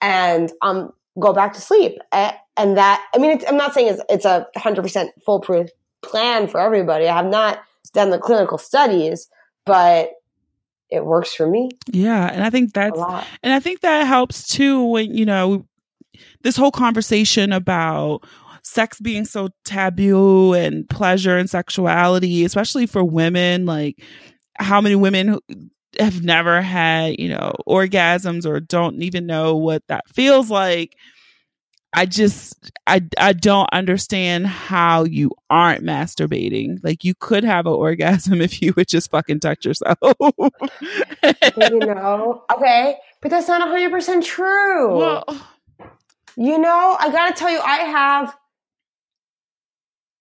and 0.00 0.52
um 0.62 0.92
go 1.20 1.32
back 1.32 1.52
to 1.52 1.60
sleep. 1.60 1.98
And 2.12 2.76
that 2.76 3.04
i 3.14 3.18
mean 3.18 3.40
i'm 3.48 3.56
not 3.56 3.74
saying 3.74 3.88
it's, 3.88 4.02
it's 4.08 4.24
a 4.24 4.46
100% 4.56 5.08
foolproof 5.26 5.68
plan 6.02 6.46
for 6.46 6.60
everybody. 6.60 7.08
I 7.08 7.16
have 7.16 7.26
not 7.26 7.60
done 7.92 8.10
the 8.10 8.18
clinical 8.18 8.58
studies 8.58 9.28
but 9.64 10.10
it 10.90 11.04
works 11.04 11.34
for 11.34 11.46
me. 11.46 11.70
Yeah 11.88 12.28
and 12.32 12.44
i 12.44 12.50
think 12.50 12.72
that's 12.72 12.98
and 13.42 13.52
i 13.52 13.58
think 13.58 13.80
that 13.80 14.06
helps 14.06 14.46
too 14.46 14.84
when 14.84 15.14
you 15.14 15.26
know 15.26 15.66
this 16.42 16.56
whole 16.56 16.70
conversation 16.70 17.52
about 17.52 18.24
sex 18.62 19.00
being 19.00 19.24
so 19.24 19.48
taboo 19.64 20.54
and 20.54 20.88
pleasure 20.88 21.36
and 21.36 21.50
sexuality, 21.50 22.44
especially 22.44 22.86
for 22.86 23.04
women, 23.04 23.66
like 23.66 24.02
how 24.56 24.80
many 24.80 24.94
women 24.94 25.38
have 25.98 26.22
never 26.22 26.62
had, 26.62 27.18
you 27.18 27.28
know, 27.28 27.52
orgasms 27.68 28.46
or 28.46 28.60
don't 28.60 29.02
even 29.02 29.26
know 29.26 29.56
what 29.56 29.82
that 29.88 30.08
feels 30.08 30.50
like. 30.50 30.96
I 31.94 32.06
just 32.06 32.72
I 32.86 33.02
I 33.18 33.34
don't 33.34 33.68
understand 33.70 34.46
how 34.46 35.04
you 35.04 35.30
aren't 35.50 35.84
masturbating. 35.84 36.78
Like 36.82 37.04
you 37.04 37.14
could 37.14 37.44
have 37.44 37.66
an 37.66 37.72
orgasm 37.74 38.40
if 38.40 38.62
you 38.62 38.72
would 38.76 38.88
just 38.88 39.10
fucking 39.10 39.40
touch 39.40 39.66
yourself. 39.66 39.98
you 40.20 41.78
know, 41.80 42.44
okay, 42.54 42.96
but 43.20 43.30
that's 43.30 43.48
not 43.48 43.60
hundred 43.60 43.90
percent 43.90 44.24
true. 44.24 44.96
Well, 44.96 45.24
you 46.36 46.58
know, 46.58 46.96
I 46.98 47.10
gotta 47.12 47.34
tell 47.34 47.50
you, 47.50 47.60
I 47.60 47.76
have 47.80 48.34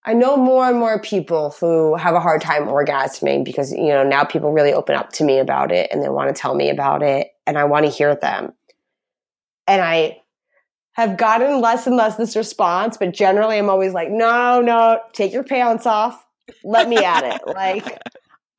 I 0.03 0.13
know 0.13 0.35
more 0.35 0.67
and 0.67 0.79
more 0.79 0.99
people 0.99 1.51
who 1.59 1.95
have 1.95 2.15
a 2.15 2.19
hard 2.19 2.41
time 2.41 2.63
orgasming 2.63 3.45
because, 3.45 3.71
you 3.71 3.89
know, 3.89 4.03
now 4.03 4.23
people 4.23 4.51
really 4.51 4.73
open 4.73 4.95
up 4.95 5.11
to 5.13 5.23
me 5.23 5.37
about 5.37 5.71
it 5.71 5.89
and 5.91 6.01
they 6.01 6.09
want 6.09 6.35
to 6.35 6.39
tell 6.39 6.55
me 6.55 6.69
about 6.69 7.03
it 7.03 7.27
and 7.45 7.57
I 7.57 7.65
want 7.65 7.85
to 7.85 7.91
hear 7.91 8.15
them. 8.15 8.53
And 9.67 9.81
I 9.81 10.21
have 10.93 11.17
gotten 11.17 11.61
less 11.61 11.85
and 11.85 11.95
less 11.95 12.15
this 12.15 12.35
response, 12.35 12.97
but 12.97 13.13
generally 13.13 13.57
I'm 13.57 13.69
always 13.69 13.93
like, 13.93 14.09
no, 14.09 14.59
no, 14.59 14.99
take 15.13 15.33
your 15.33 15.43
pants 15.43 15.85
off. 15.85 16.25
Let 16.63 16.89
me 16.89 16.97
at 16.97 17.23
it. 17.35 17.41
Like, 17.47 17.99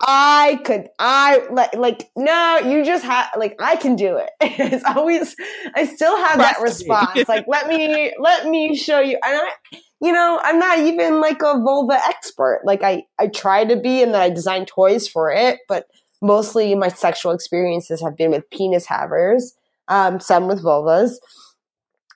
I 0.04 0.60
could, 0.64 0.88
I 0.98 1.46
like, 1.50 1.74
like, 1.74 2.10
no, 2.16 2.58
you 2.58 2.84
just 2.84 3.04
have, 3.04 3.30
like, 3.36 3.54
I 3.60 3.76
can 3.76 3.94
do 3.94 4.16
it. 4.16 4.30
it's 4.40 4.84
always, 4.84 5.36
I 5.76 5.86
still 5.86 6.16
have 6.16 6.34
Trust 6.34 6.54
that 6.54 6.62
response. 6.62 7.28
Like, 7.28 7.46
let 7.46 7.68
me, 7.68 8.12
let 8.20 8.48
me 8.48 8.74
show 8.74 8.98
you. 8.98 9.18
And 9.24 9.36
I, 9.36 9.78
you 10.00 10.10
know, 10.10 10.40
I'm 10.42 10.58
not 10.58 10.80
even 10.80 11.20
like 11.20 11.40
a 11.42 11.60
vulva 11.60 11.94
expert. 11.94 12.62
Like 12.64 12.82
I, 12.82 13.04
I 13.20 13.28
try 13.28 13.64
to 13.64 13.76
be 13.76 14.02
and 14.02 14.12
then 14.12 14.20
I 14.20 14.30
design 14.30 14.66
toys 14.66 15.06
for 15.06 15.30
it, 15.30 15.60
but 15.68 15.86
mostly 16.20 16.74
my 16.74 16.88
sexual 16.88 17.30
experiences 17.30 18.02
have 18.02 18.16
been 18.16 18.32
with 18.32 18.50
penis 18.50 18.86
havers, 18.86 19.54
um, 19.86 20.18
some 20.18 20.48
with 20.48 20.62
vulvas. 20.62 21.12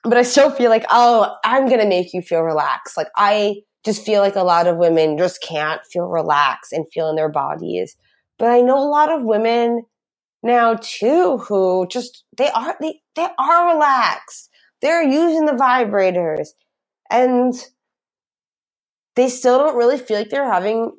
But 0.03 0.17
I 0.17 0.23
still 0.23 0.51
feel 0.51 0.69
like, 0.69 0.85
oh, 0.89 1.33
I'm 1.45 1.67
going 1.67 1.79
to 1.79 1.87
make 1.87 2.13
you 2.13 2.21
feel 2.21 2.41
relaxed. 2.41 2.97
Like 2.97 3.07
I 3.15 3.61
just 3.87 4.05
feel 4.05 4.21
like 4.21 4.35
a 4.35 4.43
lot 4.43 4.67
of 4.67 4.75
women 4.75 5.17
just 5.17 5.41
can't 5.41 5.81
feel 5.91 6.07
relaxed 6.07 6.73
and 6.73 6.85
feel 6.93 7.09
in 7.09 7.15
their 7.15 7.29
bodies. 7.29 7.95
But 8.37 8.49
I 8.49 8.59
know 8.59 8.77
a 8.77 8.91
lot 8.91 9.09
of 9.09 9.23
women 9.23 9.83
now 10.43 10.75
too 10.75 11.37
who 11.37 11.87
just, 11.89 12.25
they 12.37 12.49
are, 12.49 12.75
they, 12.81 12.99
they 13.15 13.29
are 13.39 13.73
relaxed. 13.73 14.49
They're 14.81 15.01
using 15.01 15.45
the 15.45 15.53
vibrators 15.53 16.49
and 17.09 17.53
they 19.15 19.29
still 19.29 19.57
don't 19.57 19.77
really 19.77 19.97
feel 19.97 20.17
like 20.17 20.29
they're 20.29 20.51
having 20.51 20.91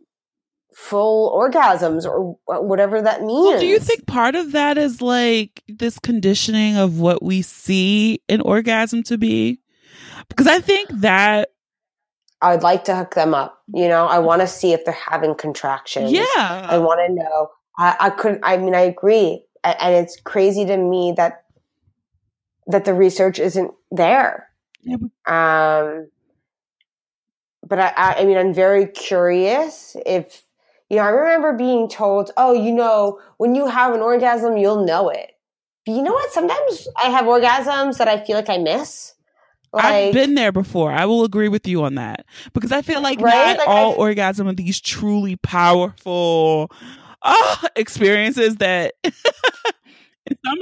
full 0.74 1.30
orgasms 1.36 2.06
or 2.06 2.38
whatever 2.46 3.02
that 3.02 3.20
means. 3.20 3.48
Well, 3.48 3.60
do 3.60 3.66
you 3.66 3.78
think 3.78 4.06
part 4.06 4.34
of 4.34 4.52
that 4.52 4.78
is 4.78 5.02
like 5.02 5.62
this 5.68 5.98
conditioning 5.98 6.76
of 6.78 6.98
what 6.98 7.22
we 7.22 7.42
see 7.42 8.22
an 8.30 8.40
orgasm 8.40 9.02
to 9.04 9.18
be? 9.18 9.60
Because 10.30 10.46
I 10.46 10.60
think 10.60 10.88
that 11.00 11.50
I 12.40 12.52
would 12.52 12.62
like 12.62 12.84
to 12.84 12.94
hook 12.94 13.14
them 13.14 13.34
up. 13.34 13.62
You 13.74 13.88
know, 13.88 14.06
I 14.06 14.20
want 14.20 14.42
to 14.42 14.46
see 14.46 14.72
if 14.72 14.84
they're 14.84 14.94
having 14.94 15.34
contractions. 15.34 16.12
Yeah. 16.12 16.24
I 16.36 16.78
want 16.78 17.00
to 17.06 17.12
know. 17.12 17.50
I, 17.76 17.96
I 18.00 18.10
couldn't, 18.10 18.40
I 18.42 18.56
mean, 18.56 18.74
I 18.74 18.82
agree. 18.82 19.44
And 19.64 19.94
it's 19.94 20.20
crazy 20.20 20.64
to 20.64 20.76
me 20.76 21.14
that, 21.16 21.44
that 22.68 22.84
the 22.84 22.94
research 22.94 23.38
isn't 23.38 23.72
there. 23.90 24.48
Yeah. 24.82 24.96
Um, 25.26 26.08
but 27.66 27.80
I, 27.80 27.92
I, 27.96 28.14
I 28.20 28.24
mean, 28.24 28.38
I'm 28.38 28.54
very 28.54 28.86
curious 28.86 29.96
if, 30.06 30.42
you 30.88 30.96
know, 30.96 31.02
I 31.02 31.08
remember 31.08 31.52
being 31.52 31.88
told, 31.88 32.30
oh, 32.36 32.54
you 32.54 32.72
know, 32.72 33.20
when 33.36 33.54
you 33.54 33.66
have 33.66 33.94
an 33.94 34.00
orgasm, 34.00 34.56
you'll 34.56 34.86
know 34.86 35.10
it. 35.10 35.32
But 35.84 35.92
you 35.92 36.02
know 36.02 36.12
what? 36.12 36.32
Sometimes 36.32 36.88
I 36.96 37.10
have 37.10 37.26
orgasms 37.26 37.98
that 37.98 38.08
I 38.08 38.24
feel 38.24 38.36
like 38.36 38.48
I 38.48 38.58
miss. 38.58 39.14
Like, 39.72 39.84
I've 39.84 40.14
been 40.14 40.34
there 40.34 40.52
before. 40.52 40.90
I 40.92 41.04
will 41.04 41.24
agree 41.24 41.48
with 41.48 41.66
you 41.66 41.82
on 41.84 41.96
that 41.96 42.26
because 42.52 42.72
I 42.72 42.82
feel 42.82 43.02
like 43.02 43.20
right? 43.20 43.56
not 43.56 43.58
like 43.58 43.68
all 43.68 43.92
I've, 43.92 43.98
orgasm 43.98 44.48
are 44.48 44.54
these 44.54 44.80
truly 44.80 45.36
powerful 45.36 46.70
oh, 47.22 47.62
experiences 47.76 48.56
that 48.56 48.94
some 49.04 49.12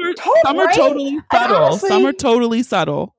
are 0.01 0.13
totally, 0.15 0.43
some 0.43 0.59
are 0.59 0.73
totally 0.73 1.21
subtle. 1.33 1.57
Honestly, 1.57 1.89
some 1.89 2.07
are 2.07 2.13
totally 2.13 2.63
subtle 2.63 3.17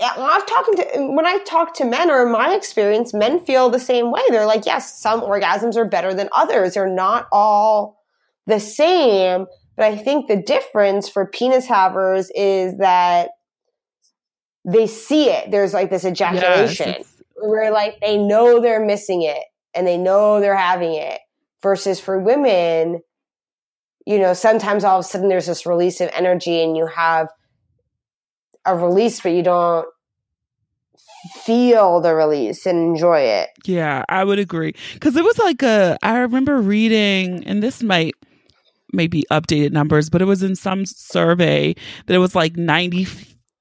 yeah, 0.00 0.14
I've 0.16 0.46
talked 0.46 0.76
to 0.76 0.98
uh, 0.98 1.12
when 1.12 1.26
I 1.26 1.38
talk 1.44 1.74
to 1.74 1.84
men, 1.84 2.10
or 2.10 2.24
in 2.24 2.32
my 2.32 2.54
experience, 2.54 3.12
men 3.12 3.44
feel 3.44 3.68
the 3.68 3.78
same 3.78 4.10
way. 4.10 4.22
They're 4.30 4.46
like, 4.46 4.64
yes, 4.64 4.98
some 4.98 5.20
orgasms 5.20 5.76
are 5.76 5.84
better 5.84 6.14
than 6.14 6.30
others. 6.32 6.74
They're 6.74 6.88
not 6.88 7.28
all 7.30 8.02
the 8.46 8.58
same. 8.58 9.46
But 9.76 9.86
I 9.86 9.96
think 9.96 10.26
the 10.26 10.40
difference 10.40 11.08
for 11.08 11.26
penis 11.26 11.66
havers 11.66 12.30
is 12.34 12.78
that 12.78 13.30
they 14.64 14.86
see 14.86 15.30
it. 15.30 15.50
There's 15.50 15.72
like 15.72 15.90
this 15.90 16.04
ejaculation 16.04 16.88
yes, 16.98 17.22
where 17.34 17.70
like 17.70 17.98
they 18.00 18.18
know 18.18 18.60
they're 18.60 18.84
missing 18.84 19.22
it 19.22 19.42
and 19.74 19.86
they 19.86 19.96
know 19.96 20.40
they're 20.40 20.56
having 20.56 20.94
it. 20.94 21.20
Versus 21.62 22.00
for 22.00 22.18
women, 22.18 23.00
you 24.06 24.18
know, 24.18 24.32
sometimes 24.32 24.82
all 24.82 24.98
of 24.98 25.04
a 25.04 25.08
sudden 25.08 25.28
there's 25.28 25.44
this 25.44 25.66
release 25.66 26.00
of 26.00 26.08
energy 26.14 26.62
and 26.62 26.74
you 26.74 26.86
have 26.86 27.28
a 28.64 28.74
release, 28.74 29.20
but 29.20 29.32
you 29.32 29.42
don't 29.42 29.86
feel 31.44 32.00
the 32.00 32.14
release 32.14 32.64
and 32.64 32.78
enjoy 32.78 33.20
it. 33.20 33.50
Yeah, 33.66 34.06
I 34.08 34.24
would 34.24 34.38
agree. 34.38 34.72
Cause 35.00 35.16
it 35.16 35.24
was 35.24 35.38
like 35.38 35.62
a, 35.62 35.98
I 36.02 36.16
remember 36.20 36.62
reading, 36.62 37.44
and 37.44 37.62
this 37.62 37.82
might, 37.82 38.14
maybe 38.92 39.24
updated 39.30 39.72
numbers, 39.72 40.08
but 40.08 40.22
it 40.22 40.24
was 40.24 40.42
in 40.42 40.56
some 40.56 40.86
survey 40.86 41.74
that 42.06 42.14
it 42.14 42.18
was 42.18 42.34
like 42.34 42.56
90, 42.56 43.06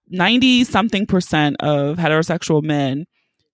90 0.10 0.64
something 0.64 1.06
percent 1.06 1.56
of 1.60 1.98
heterosexual 1.98 2.64
men 2.64 3.06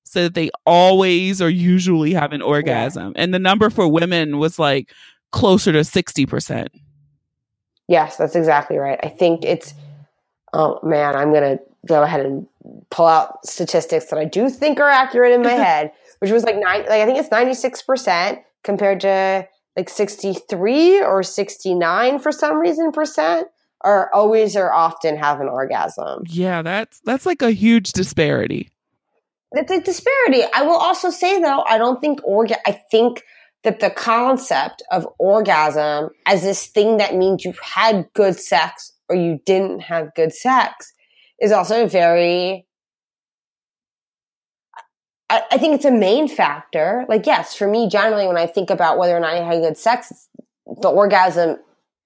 said 0.04 0.34
they 0.34 0.50
always 0.66 1.42
or 1.42 1.50
usually 1.50 2.14
have 2.14 2.32
an 2.32 2.42
orgasm. 2.42 3.14
Yeah. 3.16 3.24
And 3.24 3.34
the 3.34 3.40
number 3.40 3.70
for 3.70 3.88
women 3.88 4.38
was 4.38 4.60
like 4.60 4.94
closer 5.32 5.72
to 5.72 5.80
60%. 5.80 6.68
Yes, 7.88 8.18
that's 8.18 8.36
exactly 8.36 8.78
right. 8.78 9.00
I 9.04 9.10
think 9.10 9.44
it's, 9.44 9.74
oh 10.54 10.80
man, 10.84 11.16
I'm 11.16 11.32
going 11.32 11.58
to 11.58 11.64
go 11.88 12.04
ahead 12.04 12.26
and 12.26 12.48
pull 12.90 13.06
out 13.06 13.46
statistics 13.46 14.06
that 14.06 14.18
I 14.18 14.26
do 14.26 14.50
think 14.50 14.80
are 14.80 14.90
accurate 14.90 15.34
in 15.34 15.42
my 15.42 15.52
head, 15.52 15.92
which 16.20 16.32
was 16.32 16.44
like 16.44 16.56
nine, 16.56 16.82
like 16.82 17.02
I 17.02 17.06
think 17.06 17.20
it's 17.20 17.30
96% 17.30 18.42
compared 18.64 19.02
to 19.02 19.48
like 19.76 19.90
63 19.90 21.02
or 21.02 21.22
69 21.22 22.20
for 22.20 22.32
some 22.32 22.58
reason 22.58 22.92
percent 22.92 23.48
are 23.82 24.12
always 24.14 24.56
or 24.56 24.74
often 24.74 25.18
have 25.18 25.40
an 25.42 25.48
orgasm. 25.48 26.24
Yeah, 26.28 26.62
that's 26.62 27.02
that's 27.06 27.26
like 27.26 27.42
a 27.42 27.52
huge 27.52 27.92
disparity. 27.92 28.72
It's 29.52 29.72
a 29.72 29.82
disparity. 29.82 30.44
I 30.54 30.64
will 30.64 30.76
also 30.76 31.10
say 31.10 31.40
though, 31.40 31.64
I 31.68 31.78
don't 31.78 32.02
think 32.02 32.22
orga 32.22 32.58
I 32.66 32.82
think 32.92 33.24
that 33.64 33.80
the 33.80 33.90
concept 33.90 34.84
of 34.92 35.08
orgasm 35.18 36.10
as 36.26 36.44
this 36.44 36.68
thing 36.68 36.98
that 36.98 37.16
means 37.16 37.46
you 37.46 37.54
had 37.62 38.08
good 38.14 38.40
sex 38.40 38.92
or 39.10 39.16
you 39.16 39.40
didn't 39.46 39.82
have 39.82 40.14
good 40.16 40.34
sex 40.34 40.94
is 41.40 41.52
also 41.52 41.88
very 41.88 42.66
I, 45.30 45.42
I, 45.52 45.58
think 45.58 45.74
it's 45.74 45.86
a 45.86 45.92
main 45.92 46.28
factor. 46.28 47.04
Like, 47.10 47.26
yes, 47.26 47.56
for 47.56 47.68
me, 47.68 47.90
generally, 47.90 48.28
when 48.28 48.38
I 48.38 48.46
think 48.46 48.70
about 48.70 49.00
whether 49.00 49.18
or 49.18 49.20
not 49.20 49.34
I 49.34 49.44
had 49.44 49.62
good 49.62 49.76
sex, 49.76 50.30
the 50.68 50.90
orgasm 50.90 51.58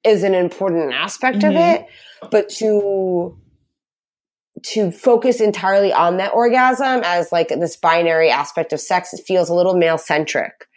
is 0.03 0.23
an 0.23 0.33
important 0.33 0.93
aspect 0.93 1.39
mm-hmm. 1.39 1.49
of 1.49 1.55
it. 1.55 1.85
But 2.31 2.49
to 2.57 3.37
to 4.61 4.91
focus 4.91 5.39
entirely 5.39 5.93
on 5.93 6.17
that 6.17 6.33
orgasm 6.33 7.01
as 7.05 7.31
like 7.31 7.47
this 7.47 7.77
binary 7.77 8.29
aspect 8.29 8.73
of 8.73 8.79
sex, 8.79 9.13
it 9.13 9.23
feels 9.25 9.49
a 9.49 9.53
little 9.53 9.75
male 9.75 9.97
centric. 9.97 10.67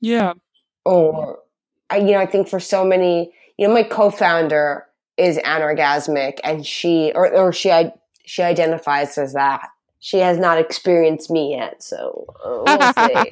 Yeah. 0.00 0.32
Or, 0.86 1.40
I, 1.90 1.98
you 1.98 2.12
know, 2.12 2.18
I 2.18 2.26
think 2.26 2.48
for 2.48 2.58
so 2.58 2.84
many, 2.84 3.32
you 3.58 3.68
know, 3.68 3.74
my 3.74 3.82
co-founder 3.82 4.86
is 5.18 5.36
anorgasmic, 5.38 6.38
and 6.42 6.66
she 6.66 7.12
or 7.14 7.30
or 7.32 7.52
she 7.52 7.70
she 8.24 8.42
identifies 8.42 9.18
as 9.18 9.34
that 9.34 9.68
she 10.04 10.18
has 10.18 10.36
not 10.36 10.58
experienced 10.58 11.30
me 11.30 11.54
yet, 11.54 11.80
so 11.80 12.26
uh, 12.44 12.62
we'll 12.66 13.24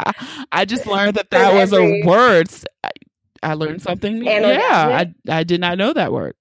I 0.52 0.64
just 0.64 0.86
learned 0.86 1.14
that 1.14 1.30
that 1.30 1.52
was 1.52 1.72
every, 1.72 2.02
a 2.02 2.06
word. 2.06 2.48
I, 3.42 3.54
learned 3.54 3.82
something. 3.82 4.20
New. 4.20 4.30
Yeah, 4.30 5.04
I 5.04 5.14
I 5.28 5.44
did 5.44 5.60
not 5.60 5.78
know 5.78 5.92
that 5.92 6.12
word. 6.12 6.34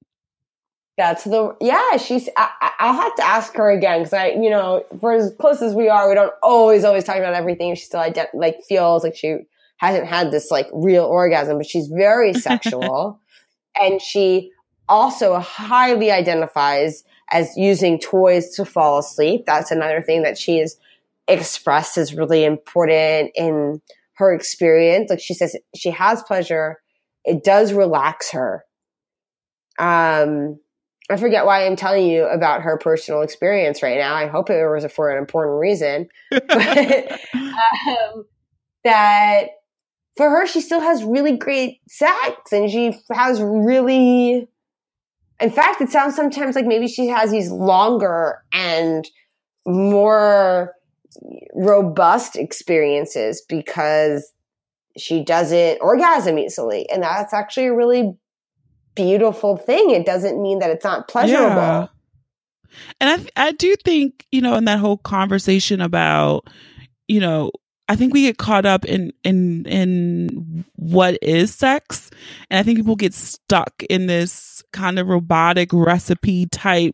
That's 0.98 1.24
the 1.24 1.56
yeah. 1.62 1.98
She's. 1.98 2.30
I, 2.36 2.50
will 2.82 2.94
have 2.94 3.16
to 3.16 3.24
ask 3.24 3.56
her 3.56 3.72
again 3.72 4.00
because 4.00 4.14
I, 4.14 4.28
you 4.30 4.50
know, 4.50 4.84
for 5.00 5.14
as 5.14 5.34
close 5.40 5.62
as 5.62 5.74
we 5.74 5.88
are, 5.90 6.10
we 6.10 6.16
don't 6.16 6.34
always 6.44 6.84
always 6.84 7.04
talk 7.04 7.18
about 7.18 7.34
everything. 7.34 7.74
She 7.76 7.86
still 7.86 8.02
ident- 8.02 8.34
like 8.34 8.58
feels 8.68 9.04
like 9.04 9.16
she 9.16 9.38
hasn't 9.78 10.08
had 10.08 10.32
this 10.32 10.52
like 10.52 10.68
real 10.74 11.06
orgasm, 11.06 11.58
but 11.58 11.66
she's 11.66 11.88
very 11.88 12.34
sexual, 12.34 13.20
and 13.82 14.02
she 14.02 14.52
also 14.90 15.40
highly 15.40 16.12
identifies 16.12 17.04
as 17.32 17.56
using 17.56 18.00
toys 18.00 18.56
to 18.56 18.66
fall 18.66 19.00
asleep. 19.00 19.46
That's 19.46 19.72
another 19.72 20.02
thing 20.02 20.24
that 20.24 20.38
she 20.38 20.58
has 20.58 20.76
expressed 21.28 21.98
is 21.98 22.14
really 22.14 22.44
important 22.44 23.32
in 23.36 23.82
her 24.16 24.34
experience. 24.34 25.10
Like 25.10 25.22
she 25.22 25.34
says, 25.34 25.56
she 25.76 25.92
has 25.92 26.22
pleasure. 26.24 26.82
It 27.30 27.44
does 27.44 27.74
relax 27.74 28.32
her. 28.32 28.64
Um, 29.78 30.60
I 31.10 31.18
forget 31.18 31.46
why 31.46 31.66
I'm 31.66 31.76
telling 31.76 32.08
you 32.08 32.26
about 32.26 32.62
her 32.62 32.78
personal 32.78 33.22
experience 33.22 33.82
right 33.82 33.98
now. 33.98 34.16
I 34.16 34.28
hope 34.28 34.50
it 34.50 34.68
was 34.68 34.86
for 34.92 35.10
an 35.10 35.18
important 35.18 35.60
reason. 35.60 36.08
but, 36.32 37.12
um, 37.34 38.26
that 38.84 39.48
for 40.18 40.30
her, 40.30 40.46
she 40.46 40.62
still 40.62 40.82
has 40.82 41.04
really 41.04 41.38
great 41.38 41.80
sex 41.88 42.52
and 42.52 42.70
she 42.70 42.98
has 43.12 43.42
really 43.42 44.50
in 45.40 45.50
fact, 45.50 45.82
it 45.82 45.90
sounds 45.90 46.16
sometimes 46.16 46.56
like 46.56 46.66
maybe 46.66 46.88
she 46.88 47.08
has 47.08 47.32
these 47.32 47.50
longer 47.50 48.44
and 48.52 49.10
more 49.66 50.76
robust 51.56 52.36
experiences 52.36 53.42
because 53.48 54.34
she 54.98 55.24
doesn't 55.24 55.80
orgasm 55.82 56.38
easily. 56.38 56.90
And 56.90 57.04
that's 57.04 57.34
actually 57.34 57.68
a 57.68 57.76
really 57.76 58.14
beautiful 58.96 59.58
thing. 59.58 59.92
It 59.92 60.06
doesn't 60.06 60.42
mean 60.42 60.60
that 60.60 60.70
it's 60.70 60.84
not 60.84 61.08
pleasurable. 61.08 61.56
Yeah. 61.56 61.88
And 63.00 63.28
I, 63.38 63.48
I 63.48 63.52
do 63.54 63.76
think, 63.84 64.26
you 64.32 64.42
know, 64.42 64.56
in 64.56 64.66
that 64.66 64.80
whole 64.80 64.98
conversation 64.98 65.82
about, 65.82 66.48
you 67.08 67.20
know, 67.20 67.52
I 67.88 67.96
think 67.96 68.14
we 68.14 68.22
get 68.22 68.38
caught 68.38 68.68
up 68.68 68.86
in 68.86 69.12
in 69.24 69.66
in 69.66 70.64
what 70.76 71.18
is 71.24 71.56
sex, 71.56 72.12
and 72.52 72.60
I 72.60 72.64
think 72.64 72.78
people 72.78 72.96
get 72.96 73.16
stuck 73.16 73.82
in 73.90 74.06
this 74.06 74.64
kind 74.72 75.00
of 75.00 75.08
robotic 75.08 75.70
recipe 75.74 76.46
type 76.46 76.94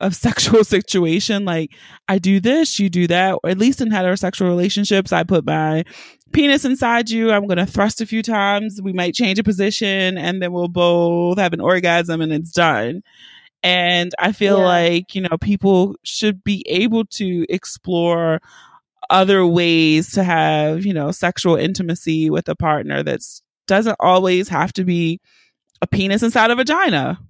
of 0.00 0.16
sexual 0.16 0.64
situation. 0.64 1.44
Like 1.44 1.70
I 2.08 2.18
do 2.18 2.40
this, 2.40 2.80
you 2.80 2.90
do 2.90 3.06
that. 3.06 3.38
Or 3.42 3.50
at 3.50 3.58
least 3.58 3.80
in 3.80 3.90
heterosexual 3.90 4.48
relationships, 4.48 5.12
I 5.12 5.22
put 5.22 5.46
my 5.46 5.84
penis 6.32 6.64
inside 6.64 7.10
you. 7.10 7.30
I'm 7.30 7.46
going 7.46 7.58
to 7.58 7.66
thrust 7.66 8.00
a 8.00 8.06
few 8.06 8.22
times. 8.22 8.80
We 8.82 8.92
might 8.92 9.14
change 9.14 9.38
a 9.38 9.44
position, 9.44 10.18
and 10.18 10.42
then 10.42 10.52
we'll 10.52 10.68
both 10.68 11.38
have 11.38 11.52
an 11.52 11.60
orgasm, 11.60 12.20
and 12.20 12.32
it's 12.32 12.52
done. 12.52 13.02
And 13.62 14.12
I 14.18 14.32
feel 14.32 14.58
yeah. 14.58 14.64
like 14.64 15.14
you 15.14 15.20
know 15.20 15.36
people 15.40 15.96
should 16.02 16.42
be 16.42 16.64
able 16.66 17.04
to 17.06 17.46
explore 17.48 18.40
other 19.10 19.46
ways 19.46 20.12
to 20.12 20.24
have, 20.24 20.84
you 20.84 20.94
know, 20.94 21.10
sexual 21.10 21.56
intimacy 21.56 22.30
with 22.30 22.48
a 22.48 22.56
partner 22.56 23.02
that 23.02 23.20
doesn't 23.66 23.96
always 24.00 24.48
have 24.48 24.72
to 24.72 24.84
be 24.84 25.20
a 25.82 25.86
penis 25.86 26.22
inside 26.22 26.50
a 26.50 26.54
vagina. 26.54 27.20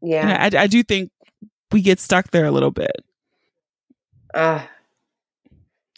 Yeah. 0.00 0.48
I, 0.52 0.56
I 0.56 0.66
do 0.66 0.82
think 0.82 1.10
we 1.72 1.82
get 1.82 1.98
stuck 1.98 2.30
there 2.30 2.46
a 2.46 2.50
little 2.50 2.70
bit. 2.70 3.04
Uh, 4.32 4.64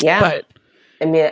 yeah. 0.03 0.21
But 0.21 0.47
I 1.01 1.05
mean, 1.05 1.31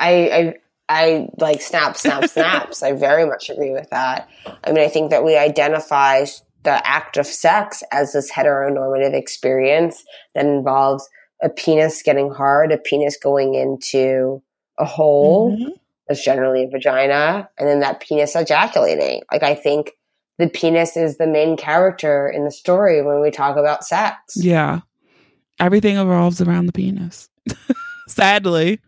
I, 0.00 0.10
I, 0.30 0.54
I 0.88 1.28
like 1.38 1.60
snap, 1.60 1.96
snap, 1.96 2.28
snaps. 2.28 2.82
I 2.82 2.92
very 2.92 3.26
much 3.26 3.50
agree 3.50 3.72
with 3.72 3.90
that. 3.90 4.28
I 4.64 4.72
mean, 4.72 4.84
I 4.84 4.88
think 4.88 5.10
that 5.10 5.24
we 5.24 5.36
identify 5.36 6.24
the 6.64 6.86
act 6.86 7.16
of 7.16 7.26
sex 7.26 7.82
as 7.92 8.12
this 8.12 8.30
heteronormative 8.30 9.14
experience 9.14 10.04
that 10.34 10.46
involves 10.46 11.08
a 11.42 11.48
penis 11.48 12.02
getting 12.02 12.30
hard, 12.30 12.72
a 12.72 12.78
penis 12.78 13.16
going 13.16 13.54
into 13.54 14.42
a 14.78 14.84
hole 14.84 15.52
mm-hmm. 15.52 15.70
that's 16.08 16.24
generally 16.24 16.64
a 16.64 16.68
vagina, 16.68 17.48
and 17.58 17.68
then 17.68 17.80
that 17.80 18.00
penis 18.00 18.34
ejaculating. 18.34 19.22
Like 19.30 19.42
I 19.42 19.54
think 19.54 19.92
the 20.38 20.48
penis 20.48 20.96
is 20.96 21.16
the 21.16 21.26
main 21.26 21.56
character 21.56 22.28
in 22.28 22.44
the 22.44 22.50
story 22.50 23.02
when 23.02 23.20
we 23.20 23.30
talk 23.30 23.56
about 23.56 23.84
sex. 23.84 24.34
Yeah. 24.36 24.80
Everything 25.60 25.98
revolves 25.98 26.40
around 26.40 26.66
the 26.66 26.72
penis. 26.72 27.28
Sadly. 28.08 28.80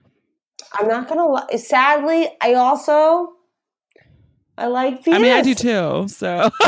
I'm 0.72 0.88
not 0.88 1.08
gonna 1.08 1.26
lie. 1.26 1.56
Sadly, 1.56 2.28
I 2.40 2.54
also 2.54 3.32
I 4.56 4.66
like 4.66 5.04
penis. 5.04 5.18
I 5.18 5.22
mean, 5.22 5.32
I 5.32 5.42
do 5.42 5.54
too. 5.54 6.08
So 6.08 6.50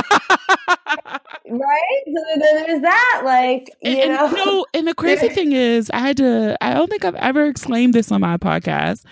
right? 1.50 2.02
So 2.06 2.40
then 2.40 2.64
there's 2.66 2.82
that, 2.82 3.22
like 3.24 3.70
you 3.82 3.92
and, 3.92 4.14
know. 4.14 4.26
And, 4.26 4.36
no, 4.36 4.66
and 4.74 4.88
the 4.88 4.94
crazy 4.94 5.28
thing 5.34 5.52
is, 5.52 5.90
I 5.90 5.98
had 5.98 6.16
to. 6.18 6.56
I 6.60 6.74
don't 6.74 6.88
think 6.88 7.04
I've 7.04 7.14
ever 7.16 7.46
exclaimed 7.46 7.94
this 7.94 8.10
on 8.10 8.20
my 8.20 8.36
podcast. 8.36 9.04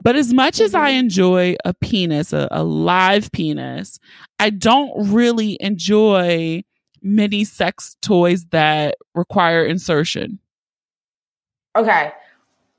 But 0.00 0.14
as 0.14 0.32
much 0.32 0.60
as 0.60 0.74
I 0.74 0.90
mm-hmm. 0.90 1.00
enjoy 1.00 1.56
a 1.64 1.74
penis, 1.74 2.32
a, 2.32 2.46
a 2.50 2.62
live 2.62 3.32
penis, 3.32 3.98
I 4.38 4.50
don't 4.50 4.92
really 5.12 5.56
enjoy 5.60 6.62
many 7.02 7.44
sex 7.44 7.96
toys 8.00 8.46
that 8.46 8.96
require 9.14 9.64
insertion. 9.64 10.38
Okay. 11.76 12.12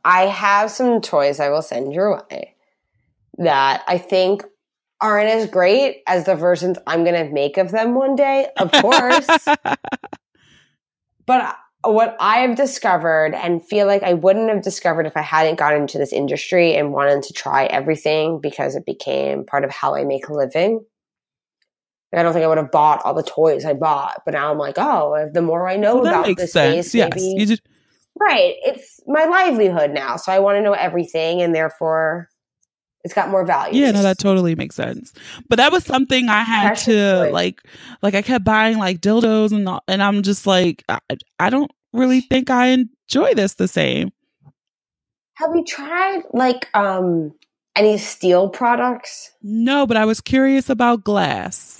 I 0.09 0.25
have 0.25 0.71
some 0.71 1.01
toys 1.01 1.39
I 1.39 1.49
will 1.49 1.61
send 1.61 1.93
your 1.93 2.15
way 2.31 2.55
that 3.37 3.83
I 3.87 3.99
think 3.99 4.43
aren't 4.99 5.29
as 5.29 5.47
great 5.47 6.01
as 6.07 6.25
the 6.25 6.33
versions 6.33 6.79
I'm 6.87 7.03
going 7.03 7.27
to 7.27 7.31
make 7.31 7.57
of 7.57 7.69
them 7.69 7.93
one 7.93 8.15
day, 8.15 8.47
of 8.57 8.71
course. 8.71 9.27
but 11.27 11.55
what 11.83 12.17
I 12.19 12.39
have 12.39 12.55
discovered 12.55 13.35
and 13.35 13.63
feel 13.63 13.85
like 13.85 14.01
I 14.01 14.15
wouldn't 14.15 14.49
have 14.49 14.63
discovered 14.63 15.05
if 15.05 15.15
I 15.15 15.21
hadn't 15.21 15.59
gotten 15.59 15.83
into 15.83 15.99
this 15.99 16.11
industry 16.11 16.75
and 16.75 16.91
wanted 16.91 17.21
to 17.25 17.33
try 17.33 17.65
everything 17.65 18.41
because 18.41 18.75
it 18.75 18.87
became 18.87 19.45
part 19.45 19.63
of 19.63 19.69
how 19.69 19.93
I 19.93 20.05
make 20.05 20.27
a 20.27 20.33
living. 20.33 20.83
I 22.15 22.23
don't 22.23 22.33
think 22.33 22.43
I 22.43 22.47
would 22.47 22.57
have 22.57 22.71
bought 22.71 23.05
all 23.05 23.13
the 23.13 23.21
toys 23.21 23.63
I 23.63 23.73
bought, 23.73 24.23
but 24.25 24.33
now 24.33 24.49
I'm 24.49 24.57
like, 24.57 24.79
oh, 24.79 25.29
the 25.31 25.43
more 25.43 25.69
I 25.69 25.75
know 25.75 25.97
well, 25.97 26.07
about 26.07 26.35
this 26.35 26.51
sense. 26.51 26.87
space, 26.87 26.95
yes. 26.95 27.11
maybe. 27.15 27.59
Right. 28.17 28.55
It's 28.63 28.99
my 29.07 29.25
livelihood 29.25 29.91
now. 29.91 30.17
So 30.17 30.31
I 30.31 30.39
want 30.39 30.57
to 30.57 30.61
know 30.61 30.73
everything 30.73 31.41
and 31.41 31.53
therefore 31.53 32.29
it's 33.03 33.13
got 33.13 33.29
more 33.29 33.45
value. 33.45 33.81
Yeah, 33.81 33.91
no, 33.91 34.01
that 34.03 34.17
totally 34.17 34.55
makes 34.55 34.75
sense. 34.75 35.13
But 35.47 35.55
that 35.55 35.71
was 35.71 35.85
something 35.85 36.27
I 36.29 36.43
had 36.43 36.75
to 36.79 37.29
like, 37.31 37.61
like 38.01 38.15
I 38.15 38.21
kept 38.21 38.43
buying 38.43 38.77
like 38.77 38.99
dildos 38.99 39.51
and 39.51 39.67
all, 39.67 39.83
and 39.87 40.03
I'm 40.03 40.21
just 40.21 40.45
like, 40.45 40.83
I, 40.89 40.99
I 41.39 41.49
don't 41.49 41.71
really 41.93 42.21
think 42.21 42.49
I 42.49 42.67
enjoy 42.67 43.33
this 43.35 43.55
the 43.55 43.67
same. 43.67 44.11
Have 45.35 45.55
you 45.55 45.63
tried 45.63 46.23
like 46.33 46.69
um 46.73 47.33
any 47.75 47.97
steel 47.97 48.49
products? 48.49 49.31
No, 49.41 49.87
but 49.87 49.95
I 49.95 50.03
was 50.03 50.19
curious 50.19 50.69
about 50.69 51.05
glass. 51.05 51.79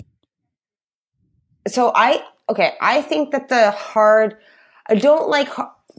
So 1.68 1.92
I 1.94 2.24
okay, 2.48 2.72
I 2.80 3.02
think 3.02 3.32
that 3.32 3.50
the 3.50 3.70
hard 3.70 4.38
I 4.86 4.94
don't 4.94 5.28
like 5.28 5.50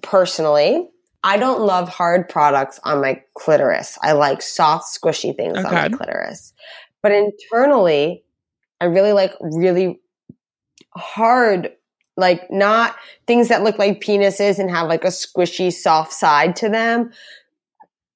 personally 0.02 0.88
I 1.24 1.38
don't 1.38 1.62
love 1.62 1.88
hard 1.88 2.30
products 2.30 2.80
on 2.84 3.02
my 3.02 3.22
clitoris. 3.36 3.98
I 4.02 4.14
like 4.14 4.42
soft, 4.42 4.86
squishy 4.86 5.36
things 5.36 5.58
okay. 5.58 5.68
on 5.68 5.74
my 5.74 5.90
clitoris. 5.90 6.54
But 7.04 7.12
internally, 7.12 8.24
I 8.80 8.86
really 8.86 9.14
like 9.14 9.34
really 9.40 10.00
hard, 10.96 11.72
like 12.18 12.50
not 12.50 12.96
things 13.28 13.50
that 13.50 13.64
look 13.64 13.78
like 13.78 14.02
penises 14.02 14.58
and 14.58 14.70
have 14.72 14.88
like 14.88 15.04
a 15.04 15.10
squishy, 15.10 15.72
soft 15.72 16.12
side 16.12 16.56
to 16.58 16.70
them, 16.70 17.12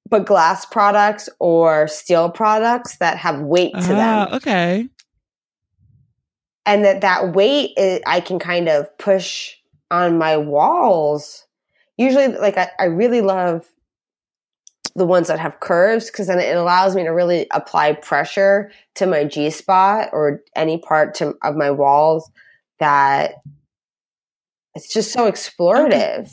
but 0.08 0.26
glass 0.26 0.66
products 0.66 1.28
or 1.38 1.86
steel 1.86 2.28
products 2.28 2.96
that 2.98 3.18
have 3.18 3.40
weight 3.40 3.72
to 3.72 3.78
uh, 3.78 3.88
them. 3.88 3.98
Ah, 3.98 4.36
okay. 4.36 4.88
And 6.64 6.84
that 6.84 7.02
that 7.02 7.34
weight, 7.34 7.70
is, 7.76 8.00
I 8.04 8.18
can 8.20 8.40
kind 8.40 8.68
of 8.68 8.98
push 8.98 9.54
on 9.92 10.18
my 10.18 10.36
walls 10.36 11.45
usually 11.96 12.28
like 12.28 12.56
I, 12.56 12.70
I 12.78 12.84
really 12.84 13.20
love 13.20 13.68
the 14.94 15.06
ones 15.06 15.28
that 15.28 15.38
have 15.38 15.60
curves 15.60 16.10
because 16.10 16.26
then 16.26 16.38
it 16.38 16.56
allows 16.56 16.96
me 16.96 17.04
to 17.04 17.10
really 17.10 17.46
apply 17.50 17.92
pressure 17.92 18.70
to 18.94 19.06
my 19.06 19.24
G 19.24 19.50
spot 19.50 20.08
or 20.12 20.42
any 20.56 20.78
part 20.78 21.14
to, 21.16 21.34
of 21.42 21.54
my 21.54 21.70
walls 21.70 22.30
that 22.80 23.34
it's 24.74 24.92
just 24.92 25.12
so 25.12 25.30
explorative. 25.30 26.20
Okay. 26.20 26.30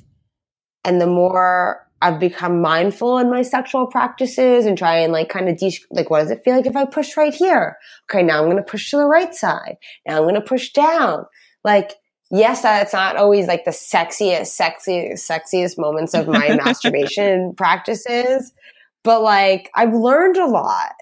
And 0.85 0.99
the 0.99 1.07
more 1.07 1.87
I've 2.01 2.19
become 2.19 2.61
mindful 2.61 3.17
in 3.17 3.29
my 3.29 3.41
sexual 3.41 3.87
practices 3.87 4.65
and 4.65 4.77
try 4.77 4.97
and 4.97 5.13
like 5.13 5.29
kind 5.29 5.47
of 5.47 5.57
de- 5.57 5.79
like 5.91 6.09
what 6.09 6.19
does 6.19 6.31
it 6.31 6.43
feel 6.43 6.55
like 6.55 6.65
if 6.65 6.75
I 6.75 6.85
push 6.85 7.15
right 7.15 7.33
here? 7.33 7.77
Okay, 8.09 8.23
now 8.23 8.39
I'm 8.39 8.49
going 8.49 8.57
to 8.57 8.63
push 8.63 8.91
to 8.91 8.97
the 8.97 9.05
right 9.05 9.33
side. 9.33 9.77
Now 10.05 10.17
I'm 10.17 10.23
going 10.23 10.35
to 10.35 10.41
push 10.41 10.71
down. 10.71 11.25
Like 11.63 11.93
yes, 12.31 12.61
that's 12.61 12.93
not 12.93 13.15
always 13.15 13.47
like 13.47 13.65
the 13.65 13.71
sexiest, 13.71 14.59
sexiest, 14.59 15.29
sexiest 15.29 15.77
moments 15.77 16.13
of 16.13 16.27
my 16.27 16.55
masturbation 16.63 17.53
practices, 17.55 18.53
but 19.03 19.21
like 19.21 19.69
I've 19.75 19.93
learned 19.93 20.37
a 20.37 20.45
lot 20.45 20.93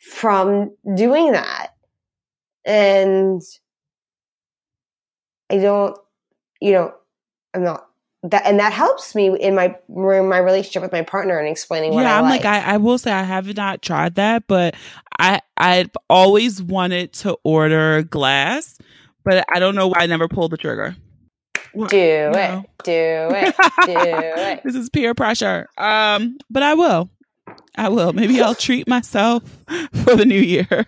from 0.00 0.74
doing 0.94 1.32
that. 1.32 1.68
And 2.64 3.42
I 5.50 5.58
don't, 5.58 5.96
you 6.60 6.72
know, 6.72 6.94
I'm 7.52 7.64
not 7.64 7.86
that, 8.24 8.46
and 8.46 8.58
that 8.58 8.72
helps 8.72 9.14
me 9.14 9.38
in 9.38 9.54
my 9.54 9.76
in 9.88 10.28
my 10.28 10.38
relationship 10.38 10.82
with 10.82 10.92
my 10.92 11.02
partner 11.02 11.38
and 11.38 11.46
explaining 11.46 11.92
what 11.92 12.02
yeah, 12.02 12.16
I 12.16 12.18
am 12.18 12.24
like. 12.24 12.44
like 12.44 12.64
I, 12.64 12.74
I 12.74 12.76
will 12.78 12.96
say 12.96 13.12
I 13.12 13.22
have 13.22 13.54
not 13.54 13.82
tried 13.82 14.14
that, 14.14 14.44
but 14.46 14.74
I 15.18 15.40
I've 15.58 15.90
always 16.08 16.62
wanted 16.62 17.12
to 17.14 17.36
order 17.44 18.02
glass 18.02 18.78
but 19.24 19.44
I 19.52 19.58
don't 19.58 19.74
know 19.74 19.88
why 19.88 20.00
I 20.00 20.06
never 20.06 20.28
pulled 20.28 20.52
the 20.52 20.56
trigger. 20.56 20.96
Do 21.74 21.86
it, 21.90 21.90
do 21.90 22.30
it, 22.92 23.54
do 23.84 23.96
it. 23.96 24.60
this 24.64 24.76
is 24.76 24.88
peer 24.90 25.14
pressure. 25.14 25.68
Um, 25.76 26.38
but 26.48 26.62
I 26.62 26.74
will. 26.74 27.10
I 27.76 27.88
will. 27.88 28.12
Maybe 28.12 28.40
I'll 28.40 28.54
treat 28.54 28.86
myself 28.86 29.42
for 30.04 30.14
the 30.14 30.24
new 30.24 30.38
year. 30.40 30.86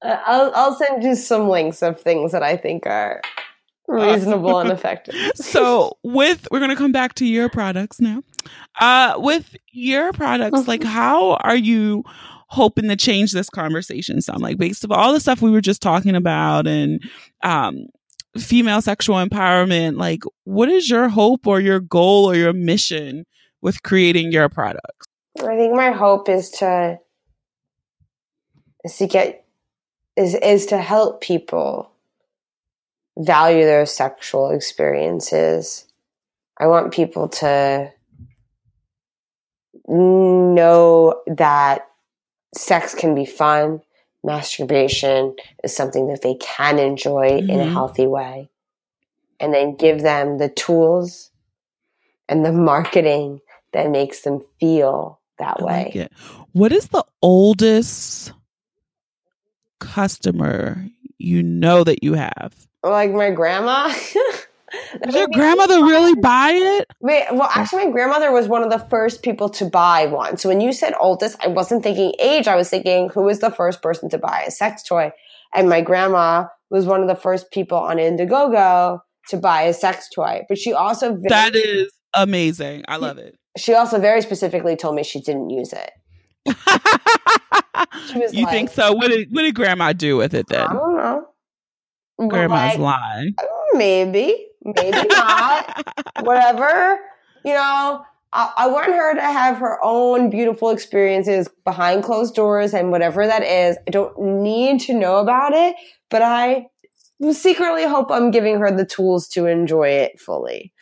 Uh, 0.00 0.16
I'll 0.26 0.52
I'll 0.54 0.74
send 0.74 1.02
you 1.02 1.14
some 1.16 1.48
links 1.48 1.82
of 1.82 2.00
things 2.00 2.32
that 2.32 2.42
I 2.42 2.56
think 2.56 2.86
are 2.86 3.20
reasonable 3.88 4.50
awesome. 4.56 4.70
and 4.70 4.78
effective. 4.78 5.14
so 5.34 5.96
with 6.02 6.46
we're 6.50 6.60
gonna 6.60 6.76
come 6.76 6.92
back 6.92 7.14
to 7.14 7.26
your 7.26 7.48
products 7.48 8.00
now. 8.00 8.22
Uh 8.80 9.14
with 9.16 9.56
your 9.72 10.12
products, 10.12 10.68
like 10.68 10.84
how 10.84 11.34
are 11.36 11.56
you 11.56 12.04
hoping 12.48 12.88
to 12.88 12.96
change 12.96 13.32
this 13.32 13.50
conversome 13.50 14.20
some. 14.20 14.40
Like 14.40 14.58
based 14.58 14.84
of 14.84 14.92
all 14.92 15.12
the 15.12 15.20
stuff 15.20 15.42
we 15.42 15.50
were 15.50 15.60
just 15.60 15.82
talking 15.82 16.16
about 16.16 16.66
and 16.66 17.02
um 17.42 17.86
female 18.36 18.80
sexual 18.82 19.16
empowerment 19.16 19.98
like 19.98 20.22
what 20.44 20.68
is 20.68 20.88
your 20.88 21.08
hope 21.08 21.46
or 21.46 21.60
your 21.60 21.80
goal 21.80 22.30
or 22.30 22.36
your 22.36 22.52
mission 22.52 23.24
with 23.60 23.82
creating 23.82 24.32
your 24.32 24.48
products? 24.48 25.06
I 25.40 25.56
think 25.56 25.74
my 25.74 25.90
hope 25.90 26.28
is 26.28 26.50
to 26.50 26.98
is 28.84 28.96
to 28.96 29.06
get 29.06 29.44
is 30.16 30.34
is 30.34 30.66
to 30.66 30.78
help 30.78 31.20
people 31.20 31.90
value 33.18 33.64
their 33.64 33.86
sexual 33.86 34.50
experiences. 34.50 35.86
I 36.58 36.66
want 36.66 36.92
people 36.92 37.28
to 37.28 37.92
know 39.88 41.20
that 41.26 41.87
sex 42.54 42.94
can 42.94 43.14
be 43.14 43.26
fun. 43.26 43.82
Masturbation 44.24 45.36
is 45.62 45.74
something 45.74 46.08
that 46.08 46.22
they 46.22 46.34
can 46.34 46.78
enjoy 46.78 47.30
mm-hmm. 47.30 47.50
in 47.50 47.60
a 47.60 47.64
mm-hmm. 47.64 47.72
healthy 47.72 48.06
way. 48.06 48.50
And 49.40 49.54
then 49.54 49.76
give 49.76 50.02
them 50.02 50.38
the 50.38 50.48
tools 50.48 51.30
and 52.28 52.44
the 52.44 52.52
marketing 52.52 53.40
that 53.72 53.90
makes 53.90 54.22
them 54.22 54.40
feel 54.58 55.20
that 55.38 55.58
I 55.60 55.64
way. 55.64 55.92
Like 55.94 56.12
what 56.52 56.72
is 56.72 56.88
the 56.88 57.04
oldest 57.22 58.32
customer 59.78 60.84
you 61.18 61.42
know 61.42 61.84
that 61.84 62.02
you 62.02 62.14
have? 62.14 62.54
Like 62.82 63.12
my 63.12 63.30
grandma. 63.30 63.92
Did 65.02 65.14
your 65.14 65.28
grandmother 65.32 65.80
really 65.84 66.14
buy 66.14 66.50
it? 66.52 66.86
Wait, 67.00 67.24
well, 67.32 67.48
oh. 67.48 67.52
actually, 67.54 67.86
my 67.86 67.90
grandmother 67.90 68.32
was 68.32 68.48
one 68.48 68.62
of 68.62 68.70
the 68.70 68.78
first 68.78 69.22
people 69.22 69.48
to 69.50 69.64
buy 69.64 70.06
one. 70.06 70.36
So 70.36 70.48
when 70.48 70.60
you 70.60 70.72
said 70.72 70.94
oldest, 70.98 71.36
I 71.42 71.48
wasn't 71.48 71.82
thinking 71.82 72.14
age. 72.18 72.48
I 72.48 72.56
was 72.56 72.68
thinking 72.68 73.08
who 73.08 73.22
was 73.22 73.40
the 73.40 73.50
first 73.50 73.82
person 73.82 74.08
to 74.10 74.18
buy 74.18 74.44
a 74.46 74.50
sex 74.50 74.82
toy. 74.82 75.12
And 75.54 75.68
my 75.68 75.80
grandma 75.80 76.46
was 76.70 76.84
one 76.84 77.00
of 77.00 77.08
the 77.08 77.14
first 77.14 77.50
people 77.50 77.78
on 77.78 77.96
Indiegogo 77.96 79.00
to 79.28 79.36
buy 79.36 79.62
a 79.62 79.72
sex 79.72 80.08
toy. 80.14 80.42
But 80.48 80.58
she 80.58 80.72
also 80.72 81.14
very, 81.14 81.28
that 81.28 81.54
is 81.54 81.92
amazing. 82.14 82.84
I 82.88 82.96
love 82.96 83.18
it. 83.18 83.36
She 83.56 83.74
also 83.74 83.98
very 83.98 84.22
specifically 84.22 84.76
told 84.76 84.94
me 84.94 85.02
she 85.02 85.20
didn't 85.20 85.50
use 85.50 85.72
it. 85.72 85.90
you 88.32 88.44
like, 88.44 88.50
think 88.50 88.70
so? 88.70 88.92
What 88.92 89.08
did 89.08 89.28
what 89.32 89.42
did 89.42 89.54
Grandma 89.54 89.92
do 89.92 90.16
with 90.16 90.34
it 90.34 90.46
then? 90.48 90.66
I 90.66 90.72
don't 90.72 90.96
know. 90.96 92.28
Grandma's 92.28 92.76
like, 92.76 92.78
lying. 92.78 93.34
Maybe 93.74 94.47
maybe 94.62 95.08
not, 95.08 95.86
whatever. 96.20 96.98
You 97.44 97.54
know, 97.54 98.04
I, 98.32 98.52
I, 98.56 98.68
want 98.68 98.86
her 98.86 99.14
to 99.14 99.20
have 99.20 99.58
her 99.58 99.78
own 99.82 100.28
beautiful 100.30 100.70
experiences 100.70 101.48
behind 101.64 102.04
closed 102.04 102.34
doors 102.34 102.74
and 102.74 102.90
whatever 102.90 103.26
that 103.26 103.42
is. 103.42 103.76
I 103.86 103.90
don't 103.90 104.18
need 104.18 104.80
to 104.82 104.94
know 104.94 105.18
about 105.18 105.52
it, 105.54 105.76
but 106.10 106.22
I 106.22 106.66
secretly 107.32 107.86
hope 107.86 108.10
I'm 108.10 108.30
giving 108.30 108.58
her 108.58 108.70
the 108.70 108.84
tools 108.84 109.28
to 109.28 109.46
enjoy 109.46 109.88
it 109.88 110.20
fully. 110.20 110.72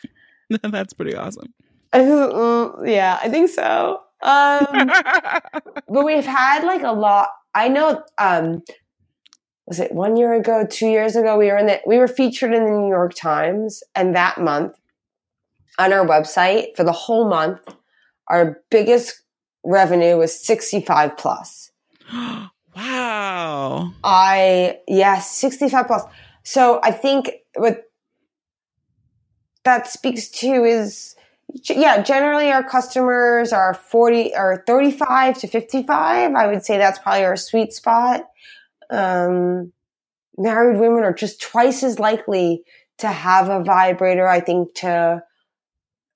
That's 0.63 0.93
pretty 0.93 1.15
awesome. 1.15 1.53
Mm, 1.93 2.87
yeah, 2.87 3.19
I 3.21 3.29
think 3.29 3.49
so. 3.49 4.01
Um, 4.21 4.67
but 5.89 6.05
we've 6.05 6.25
had 6.25 6.63
like 6.63 6.83
a 6.83 6.91
lot. 6.91 7.29
I 7.55 7.69
know 7.69 8.03
um, 8.17 8.63
was 9.67 9.81
it 9.81 9.91
one 9.91 10.15
year 10.15 10.33
ago, 10.33 10.65
two 10.65 10.87
years 10.87 11.15
ago? 11.17 11.37
We 11.37 11.47
were 11.47 11.57
in 11.57 11.67
the, 11.67 11.81
we 11.85 11.97
were 11.97 12.07
featured 12.07 12.53
in 12.53 12.63
the 12.63 12.71
New 12.71 12.87
York 12.87 13.13
Times, 13.13 13.83
and 13.93 14.15
that 14.15 14.39
month 14.39 14.79
on 15.77 15.91
our 15.91 16.05
website 16.07 16.75
for 16.75 16.85
the 16.85 16.93
whole 16.93 17.29
month, 17.29 17.59
our 18.29 18.61
biggest 18.71 19.21
revenue 19.63 20.17
was 20.17 20.33
65 20.39 21.17
plus. 21.17 21.71
wow. 22.13 23.93
I, 24.03 24.79
yes, 24.87 24.87
yeah, 24.87 25.19
65 25.19 25.87
plus. 25.87 26.03
So 26.43 26.79
I 26.81 26.91
think 26.91 27.29
what 27.55 27.83
that 29.65 29.87
speaks 29.87 30.29
to 30.29 30.63
is, 30.63 31.13
yeah, 31.65 32.01
generally 32.01 32.51
our 32.51 32.63
customers 32.63 33.51
are 33.51 33.73
40 33.73 34.31
or 34.33 34.63
35 34.65 35.39
to 35.39 35.47
55. 35.47 36.33
I 36.33 36.47
would 36.47 36.63
say 36.63 36.77
that's 36.77 36.99
probably 36.99 37.25
our 37.25 37.35
sweet 37.35 37.73
spot 37.73 38.29
um, 38.89 39.71
married 40.37 40.79
women 40.79 41.03
are 41.03 41.13
just 41.13 41.41
twice 41.41 41.83
as 41.83 41.99
likely 41.99 42.63
to 42.99 43.07
have 43.07 43.49
a 43.49 43.63
vibrator. 43.63 44.27
I 44.27 44.39
think 44.39 44.73
to 44.75 45.21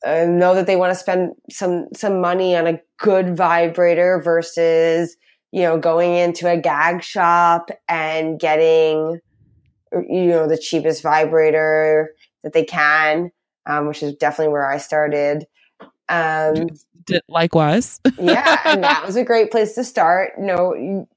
uh, 0.05 0.25
know 0.25 0.55
that 0.55 0.67
they 0.67 0.75
want 0.75 0.91
to 0.91 0.99
spend 0.99 1.33
some 1.49 1.87
some 1.95 2.21
money 2.21 2.55
on 2.55 2.67
a 2.67 2.79
good 2.99 3.35
vibrator 3.37 4.21
versus 4.23 5.15
you 5.51 5.61
know 5.61 5.77
going 5.77 6.15
into 6.15 6.49
a 6.49 6.57
gag 6.57 7.03
shop 7.03 7.69
and 7.87 8.39
getting 8.39 9.19
you 9.93 10.27
know 10.27 10.47
the 10.47 10.57
cheapest 10.57 11.03
vibrator 11.03 12.11
that 12.43 12.53
they 12.53 12.63
can, 12.63 13.31
um, 13.65 13.87
which 13.87 14.01
is 14.01 14.15
definitely 14.15 14.51
where 14.51 14.69
I 14.69 14.77
started. 14.77 15.45
Um, 16.09 16.69
Likewise, 17.27 17.99
yeah, 18.19 18.59
and 18.65 18.83
that 18.83 19.05
was 19.05 19.15
a 19.15 19.23
great 19.23 19.51
place 19.51 19.75
to 19.75 19.83
start. 19.83 20.33
No, 20.37 21.07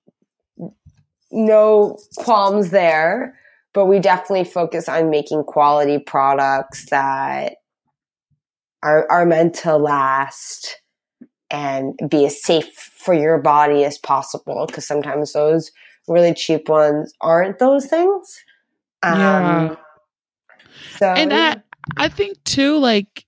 no 1.34 1.98
qualms 2.16 2.70
there, 2.70 3.38
but 3.72 3.86
we 3.86 3.98
definitely 3.98 4.44
focus 4.44 4.88
on 4.88 5.10
making 5.10 5.44
quality 5.44 5.98
products 5.98 6.88
that 6.90 7.56
are 8.82 9.10
are 9.10 9.26
meant 9.26 9.54
to 9.54 9.76
last 9.76 10.80
and 11.50 11.98
be 12.08 12.26
as 12.26 12.42
safe 12.42 12.72
for 12.72 13.14
your 13.14 13.38
body 13.38 13.84
as 13.84 13.98
possible 13.98 14.66
because 14.66 14.86
sometimes 14.86 15.32
those 15.32 15.70
really 16.08 16.34
cheap 16.34 16.68
ones 16.68 17.12
aren't 17.20 17.58
those 17.58 17.86
things. 17.86 18.42
Um, 19.02 19.18
yeah. 19.18 19.76
So, 20.98 21.06
and 21.06 21.32
I, 21.32 21.56
I 21.96 22.08
think 22.08 22.42
too, 22.44 22.78
like 22.78 23.24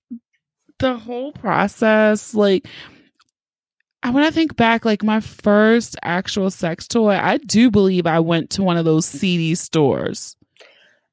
the 0.79 0.97
whole 0.97 1.31
process, 1.33 2.33
like 2.33 2.67
when 4.11 4.23
I 4.23 4.31
think 4.31 4.55
back, 4.55 4.85
like 4.85 5.03
my 5.03 5.19
first 5.19 5.95
actual 6.03 6.51
sex 6.51 6.87
toy, 6.87 7.15
I 7.15 7.37
do 7.37 7.71
believe 7.71 8.05
I 8.05 8.19
went 8.19 8.49
to 8.51 8.63
one 8.63 8.77
of 8.77 8.85
those 8.85 9.05
CD 9.05 9.55
stores. 9.55 10.35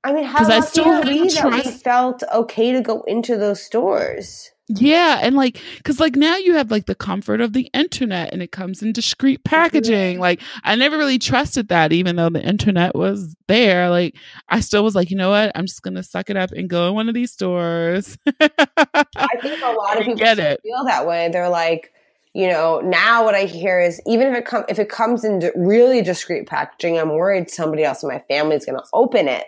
I 0.04 0.12
mean, 0.12 0.24
how 0.24 0.42
lucky 0.42 0.54
I 0.54 0.60
still 0.60 0.84
are 0.84 1.02
we 1.02 1.28
that 1.30 1.64
we 1.64 1.70
felt 1.70 2.22
okay 2.32 2.72
to 2.72 2.82
go 2.82 3.02
into 3.02 3.36
those 3.38 3.62
stores? 3.62 4.50
Yeah, 4.68 5.18
and 5.22 5.34
like, 5.36 5.60
cause 5.82 6.00
like 6.00 6.16
now 6.16 6.36
you 6.36 6.54
have 6.54 6.70
like 6.70 6.86
the 6.86 6.94
comfort 6.94 7.40
of 7.40 7.52
the 7.52 7.70
internet, 7.74 8.32
and 8.32 8.42
it 8.42 8.52
comes 8.52 8.82
in 8.82 8.92
discreet 8.92 9.44
packaging. 9.44 10.14
Mm-hmm. 10.14 10.20
Like, 10.20 10.40
I 10.62 10.74
never 10.74 10.98
really 10.98 11.18
trusted 11.18 11.68
that, 11.68 11.92
even 11.92 12.16
though 12.16 12.30
the 12.30 12.42
internet 12.42 12.94
was 12.94 13.34
there. 13.46 13.88
Like, 13.88 14.14
I 14.48 14.60
still 14.60 14.84
was 14.84 14.94
like, 14.94 15.10
you 15.10 15.16
know 15.16 15.30
what? 15.30 15.52
I'm 15.54 15.66
just 15.66 15.82
gonna 15.82 16.02
suck 16.02 16.28
it 16.28 16.36
up 16.36 16.52
and 16.52 16.68
go 16.68 16.88
in 16.88 16.94
one 16.94 17.08
of 17.08 17.14
these 17.14 17.32
stores. 17.32 18.18
I 18.26 19.28
think 19.40 19.62
a 19.62 19.72
lot 19.76 19.98
of 19.98 20.04
people 20.04 20.16
get 20.16 20.38
it. 20.38 20.60
feel 20.62 20.84
that 20.84 21.06
way. 21.06 21.30
They're 21.30 21.48
like, 21.48 21.93
you 22.34 22.48
know, 22.48 22.80
now 22.80 23.24
what 23.24 23.36
I 23.36 23.44
hear 23.44 23.80
is 23.80 24.02
even 24.06 24.26
if 24.26 24.36
it 24.36 24.44
comes 24.44 24.64
if 24.68 24.78
it 24.80 24.88
comes 24.88 25.24
in 25.24 25.50
really 25.54 26.02
discreet 26.02 26.46
packaging, 26.46 26.98
I'm 26.98 27.10
worried 27.10 27.48
somebody 27.48 27.84
else 27.84 28.02
in 28.02 28.08
my 28.08 28.18
family 28.28 28.56
is 28.56 28.66
going 28.66 28.78
to 28.78 28.84
open 28.92 29.28
it. 29.28 29.46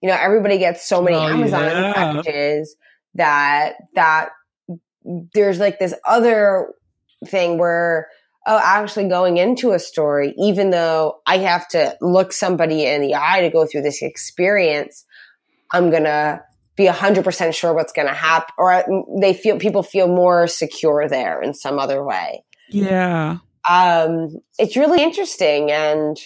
You 0.00 0.08
know, 0.08 0.16
everybody 0.18 0.56
gets 0.56 0.88
so 0.88 1.02
many 1.02 1.16
oh, 1.16 1.28
Amazon 1.28 1.64
yeah. 1.64 1.92
packages 1.92 2.76
that 3.14 3.74
that 3.94 4.30
there's 5.04 5.58
like 5.58 5.78
this 5.78 5.94
other 6.06 6.72
thing 7.26 7.58
where 7.58 8.08
oh 8.46 8.60
actually 8.62 9.08
going 9.08 9.36
into 9.36 9.72
a 9.72 9.78
story 9.78 10.34
even 10.38 10.70
though 10.70 11.20
i 11.26 11.36
have 11.36 11.68
to 11.68 11.96
look 12.00 12.32
somebody 12.32 12.86
in 12.86 13.02
the 13.02 13.14
eye 13.14 13.42
to 13.42 13.50
go 13.50 13.66
through 13.66 13.82
this 13.82 14.00
experience 14.00 15.04
i'm 15.72 15.90
gonna 15.90 16.40
be 16.76 16.86
a 16.86 16.92
100% 16.92 17.54
sure 17.54 17.74
what's 17.74 17.92
gonna 17.92 18.14
happen 18.14 18.54
or 18.58 18.84
they 19.20 19.34
feel 19.34 19.58
people 19.58 19.82
feel 19.82 20.08
more 20.08 20.46
secure 20.46 21.08
there 21.08 21.42
in 21.42 21.54
some 21.54 21.78
other 21.78 22.04
way 22.04 22.42
yeah 22.68 23.38
um 23.68 24.36
it's 24.58 24.76
really 24.76 25.02
interesting 25.02 25.70
and 25.70 26.18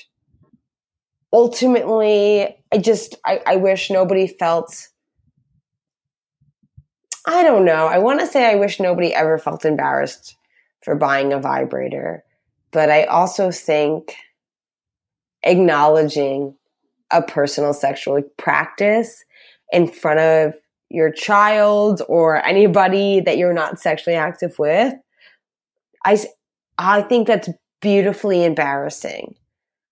ultimately 1.32 2.56
i 2.72 2.78
just 2.78 3.16
i, 3.24 3.40
I 3.46 3.56
wish 3.56 3.90
nobody 3.90 4.26
felt 4.26 4.88
I 7.26 7.42
don't 7.42 7.64
know. 7.64 7.86
I 7.86 7.98
want 7.98 8.20
to 8.20 8.26
say 8.26 8.50
I 8.50 8.56
wish 8.56 8.78
nobody 8.78 9.14
ever 9.14 9.38
felt 9.38 9.64
embarrassed 9.64 10.36
for 10.82 10.94
buying 10.94 11.32
a 11.32 11.40
vibrator, 11.40 12.22
but 12.70 12.90
I 12.90 13.04
also 13.04 13.50
think 13.50 14.14
acknowledging 15.42 16.54
a 17.10 17.22
personal 17.22 17.72
sexual 17.72 18.22
practice 18.36 19.24
in 19.74 19.88
front 19.88 20.20
of 20.20 20.54
your 20.90 21.10
child 21.10 22.02
or 22.08 22.44
anybody 22.44 23.20
that 23.20 23.36
you're 23.36 23.52
not 23.52 23.80
sexually 23.80 24.16
active 24.16 24.58
with, 24.58 24.94
I, 26.04 26.18
I 26.78 27.02
think 27.02 27.26
that's 27.26 27.48
beautifully 27.80 28.44
embarrassing. 28.44 29.34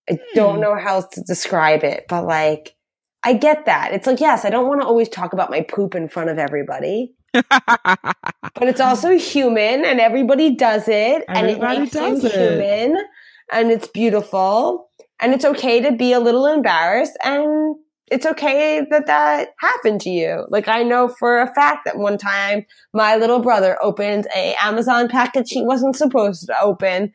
I 0.09 0.17
don't 0.33 0.55
hmm. 0.55 0.61
know 0.61 0.75
how 0.75 0.95
else 0.95 1.07
to 1.13 1.21
describe 1.21 1.83
it, 1.83 2.05
but 2.09 2.25
like, 2.25 2.75
I 3.23 3.33
get 3.33 3.65
that. 3.65 3.93
It's 3.93 4.07
like, 4.07 4.19
yes, 4.19 4.43
I 4.43 4.49
don't 4.49 4.67
want 4.67 4.81
to 4.81 4.87
always 4.87 5.07
talk 5.07 5.33
about 5.33 5.49
my 5.49 5.61
poop 5.61 5.95
in 5.95 6.09
front 6.09 6.29
of 6.29 6.37
everybody 6.37 7.13
but 7.49 8.67
it's 8.67 8.79
also 8.79 9.17
human 9.17 9.83
and 9.85 9.99
everybody 9.99 10.55
does 10.55 10.87
it 10.87 11.25
everybody 11.27 11.53
and 11.53 11.63
it 11.63 11.79
makes 11.79 11.91
does 11.91 12.23
you 12.23 12.29
it. 12.29 12.51
human 12.51 13.03
and 13.51 13.71
it's 13.71 13.87
beautiful 13.87 14.87
and 15.19 15.33
it's 15.33 15.43
okay 15.43 15.81
to 15.81 15.91
be 15.91 16.13
a 16.13 16.19
little 16.19 16.45
embarrassed 16.45 17.17
and 17.23 17.75
it's 18.11 18.25
okay 18.25 18.85
that 18.89 19.07
that 19.07 19.49
happened 19.59 20.01
to 20.01 20.09
you. 20.09 20.45
Like 20.49 20.67
I 20.67 20.83
know 20.83 21.07
for 21.07 21.39
a 21.39 21.53
fact 21.53 21.85
that 21.85 21.97
one 21.97 22.17
time 22.17 22.65
my 22.93 23.15
little 23.15 23.39
brother 23.39 23.77
opened 23.81 24.27
a 24.35 24.55
Amazon 24.61 25.07
package 25.07 25.49
he 25.49 25.63
wasn't 25.63 25.95
supposed 25.95 26.47
to 26.47 26.61
open 26.61 27.13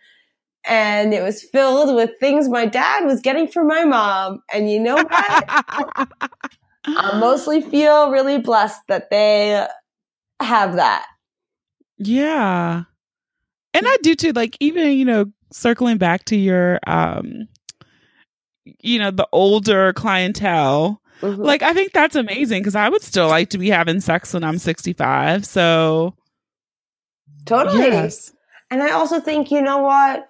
and 0.65 1.15
it 1.15 1.23
was 1.23 1.43
filled 1.43 1.95
with 1.95 2.11
things 2.21 2.49
my 2.49 2.67
dad 2.67 3.05
was 3.05 3.21
getting 3.21 3.49
for 3.49 3.65
my 3.65 3.85
mom. 3.85 4.43
And 4.53 4.71
you 4.71 4.81
know 4.81 4.97
what? 4.97 5.09
I 6.85 7.19
mostly 7.19 7.61
feel 7.61 8.11
really 8.11 8.39
blessed 8.39 8.81
that 8.89 9.11
they 9.11 9.67
have 10.41 10.77
that. 10.77 11.07
Yeah. 11.99 12.85
And 13.75 13.87
I 13.87 13.97
do 14.03 14.15
too. 14.15 14.33
Like 14.33 14.57
even, 14.61 14.93
you 14.93 15.05
know, 15.05 15.27
circling 15.53 15.99
back 15.99 16.25
to 16.27 16.37
your 16.37 16.79
um 16.87 17.49
you 18.81 18.99
know, 18.99 19.11
the 19.11 19.29
older 19.33 19.93
clientele. 19.93 21.01
Mm-hmm. 21.21 21.43
Like 21.43 21.63
I 21.63 21.75
think 21.75 21.93
that's 21.93 22.17
amazing 22.17 22.63
because 22.63 22.77
I 22.77 22.89
would 22.89 23.03
still 23.03 23.29
like 23.29 23.51
to 23.51 23.59
be 23.59 23.71
having 23.71 24.01
sex 24.01 24.35
when 24.35 24.45
I'm 24.45 24.59
65. 24.59 25.45
So 25.45 26.15
Totally. 27.45 27.87
Yes. 27.87 28.33
And 28.71 28.83
I 28.83 28.91
also 28.91 29.21
think, 29.21 29.51
you 29.51 29.63
know 29.63 29.79
what? 29.79 30.29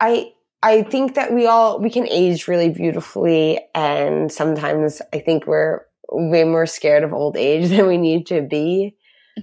I 0.00 0.32
I 0.62 0.82
think 0.82 1.14
that 1.14 1.32
we 1.32 1.46
all 1.46 1.78
we 1.78 1.90
can 1.90 2.08
age 2.08 2.48
really 2.48 2.70
beautifully 2.70 3.60
and 3.74 4.32
sometimes 4.32 5.00
I 5.12 5.18
think 5.18 5.46
we're 5.46 5.82
way 6.10 6.44
more 6.44 6.66
scared 6.66 7.02
of 7.02 7.12
old 7.12 7.36
age 7.36 7.68
than 7.70 7.86
we 7.86 7.98
need 7.98 8.26
to 8.26 8.42
be. 8.42 8.96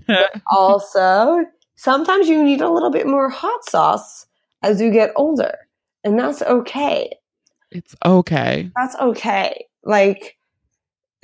also, 0.51 1.45
sometimes 1.76 2.28
you 2.28 2.43
need 2.43 2.62
a 2.62 2.70
little 2.70 2.89
bit 2.89 3.06
more 3.06 3.30
hot 3.30 3.64
sauce 3.70 4.26
as 4.64 4.82
you 4.82 4.91
get 4.91 5.12
older, 5.16 5.56
and 6.04 6.18
that's 6.18 6.41
okay. 6.41 7.14
It's 7.74 7.95
okay. 8.05 8.69
That's 8.76 8.95
okay. 8.95 9.65
Like, 9.84 10.38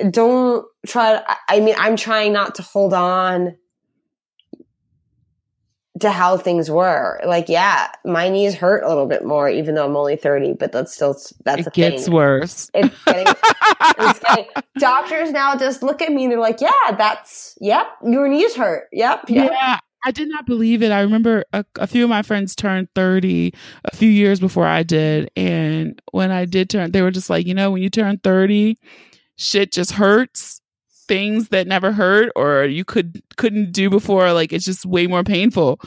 don't 0.10 0.66
try. 0.86 1.14
To, 1.14 1.26
I 1.48 1.60
mean, 1.60 1.76
I'm 1.78 1.96
trying 1.96 2.34
not 2.34 2.56
to 2.56 2.62
hold 2.62 2.94
on 2.94 3.56
to 6.00 6.12
how 6.12 6.38
things 6.38 6.70
were. 6.70 7.20
Like, 7.26 7.50
yeah, 7.50 7.92
my 8.06 8.30
knees 8.30 8.56
hurt 8.56 8.84
a 8.84 8.88
little 8.88 9.06
bit 9.06 9.26
more, 9.26 9.50
even 9.50 9.76
though 9.76 9.86
I'm 9.86 9.96
only 9.96 10.16
30, 10.16 10.54
but 10.54 10.72
that's 10.72 10.94
still, 10.94 11.18
that's 11.44 11.62
it 11.62 11.68
a 11.68 11.70
gets 11.72 12.06
thing. 12.06 12.14
worse. 12.14 12.72
It's 12.74 13.04
getting, 13.06 13.34
it's 14.00 14.20
getting, 14.20 14.46
doctors 14.78 15.32
now 15.32 15.58
just 15.58 15.84
look 15.84 16.02
at 16.02 16.12
me 16.12 16.24
and 16.24 16.32
they're 16.32 16.40
like, 16.40 16.62
yeah, 16.62 16.96
that's, 16.98 17.58
yep, 17.60 17.88
your 18.04 18.28
knees 18.28 18.56
hurt. 18.56 18.88
Yep. 18.92 19.30
yep. 19.30 19.52
Yeah. 19.52 19.80
I 20.06 20.12
did 20.12 20.30
not 20.30 20.46
believe 20.46 20.82
it. 20.82 20.92
I 20.92 21.02
remember 21.02 21.44
a, 21.52 21.66
a, 21.78 21.88
few 21.88 22.04
of 22.04 22.10
my 22.10 22.22
friends 22.22 22.56
turned 22.56 22.88
30 22.96 23.54
a 23.86 23.96
few 23.96 24.10
years 24.10 24.40
before 24.40 24.66
I 24.66 24.84
did. 24.84 25.30
And 25.36 26.02
when 26.12 26.32
I 26.32 26.46
did 26.46 26.70
turn, 26.70 26.92
they 26.92 27.02
were 27.02 27.12
just 27.12 27.30
like, 27.30 27.46
you 27.46 27.54
know, 27.54 27.72
when 27.72 27.82
you 27.82 27.90
turn 27.90 28.18
30, 28.20 28.78
shit 29.36 29.72
just 29.72 29.94
hurts 29.94 30.62
things 31.10 31.50
that 31.50 31.66
never 31.66 31.92
hurt 31.92 32.32
or 32.36 32.66
you 32.66 32.86
could 32.86 33.24
couldn't 33.36 33.72
do 33.72 33.90
before 33.90 34.32
like 34.32 34.54
it's 34.54 34.64
just 34.64 34.86
way 34.86 35.08
more 35.08 35.24
painful 35.24 35.82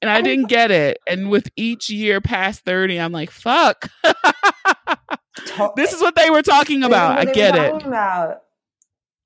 and 0.00 0.08
i 0.08 0.20
didn't 0.20 0.48
get 0.48 0.70
it 0.70 0.96
and 1.08 1.28
with 1.28 1.48
each 1.56 1.90
year 1.90 2.20
past 2.20 2.64
30 2.64 3.00
i'm 3.00 3.10
like 3.10 3.32
fuck 3.32 3.90
this 5.74 5.92
is 5.92 6.00
what 6.00 6.14
they 6.14 6.30
were 6.30 6.42
talking 6.42 6.84
about 6.84 7.18
i 7.18 7.24
get 7.24 7.56
it 7.56 7.84
about. 7.84 8.42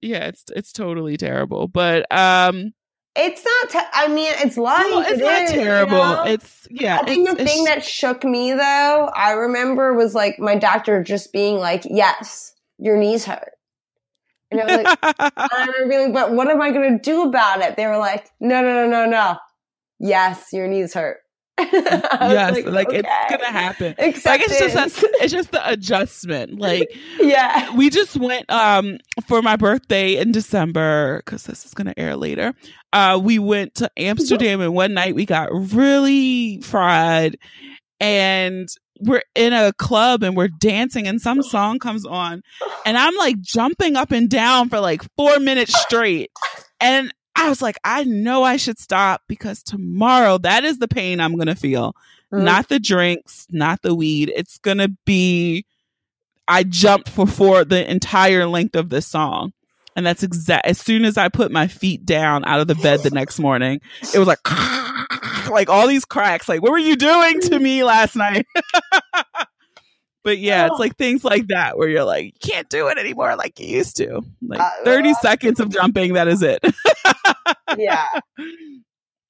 yeah 0.00 0.28
it's 0.28 0.44
it's 0.56 0.72
totally 0.72 1.18
terrible 1.18 1.68
but 1.68 2.10
um 2.10 2.72
it's 3.16 3.44
not. 3.44 3.70
Te- 3.70 3.90
I 3.92 4.08
mean, 4.08 4.32
it's 4.36 4.56
life. 4.56 4.84
Well, 4.84 5.00
it's 5.00 5.20
it 5.20 5.24
not 5.24 5.42
is, 5.42 5.50
terrible. 5.52 5.96
You 5.96 6.02
know? 6.02 6.24
It's 6.24 6.68
yeah. 6.70 6.98
I 7.00 7.04
think 7.04 7.28
the 7.28 7.44
thing 7.44 7.64
that 7.64 7.84
shook 7.84 8.24
me 8.24 8.52
though, 8.52 9.10
I 9.14 9.32
remember 9.32 9.94
was 9.94 10.14
like 10.14 10.38
my 10.38 10.56
doctor 10.56 11.02
just 11.02 11.32
being 11.32 11.58
like, 11.58 11.82
"Yes, 11.84 12.54
your 12.78 12.96
knees 12.96 13.24
hurt." 13.24 13.52
And 14.50 14.60
I 14.60 14.64
was 14.64 14.84
like, 14.84 15.32
I'm 15.36 15.88
really, 15.88 16.12
but 16.12 16.32
what 16.32 16.48
am 16.48 16.60
I 16.60 16.70
going 16.70 16.96
to 16.96 17.02
do 17.02 17.22
about 17.22 17.60
it? 17.60 17.76
They 17.76 17.86
were 17.86 17.98
like, 17.98 18.30
no, 18.40 18.62
no, 18.62 18.86
no, 18.86 18.88
no, 18.88 19.06
no. 19.06 19.36
Yes, 19.98 20.52
your 20.52 20.68
knees 20.68 20.94
hurt. 20.94 21.18
yes, 21.60 22.52
like, 22.52 22.66
like 22.66 22.88
okay. 22.88 22.98
it's 22.98 23.30
gonna 23.30 23.46
happen. 23.46 23.94
Acceptance. 23.96 24.24
Like 24.24 24.40
it's 24.40 24.58
just 24.58 25.02
a, 25.04 25.10
it's 25.22 25.32
just 25.32 25.52
the 25.52 25.70
adjustment. 25.70 26.58
Like 26.58 26.92
yeah, 27.20 27.72
we 27.76 27.90
just 27.90 28.16
went 28.16 28.50
um 28.50 28.98
for 29.28 29.40
my 29.40 29.54
birthday 29.54 30.16
in 30.16 30.32
December 30.32 31.22
because 31.24 31.44
this 31.44 31.64
is 31.64 31.72
gonna 31.72 31.94
air 31.96 32.16
later. 32.16 32.54
Uh, 32.94 33.18
we 33.18 33.38
went 33.38 33.74
to 33.74 33.90
Amsterdam 33.98 34.62
and 34.62 34.72
one 34.72 34.94
night 34.94 35.14
we 35.14 35.26
got 35.26 35.50
really 35.52 36.60
fried, 36.62 37.36
and 38.00 38.68
we're 39.00 39.22
in 39.34 39.52
a 39.52 39.72
club 39.72 40.22
and 40.22 40.36
we're 40.36 40.48
dancing 40.48 41.08
and 41.08 41.20
some 41.20 41.42
song 41.42 41.80
comes 41.80 42.06
on 42.06 42.42
and 42.86 42.96
I'm 42.96 43.16
like 43.16 43.40
jumping 43.40 43.96
up 43.96 44.12
and 44.12 44.30
down 44.30 44.68
for 44.68 44.78
like 44.78 45.02
four 45.16 45.40
minutes 45.40 45.78
straight. 45.80 46.30
And 46.80 47.12
I 47.34 47.48
was 47.48 47.60
like, 47.60 47.76
I 47.82 48.04
know 48.04 48.44
I 48.44 48.56
should 48.56 48.78
stop 48.78 49.22
because 49.28 49.62
tomorrow 49.62 50.38
that 50.38 50.64
is 50.64 50.78
the 50.78 50.88
pain 50.88 51.20
I'm 51.20 51.34
going 51.34 51.48
to 51.48 51.56
feel. 51.56 51.94
Mm-hmm. 52.32 52.44
Not 52.44 52.68
the 52.68 52.78
drinks, 52.78 53.46
not 53.50 53.82
the 53.82 53.94
weed. 53.94 54.32
It's 54.34 54.58
going 54.58 54.78
to 54.78 54.92
be, 55.04 55.66
I 56.46 56.62
jumped 56.62 57.08
for, 57.08 57.26
for 57.26 57.64
the 57.64 57.90
entire 57.90 58.46
length 58.46 58.76
of 58.76 58.90
this 58.90 59.06
song. 59.06 59.52
And 59.96 60.04
that's 60.04 60.22
exact. 60.22 60.66
As 60.66 60.78
soon 60.78 61.04
as 61.04 61.16
I 61.16 61.28
put 61.28 61.52
my 61.52 61.68
feet 61.68 62.04
down 62.04 62.44
out 62.44 62.60
of 62.60 62.66
the 62.66 62.74
bed 62.74 63.00
the 63.00 63.10
next 63.10 63.38
morning, 63.38 63.80
it 64.12 64.18
was 64.18 64.26
like, 64.26 64.40
like 65.50 65.68
all 65.68 65.86
these 65.86 66.04
cracks. 66.04 66.48
Like, 66.48 66.62
what 66.62 66.72
were 66.72 66.78
you 66.78 66.96
doing 66.96 67.40
to 67.42 67.58
me 67.58 67.84
last 67.84 68.16
night? 68.16 68.46
but 70.24 70.38
yeah, 70.38 70.66
it's 70.66 70.80
like 70.80 70.96
things 70.96 71.22
like 71.22 71.48
that 71.48 71.78
where 71.78 71.88
you're 71.88 72.04
like, 72.04 72.24
you 72.24 72.32
can't 72.40 72.68
do 72.68 72.88
it 72.88 72.98
anymore 72.98 73.36
like 73.36 73.60
you 73.60 73.66
used 73.66 73.96
to. 73.98 74.22
Like 74.42 74.60
uh, 74.60 74.70
30 74.84 75.10
uh, 75.10 75.14
seconds 75.14 75.60
of 75.60 75.68
jumping, 75.68 76.14
that 76.14 76.26
is 76.26 76.42
it. 76.42 76.64
yeah. 77.78 78.06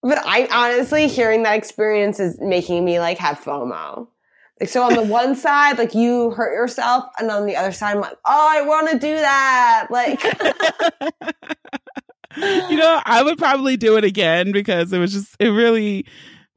But 0.02 0.18
I 0.24 0.48
honestly, 0.50 1.08
hearing 1.08 1.42
that 1.42 1.56
experience 1.56 2.20
is 2.20 2.38
making 2.40 2.84
me 2.84 3.00
like 3.00 3.18
have 3.18 3.40
FOMO. 3.40 4.08
Like, 4.64 4.70
so 4.70 4.82
on 4.82 4.94
the 4.94 5.02
one 5.02 5.36
side, 5.36 5.76
like 5.76 5.94
you 5.94 6.30
hurt 6.30 6.54
yourself, 6.54 7.04
and 7.18 7.30
on 7.30 7.44
the 7.44 7.54
other 7.54 7.70
side, 7.70 7.96
I'm 7.96 8.00
like, 8.00 8.16
oh, 8.26 8.48
I 8.50 8.62
want 8.62 8.90
to 8.92 8.98
do 8.98 9.14
that. 9.14 9.88
Like, 9.90 10.24
you 12.70 12.78
know, 12.78 13.02
I 13.04 13.22
would 13.22 13.36
probably 13.36 13.76
do 13.76 13.98
it 13.98 14.04
again 14.04 14.52
because 14.52 14.90
it 14.94 14.98
was 14.98 15.12
just, 15.12 15.36
it 15.38 15.50
really 15.50 16.06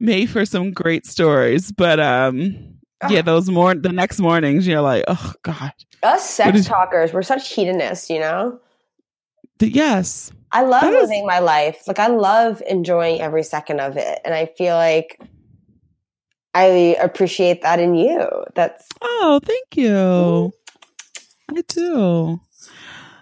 made 0.00 0.30
for 0.30 0.46
some 0.46 0.70
great 0.70 1.04
stories. 1.04 1.70
But, 1.70 2.00
um, 2.00 2.78
yeah, 3.10 3.20
those 3.20 3.50
more 3.50 3.74
the 3.74 3.92
next 3.92 4.20
mornings, 4.20 4.66
you're 4.66 4.80
like, 4.80 5.04
oh 5.06 5.34
god. 5.42 5.74
Us 6.02 6.26
sex 6.26 6.64
talkers, 6.64 7.12
we're 7.12 7.20
such 7.20 7.52
hedonists, 7.52 8.08
you 8.08 8.20
know. 8.20 8.58
The, 9.58 9.68
yes, 9.68 10.32
I 10.50 10.62
love 10.62 10.80
that 10.80 10.94
living 10.94 11.24
is- 11.24 11.26
my 11.26 11.40
life. 11.40 11.86
Like 11.86 11.98
I 11.98 12.06
love 12.06 12.62
enjoying 12.66 13.20
every 13.20 13.42
second 13.42 13.80
of 13.80 13.98
it, 13.98 14.18
and 14.24 14.32
I 14.32 14.46
feel 14.46 14.76
like 14.76 15.20
I 16.54 16.96
appreciate 17.00 17.62
that 17.62 17.78
in 17.78 17.94
you. 17.94 18.26
That's 18.54 18.86
oh, 19.02 19.40
thank 19.44 19.76
you. 19.76 20.52
I 21.50 21.62
do. 21.68 22.40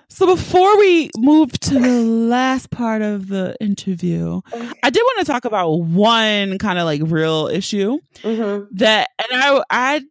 So 0.09 0.25
before 0.25 0.79
we 0.79 1.11
move 1.19 1.53
to 1.61 1.79
the 1.79 2.03
last 2.03 2.71
part 2.71 3.03
of 3.03 3.29
the 3.29 3.55
interview, 3.61 4.41
I 4.83 4.89
did 4.89 5.03
want 5.03 5.27
to 5.27 5.31
talk 5.31 5.45
about 5.45 5.69
one 5.73 6.57
kind 6.57 6.79
of 6.79 6.87
like 6.87 7.03
real 7.05 7.49
issue 7.49 7.99
mm-hmm. 8.23 8.65
that, 8.77 9.11
and 9.19 9.43
I, 9.43 9.63
I 9.69 10.03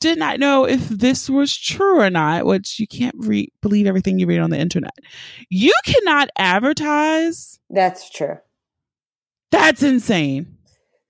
did 0.00 0.18
not 0.18 0.40
know 0.40 0.64
if 0.64 0.88
this 0.88 1.30
was 1.30 1.56
true 1.56 2.00
or 2.00 2.10
not, 2.10 2.44
which 2.44 2.80
you 2.80 2.88
can't 2.88 3.14
re- 3.18 3.52
believe 3.62 3.86
everything 3.86 4.18
you 4.18 4.26
read 4.26 4.40
on 4.40 4.50
the 4.50 4.58
internet. 4.58 4.98
You 5.48 5.74
cannot 5.84 6.30
advertise. 6.36 7.60
That's 7.70 8.10
true. 8.10 8.38
That's 9.52 9.84
insane. 9.84 10.56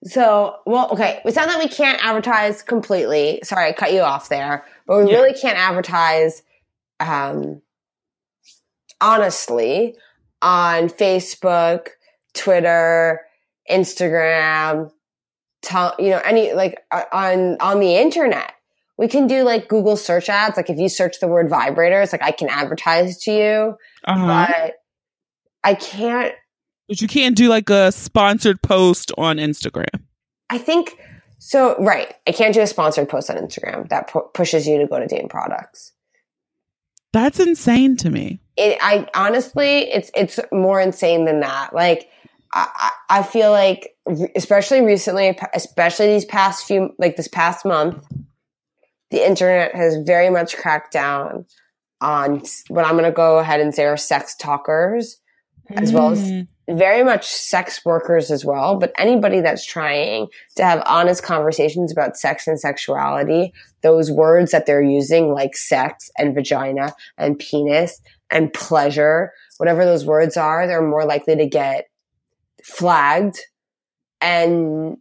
So, 0.05 0.57
well, 0.65 0.91
okay. 0.93 1.21
It's 1.25 1.37
not 1.37 1.49
that 1.49 1.59
we 1.59 1.69
can't 1.69 2.03
advertise 2.03 2.63
completely. 2.63 3.41
Sorry, 3.45 3.69
I 3.69 3.73
cut 3.73 3.93
you 3.93 4.01
off 4.01 4.29
there, 4.29 4.65
but 4.87 5.05
we 5.05 5.11
yeah. 5.11 5.19
really 5.19 5.39
can't 5.39 5.59
advertise 5.59 6.43
um, 7.01 7.61
honestly 9.01 9.97
on 10.41 10.89
Facebook, 10.89 11.89
Twitter, 12.35 13.21
Instagram, 13.71 14.91
you 15.99 16.11
know, 16.11 16.21
any 16.25 16.53
like 16.53 16.81
uh, 16.91 17.05
on 17.13 17.57
on 17.61 17.81
the 17.81 17.97
internet. 17.97 18.53
We 18.97 19.09
can 19.09 19.27
do 19.27 19.43
like 19.45 19.69
Google 19.69 19.97
search 19.97 20.29
ads. 20.29 20.57
Like 20.57 20.71
if 20.71 20.79
you 20.79 20.89
search 20.89 21.21
the 21.21 21.29
word 21.29 21.51
vibrators, 21.51 22.13
like 22.13 22.23
I 22.23 22.33
can 22.33 22.49
advertise 22.49 23.19
to 23.23 23.33
you, 23.33 23.77
uh-huh. 24.05 24.47
but 24.47 24.75
I 25.65 25.75
can't. 25.75 26.35
But 26.91 27.01
you 27.01 27.07
can't 27.07 27.37
do 27.37 27.49
like 27.49 27.71
a 27.71 27.93
sponsored 27.93 28.61
post 28.63 29.13
on 29.17 29.37
Instagram. 29.37 30.03
I 30.51 30.59
think 30.59 30.99
so. 31.39 31.77
Right, 31.79 32.13
I 32.27 32.33
can't 32.33 32.53
do 32.53 32.61
a 32.61 32.67
sponsored 32.67 33.09
post 33.09 33.31
on 33.31 33.37
Instagram 33.37 33.89
that 33.91 34.09
pu- 34.09 34.29
pushes 34.35 34.67
you 34.67 34.77
to 34.79 34.89
go 34.89 34.99
to 34.99 35.07
Dame 35.07 35.29
Products. 35.29 35.93
That's 37.13 37.39
insane 37.39 37.97
to 37.99 38.11
me. 38.11 38.41
It, 38.57 38.77
I 38.81 39.07
honestly, 39.15 39.89
it's 39.89 40.11
it's 40.17 40.41
more 40.51 40.81
insane 40.81 41.27
than 41.27 41.39
that. 41.41 41.73
Like, 41.73 42.09
I, 42.53 42.91
I 43.09 43.23
feel 43.23 43.53
like, 43.53 43.95
especially 44.35 44.81
recently, 44.81 45.39
especially 45.55 46.09
these 46.09 46.25
past 46.25 46.67
few, 46.67 46.93
like 46.99 47.15
this 47.15 47.29
past 47.29 47.65
month, 47.65 48.05
the 49.13 49.25
internet 49.25 49.77
has 49.77 49.97
very 49.99 50.29
much 50.29 50.57
cracked 50.57 50.93
down 50.93 51.47
on 52.01 52.43
what 52.67 52.85
I'm 52.85 52.95
going 52.95 53.05
to 53.05 53.13
go 53.13 53.39
ahead 53.39 53.61
and 53.61 53.73
say 53.73 53.85
are 53.85 53.97
sex 53.97 54.35
talkers, 54.35 55.21
mm. 55.71 55.81
as 55.81 55.93
well 55.93 56.11
as 56.11 56.21
mm 56.21 56.47
very 56.71 57.03
much 57.03 57.27
sex 57.27 57.85
workers 57.85 58.31
as 58.31 58.45
well, 58.45 58.77
but 58.77 58.93
anybody 58.99 59.41
that's 59.41 59.65
trying 59.65 60.29
to 60.57 60.65
have 60.65 60.83
honest 60.87 61.23
conversations 61.23 61.91
about 61.91 62.17
sex 62.17 62.47
and 62.47 62.61
sexuality, 62.61 63.53
those 63.83 64.11
words 64.11 64.53
that 64.53 64.67
they're 64.67 64.83
using, 64.83 65.33
like 65.33 65.57
sex 65.57 66.11
and 66.17 66.35
vagina 66.35 66.93
and 67.19 67.39
penis 67.39 68.01
and 68.31 68.53
pleasure, 68.53 69.33
whatever 69.59 69.85
those 69.85 70.05
words 70.05 70.37
are, 70.37 70.67
they're 70.67 70.87
more 70.87 71.05
likely 71.05 71.37
to 71.37 71.47
get 71.47 71.89
flagged 72.63 73.39
and 74.21 74.97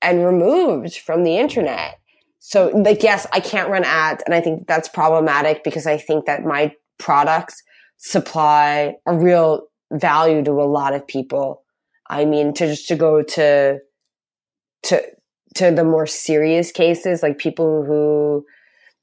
and 0.00 0.24
removed 0.24 0.96
from 0.98 1.24
the 1.24 1.38
internet. 1.38 1.98
So 2.38 2.68
like 2.68 3.02
yes, 3.02 3.26
I 3.32 3.40
can't 3.40 3.70
run 3.70 3.84
ads 3.84 4.22
and 4.26 4.34
I 4.34 4.40
think 4.40 4.68
that's 4.68 4.88
problematic 4.88 5.64
because 5.64 5.86
I 5.86 5.98
think 5.98 6.26
that 6.26 6.44
my 6.44 6.72
products 6.98 7.62
supply 7.96 8.94
a 9.06 9.16
real 9.16 9.67
value 9.92 10.42
to 10.44 10.52
a 10.52 10.64
lot 10.64 10.94
of 10.94 11.06
people. 11.06 11.62
I 12.08 12.24
mean, 12.24 12.54
to 12.54 12.66
just 12.66 12.88
to 12.88 12.96
go 12.96 13.22
to 13.22 13.78
to 14.84 15.02
to 15.54 15.70
the 15.70 15.84
more 15.84 16.06
serious 16.06 16.72
cases, 16.72 17.22
like 17.22 17.38
people 17.38 17.84
who 17.84 18.44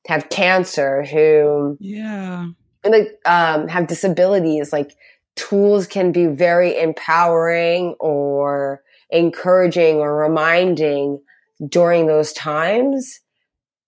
have 0.07 0.29
cancer, 0.29 1.03
who 1.03 1.77
yeah, 1.79 2.47
and 2.83 2.93
like 2.93 3.19
um, 3.25 3.67
have 3.67 3.87
disabilities, 3.87 4.71
like 4.71 4.95
tools 5.35 5.87
can 5.87 6.11
be 6.11 6.27
very 6.27 6.79
empowering 6.79 7.95
or 7.99 8.81
encouraging 9.09 9.97
or 9.97 10.15
reminding 10.15 11.21
during 11.67 12.07
those 12.07 12.33
times. 12.33 13.19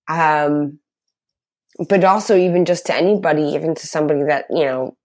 Um, 0.09 0.79
but 1.89 2.03
also 2.03 2.35
even 2.35 2.65
just 2.65 2.85
to 2.87 2.95
anybody, 2.95 3.43
even 3.43 3.75
to 3.75 3.87
somebody 3.87 4.23
that, 4.23 4.45
you 4.49 4.65
know, 4.65 4.97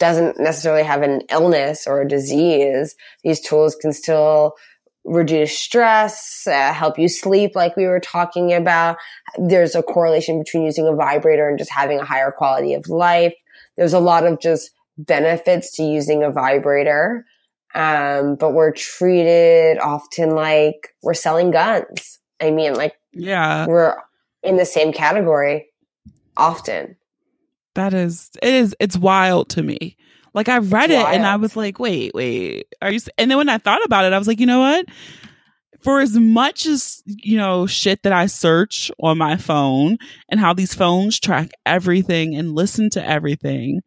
doesn't 0.00 0.40
necessarily 0.40 0.82
have 0.82 1.02
an 1.02 1.20
illness 1.30 1.86
or 1.86 2.00
a 2.00 2.08
disease, 2.08 2.96
these 3.22 3.40
tools 3.40 3.76
can 3.76 3.92
still 3.92 4.54
reduce 5.04 5.56
stress, 5.56 6.46
uh, 6.46 6.72
help 6.72 6.98
you 6.98 7.08
sleep, 7.08 7.54
like 7.54 7.76
we 7.76 7.86
were 7.86 8.00
talking 8.00 8.52
about. 8.52 8.96
There's 9.38 9.74
a 9.74 9.82
correlation 9.82 10.38
between 10.38 10.64
using 10.64 10.88
a 10.88 10.94
vibrator 10.94 11.48
and 11.48 11.58
just 11.58 11.70
having 11.70 12.00
a 12.00 12.04
higher 12.04 12.32
quality 12.32 12.74
of 12.74 12.88
life. 12.88 13.34
There's 13.76 13.92
a 13.92 14.00
lot 14.00 14.26
of 14.26 14.40
just 14.40 14.70
benefits 14.98 15.76
to 15.76 15.84
using 15.84 16.22
a 16.22 16.30
vibrator. 16.30 17.24
Um, 17.74 18.34
but 18.34 18.52
we're 18.52 18.72
treated 18.72 19.78
often 19.78 20.30
like 20.30 20.94
we're 21.02 21.14
selling 21.14 21.52
guns. 21.52 22.18
I 22.40 22.50
mean, 22.50 22.74
like, 22.74 22.96
yeah, 23.12 23.66
we're 23.66 23.96
in 24.42 24.56
the 24.56 24.64
same 24.64 24.92
category 24.92 25.68
often. 26.36 26.96
That 27.80 27.94
is, 27.94 28.30
it 28.42 28.52
is, 28.52 28.76
it's 28.78 28.98
wild 28.98 29.48
to 29.50 29.62
me. 29.62 29.96
Like 30.34 30.50
I 30.50 30.58
read 30.58 30.90
it 30.90 31.06
and 31.06 31.24
I 31.24 31.36
was 31.36 31.56
like, 31.56 31.78
wait, 31.78 32.12
wait, 32.14 32.66
are 32.82 32.92
you? 32.92 33.00
And 33.16 33.30
then 33.30 33.38
when 33.38 33.48
I 33.48 33.56
thought 33.56 33.82
about 33.86 34.04
it, 34.04 34.12
I 34.12 34.18
was 34.18 34.28
like, 34.28 34.38
you 34.38 34.44
know 34.44 34.60
what? 34.60 34.84
For 35.80 36.00
as 36.00 36.14
much 36.14 36.66
as, 36.66 37.02
you 37.06 37.38
know, 37.38 37.66
shit 37.66 38.02
that 38.02 38.12
I 38.12 38.26
search 38.26 38.90
on 39.00 39.16
my 39.16 39.38
phone 39.38 39.96
and 40.28 40.38
how 40.38 40.52
these 40.52 40.74
phones 40.74 41.18
track 41.18 41.52
everything 41.64 42.36
and 42.36 42.54
listen 42.54 42.90
to 42.90 43.02
everything, 43.04 43.80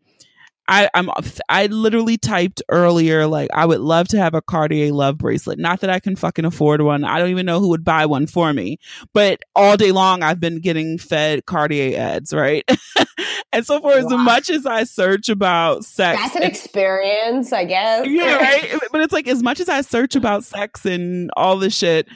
I, 0.68 0.90
I'm 0.94 1.10
I 1.50 1.66
literally 1.68 2.18
typed 2.18 2.62
earlier 2.70 3.28
like 3.28 3.50
I 3.54 3.66
would 3.66 3.82
love 3.82 4.08
to 4.10 4.18
have 4.18 4.34
a 4.34 4.42
Cartier 4.42 4.94
love 4.94 5.18
bracelet. 5.18 5.60
Not 5.60 5.82
that 5.82 5.90
I 5.90 6.00
can 6.00 6.16
fucking 6.16 6.46
afford 6.46 6.82
one. 6.82 7.04
I 7.04 7.20
don't 7.20 7.30
even 7.30 7.46
know 7.46 7.60
who 7.60 7.70
would 7.70 7.84
buy 7.84 8.06
one 8.06 8.28
for 8.28 8.54
me. 8.54 8.80
But 9.14 9.42
all 9.56 9.76
day 9.76 9.92
long 9.92 10.24
I've 10.24 10.40
been 10.40 10.62
getting 10.62 10.98
fed 10.98 11.46
Cartier 11.46 12.00
ads, 12.00 12.34
right? 12.34 12.64
and 13.52 13.66
so 13.66 13.82
for 13.82 13.92
wow. 13.92 13.98
as 13.98 14.10
much 14.10 14.50
as 14.50 14.66
I 14.66 14.86
search 14.86 15.28
about 15.28 15.84
sex, 15.84 16.22
that's 16.22 16.36
an 16.38 16.44
experience, 16.44 17.52
I 17.52 17.66
guess. 17.66 18.08
Yeah, 18.08 18.36
right. 18.38 18.80
but 18.92 19.02
it's 19.02 19.14
like 19.14 19.28
as 19.28 19.44
much 19.44 19.60
as 19.60 19.68
I 19.68 19.82
search 19.82 20.16
about 20.16 20.46
sex 20.46 20.86
and 20.86 21.30
all 21.36 21.58
this 21.58 21.76
shit, 21.76 22.08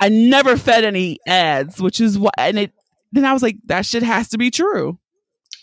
I 0.00 0.08
never 0.08 0.56
fed 0.56 0.84
any 0.84 1.18
ads, 1.26 1.82
which 1.82 2.00
is 2.00 2.18
what. 2.18 2.34
And 2.38 2.58
it 2.58 2.72
then 3.12 3.24
I 3.24 3.32
was 3.32 3.42
like, 3.42 3.56
that 3.66 3.86
shit 3.86 4.02
has 4.02 4.28
to 4.30 4.38
be 4.38 4.50
true. 4.50 4.98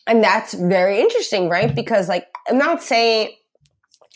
And 0.08 0.24
that's 0.24 0.54
very 0.54 1.00
interesting, 1.00 1.50
right? 1.50 1.74
Because 1.74 2.10
like 2.10 2.26
I'm 2.50 2.58
not 2.58 2.82
saying 2.82 3.30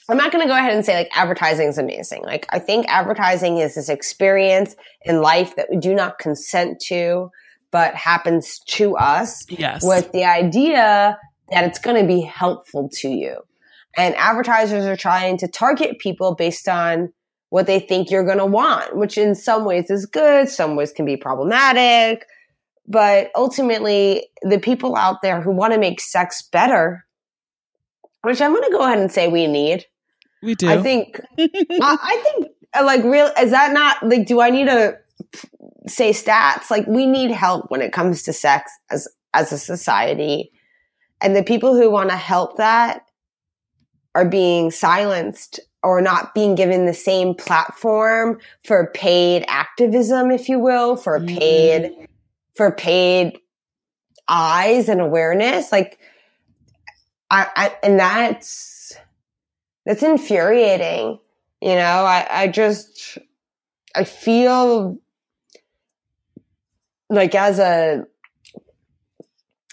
I'm 0.07 0.17
not 0.17 0.31
going 0.31 0.43
to 0.43 0.47
go 0.47 0.57
ahead 0.57 0.73
and 0.73 0.85
say 0.85 0.95
like 0.95 1.09
advertising 1.15 1.67
is 1.67 1.77
amazing. 1.77 2.23
Like 2.23 2.45
I 2.49 2.59
think 2.59 2.85
advertising 2.87 3.57
is 3.57 3.75
this 3.75 3.89
experience 3.89 4.75
in 5.03 5.21
life 5.21 5.55
that 5.55 5.67
we 5.69 5.77
do 5.77 5.95
not 5.95 6.19
consent 6.19 6.79
to, 6.87 7.31
but 7.71 7.95
happens 7.95 8.59
to 8.67 8.95
us. 8.97 9.45
Yes. 9.49 9.83
With 9.83 10.11
the 10.11 10.25
idea 10.25 11.17
that 11.51 11.63
it's 11.63 11.79
going 11.79 11.99
to 11.99 12.07
be 12.07 12.21
helpful 12.21 12.89
to 13.01 13.09
you. 13.09 13.37
And 13.97 14.15
advertisers 14.15 14.85
are 14.85 14.97
trying 14.97 15.37
to 15.37 15.47
target 15.47 15.99
people 15.99 16.35
based 16.35 16.67
on 16.67 17.13
what 17.49 17.67
they 17.67 17.79
think 17.79 18.11
you're 18.11 18.25
going 18.25 18.39
to 18.39 18.45
want, 18.45 18.95
which 18.95 19.17
in 19.17 19.33
some 19.35 19.65
ways 19.65 19.89
is 19.89 20.05
good, 20.05 20.49
some 20.49 20.75
ways 20.75 20.91
can 20.91 21.05
be 21.05 21.15
problematic. 21.15 22.25
But 22.87 23.31
ultimately, 23.35 24.27
the 24.43 24.59
people 24.59 24.95
out 24.95 25.21
there 25.21 25.41
who 25.41 25.51
want 25.51 25.73
to 25.73 25.79
make 25.79 25.99
sex 25.99 26.43
better, 26.43 27.05
which 28.21 28.41
I'm 28.41 28.51
going 28.51 28.63
to 28.63 28.71
go 28.71 28.83
ahead 28.83 28.99
and 28.99 29.11
say 29.11 29.27
we 29.27 29.47
need. 29.47 29.85
We 30.43 30.53
do. 30.53 30.69
I 30.69 30.81
think, 30.81 31.19
I, 31.39 31.47
I 31.79 32.21
think, 32.23 32.51
uh, 32.77 32.85
like, 32.85 33.03
real, 33.03 33.31
is 33.39 33.51
that 33.51 33.73
not, 33.73 34.03
like, 34.07 34.27
do 34.27 34.39
I 34.39 34.51
need 34.51 34.65
to 34.65 34.97
say 35.87 36.11
stats? 36.11 36.69
Like, 36.69 36.85
we 36.85 37.07
need 37.07 37.31
help 37.31 37.71
when 37.71 37.81
it 37.81 37.91
comes 37.91 38.21
to 38.23 38.33
sex 38.33 38.71
as, 38.91 39.07
as 39.33 39.51
a 39.51 39.57
society. 39.57 40.51
And 41.21 41.35
the 41.35 41.43
people 41.43 41.73
who 41.75 41.89
want 41.89 42.09
to 42.11 42.17
help 42.17 42.57
that 42.57 43.01
are 44.13 44.29
being 44.29 44.69
silenced 44.69 45.59
or 45.81 46.01
not 46.01 46.35
being 46.35 46.53
given 46.53 46.85
the 46.85 46.93
same 46.93 47.33
platform 47.33 48.39
for 48.63 48.91
paid 48.93 49.43
activism, 49.47 50.29
if 50.29 50.49
you 50.49 50.59
will, 50.59 50.95
for 50.95 51.19
paid 51.19 51.83
mm 51.83 52.07
for 52.55 52.71
paid 52.71 53.37
eyes 54.27 54.89
and 54.89 55.01
awareness. 55.01 55.71
Like, 55.71 55.99
I, 57.29 57.47
I 57.55 57.75
and 57.83 57.99
that's 57.99 58.95
that's 59.85 60.03
infuriating. 60.03 61.19
You 61.61 61.75
know, 61.75 62.05
I, 62.05 62.27
I 62.29 62.47
just 62.47 63.17
I 63.95 64.03
feel 64.03 64.99
like 67.09 67.35
as 67.35 67.59
a 67.59 68.05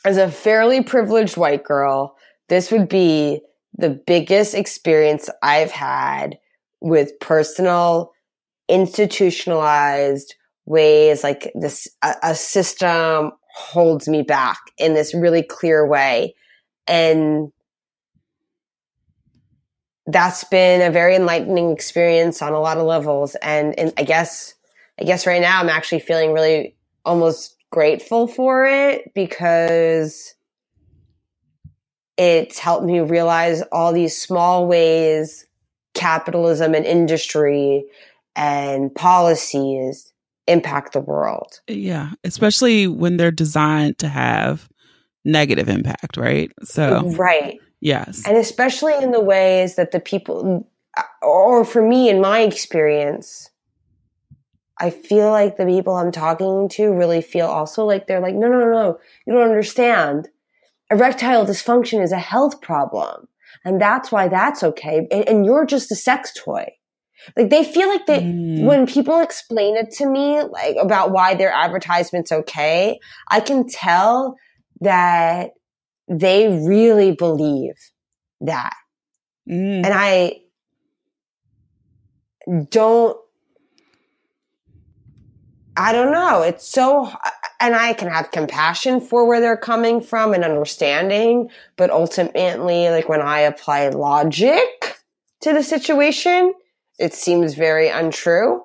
as 0.05 0.16
a 0.16 0.30
fairly 0.30 0.83
privileged 0.83 1.37
white 1.37 1.64
girl, 1.64 2.16
this 2.49 2.70
would 2.70 2.89
be 2.89 3.41
the 3.76 3.91
biggest 3.91 4.55
experience 4.55 5.30
I've 5.43 5.70
had 5.70 6.39
with 6.80 7.18
personal 7.20 8.12
institutionalized 8.68 10.35
ways 10.64 11.22
like 11.22 11.50
this 11.54 11.88
a, 12.02 12.14
a 12.22 12.34
system 12.34 13.32
holds 13.54 14.08
me 14.08 14.22
back 14.22 14.58
in 14.78 14.94
this 14.94 15.14
really 15.14 15.42
clear 15.42 15.86
way. 15.86 16.34
And 16.86 17.52
that's 20.06 20.44
been 20.44 20.82
a 20.82 20.90
very 20.90 21.14
enlightening 21.14 21.70
experience 21.70 22.42
on 22.42 22.52
a 22.52 22.60
lot 22.60 22.78
of 22.78 22.86
levels. 22.86 23.36
And, 23.36 23.78
and 23.78 23.92
i 23.96 24.02
guess 24.02 24.54
i 25.00 25.04
guess 25.04 25.26
right 25.26 25.40
now 25.40 25.60
i'm 25.60 25.68
actually 25.68 26.00
feeling 26.00 26.32
really 26.32 26.76
almost 27.04 27.56
grateful 27.70 28.26
for 28.26 28.66
it 28.66 29.12
because 29.14 30.34
it's 32.16 32.58
helped 32.58 32.84
me 32.84 33.00
realize 33.00 33.62
all 33.72 33.92
these 33.92 34.16
small 34.16 34.66
ways 34.66 35.46
capitalism 35.94 36.74
and 36.74 36.84
industry 36.84 37.84
and 38.36 38.94
policies 38.94 40.11
impact 40.47 40.93
the 40.93 41.01
world. 41.01 41.61
Yeah, 41.68 42.11
especially 42.24 42.86
when 42.86 43.16
they're 43.16 43.30
designed 43.30 43.99
to 43.99 44.09
have 44.09 44.68
negative 45.24 45.68
impact, 45.68 46.16
right? 46.16 46.51
So 46.62 47.03
Right. 47.16 47.61
Yes. 47.80 48.22
And 48.26 48.36
especially 48.36 48.95
in 49.03 49.11
the 49.11 49.20
ways 49.20 49.76
that 49.76 49.90
the 49.90 50.01
people 50.01 50.68
or 51.22 51.64
for 51.64 51.82
me 51.82 52.09
in 52.09 52.20
my 52.20 52.40
experience 52.40 53.49
I 54.78 54.90
feel 54.90 55.30
like 55.30 55.57
the 55.57 55.66
people 55.66 55.95
I'm 55.95 56.12
talking 56.12 56.68
to 56.70 56.93
really 56.93 57.22
feel 57.22 57.47
also 57.47 57.84
like 57.84 58.07
they're 58.07 58.20
like 58.20 58.34
no 58.34 58.49
no 58.49 58.61
no 58.61 58.70
no 58.70 58.99
you 59.26 59.32
don't 59.32 59.49
understand. 59.49 60.28
Erectile 60.90 61.47
dysfunction 61.47 62.03
is 62.03 62.12
a 62.12 62.18
health 62.18 62.61
problem 62.61 63.28
and 63.64 63.80
that's 63.80 64.12
why 64.12 64.28
that's 64.28 64.62
okay 64.62 65.07
and, 65.11 65.28
and 65.28 65.47
you're 65.47 65.66
just 65.66 65.93
a 65.93 65.97
sex 65.97 66.32
toy. 66.36 66.66
Like 67.36 67.50
they 67.50 67.64
feel 67.64 67.88
like 67.88 68.06
they, 68.06 68.20
mm. 68.20 68.64
when 68.64 68.86
people 68.86 69.20
explain 69.20 69.76
it 69.76 69.90
to 69.92 70.06
me, 70.06 70.42
like 70.42 70.76
about 70.80 71.10
why 71.12 71.34
their 71.34 71.52
advertisement's 71.52 72.32
okay, 72.32 72.98
I 73.30 73.40
can 73.40 73.68
tell 73.68 74.36
that 74.80 75.50
they 76.08 76.48
really 76.48 77.12
believe 77.12 77.74
that. 78.40 78.74
Mm. 79.48 79.84
And 79.84 79.86
I 79.86 80.40
don't, 82.68 83.16
I 85.76 85.92
don't 85.92 86.12
know. 86.12 86.42
It's 86.42 86.68
so, 86.68 87.10
and 87.60 87.74
I 87.74 87.94
can 87.94 88.08
have 88.08 88.30
compassion 88.30 89.00
for 89.00 89.26
where 89.26 89.40
they're 89.40 89.56
coming 89.56 90.00
from 90.00 90.34
and 90.34 90.44
understanding, 90.44 91.48
but 91.76 91.90
ultimately, 91.90 92.90
like 92.90 93.08
when 93.08 93.22
I 93.22 93.40
apply 93.40 93.88
logic 93.88 94.98
to 95.42 95.52
the 95.52 95.62
situation, 95.62 96.52
it 96.99 97.14
seems 97.14 97.55
very 97.55 97.88
untrue. 97.88 98.62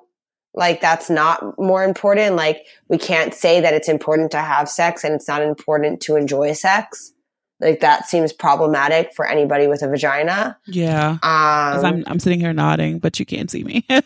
Like 0.54 0.80
that's 0.80 1.08
not 1.08 1.58
more 1.58 1.84
important. 1.84 2.36
Like 2.36 2.66
we 2.88 2.98
can't 2.98 3.32
say 3.34 3.60
that 3.60 3.74
it's 3.74 3.88
important 3.88 4.30
to 4.32 4.38
have 4.38 4.68
sex 4.68 5.04
and 5.04 5.14
it's 5.14 5.28
not 5.28 5.42
important 5.42 6.00
to 6.02 6.16
enjoy 6.16 6.52
sex. 6.52 7.12
Like 7.60 7.80
that 7.80 8.06
seems 8.06 8.32
problematic 8.32 9.12
for 9.14 9.26
anybody 9.26 9.66
with 9.66 9.82
a 9.82 9.88
vagina. 9.88 10.56
Yeah. 10.66 11.18
Um, 11.22 11.84
I'm 11.84 12.04
I'm 12.06 12.18
sitting 12.20 12.40
here 12.40 12.52
nodding, 12.52 12.98
but 12.98 13.18
you 13.18 13.26
can't 13.26 13.50
see 13.50 13.64
me. 13.64 13.84
oh, 13.90 14.00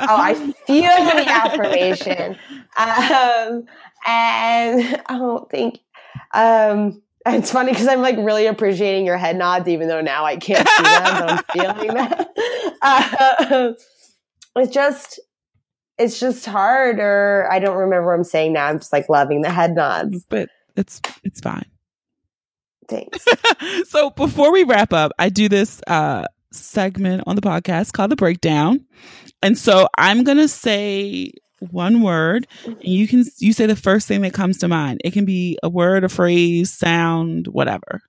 I 0.00 0.34
feel 0.66 0.82
the 0.82 1.24
affirmation. 1.28 2.36
Um, 2.76 3.64
and 4.06 5.02
I 5.06 5.18
don't 5.18 5.50
think 5.50 5.80
um 6.32 7.02
it's 7.26 7.50
funny 7.50 7.72
because 7.72 7.88
I'm 7.88 8.02
like 8.02 8.16
really 8.16 8.46
appreciating 8.46 9.04
your 9.04 9.16
head 9.16 9.36
nods, 9.36 9.68
even 9.68 9.88
though 9.88 10.00
now 10.00 10.24
I 10.24 10.36
can't 10.36 10.68
see 10.68 10.82
them, 10.82 11.02
but 11.02 11.30
I'm 11.30 11.44
feeling 11.52 11.94
that. 11.94 12.30
Uh, 12.82 13.72
it's 14.56 14.72
just, 14.72 15.20
it's 15.98 16.20
just 16.20 16.46
hard, 16.46 17.00
or 17.00 17.48
I 17.50 17.58
don't 17.58 17.76
remember 17.76 18.06
what 18.08 18.14
I'm 18.14 18.24
saying 18.24 18.52
now. 18.52 18.66
I'm 18.66 18.78
just 18.78 18.92
like 18.92 19.08
loving 19.08 19.42
the 19.42 19.50
head 19.50 19.74
nods, 19.74 20.24
but 20.28 20.48
it's 20.76 21.00
it's 21.24 21.40
fine. 21.40 21.66
Thanks. 22.88 23.24
so 23.88 24.10
before 24.10 24.52
we 24.52 24.62
wrap 24.62 24.92
up, 24.92 25.12
I 25.18 25.28
do 25.28 25.48
this 25.48 25.80
uh, 25.86 26.26
segment 26.52 27.24
on 27.26 27.34
the 27.34 27.42
podcast 27.42 27.92
called 27.92 28.10
the 28.10 28.16
breakdown, 28.16 28.84
and 29.42 29.58
so 29.58 29.88
I'm 29.98 30.22
gonna 30.22 30.48
say 30.48 31.32
one 31.60 32.02
word 32.02 32.46
and 32.64 32.84
you 32.84 33.08
can 33.08 33.24
you 33.38 33.52
say 33.52 33.66
the 33.66 33.76
first 33.76 34.06
thing 34.06 34.22
that 34.22 34.34
comes 34.34 34.58
to 34.58 34.68
mind. 34.68 35.00
It 35.04 35.12
can 35.12 35.24
be 35.24 35.58
a 35.62 35.68
word 35.68 36.04
a 36.04 36.08
phrase 36.08 36.70
sound 36.72 37.48
whatever. 37.48 38.02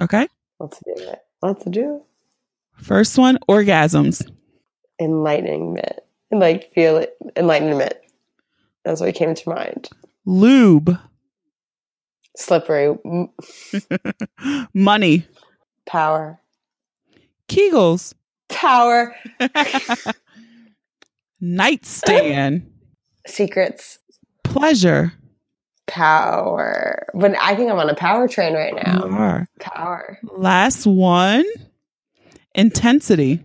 Okay? 0.00 0.26
Let's 0.58 0.78
do 0.78 0.94
it. 0.96 1.18
Let's 1.42 1.64
do 1.64 1.96
it. 1.96 2.82
First 2.84 3.18
one 3.18 3.38
orgasms. 3.48 4.28
Enlightenment. 5.00 6.00
And 6.30 6.40
like 6.40 6.72
feel 6.72 6.96
it. 6.98 7.16
Enlightenment. 7.36 7.94
That's 8.84 9.00
what 9.00 9.14
came 9.14 9.34
to 9.34 9.48
mind. 9.48 9.88
Lube. 10.24 10.98
Slippery. 12.36 12.96
Money. 14.74 15.26
Power. 15.86 16.40
Kegels. 17.48 18.14
Power 18.48 19.14
Nightstand. 21.42 22.70
Secrets. 23.26 23.98
Pleasure. 24.44 25.12
Power. 25.88 27.04
But 27.12 27.34
I 27.40 27.56
think 27.56 27.70
I'm 27.70 27.78
on 27.80 27.90
a 27.90 27.96
power 27.96 28.28
train 28.28 28.54
right 28.54 28.74
now. 28.74 29.04
You 29.04 29.12
are. 29.12 29.48
Power. 29.58 30.18
Last 30.36 30.86
one. 30.86 31.44
Intensity. 32.54 33.42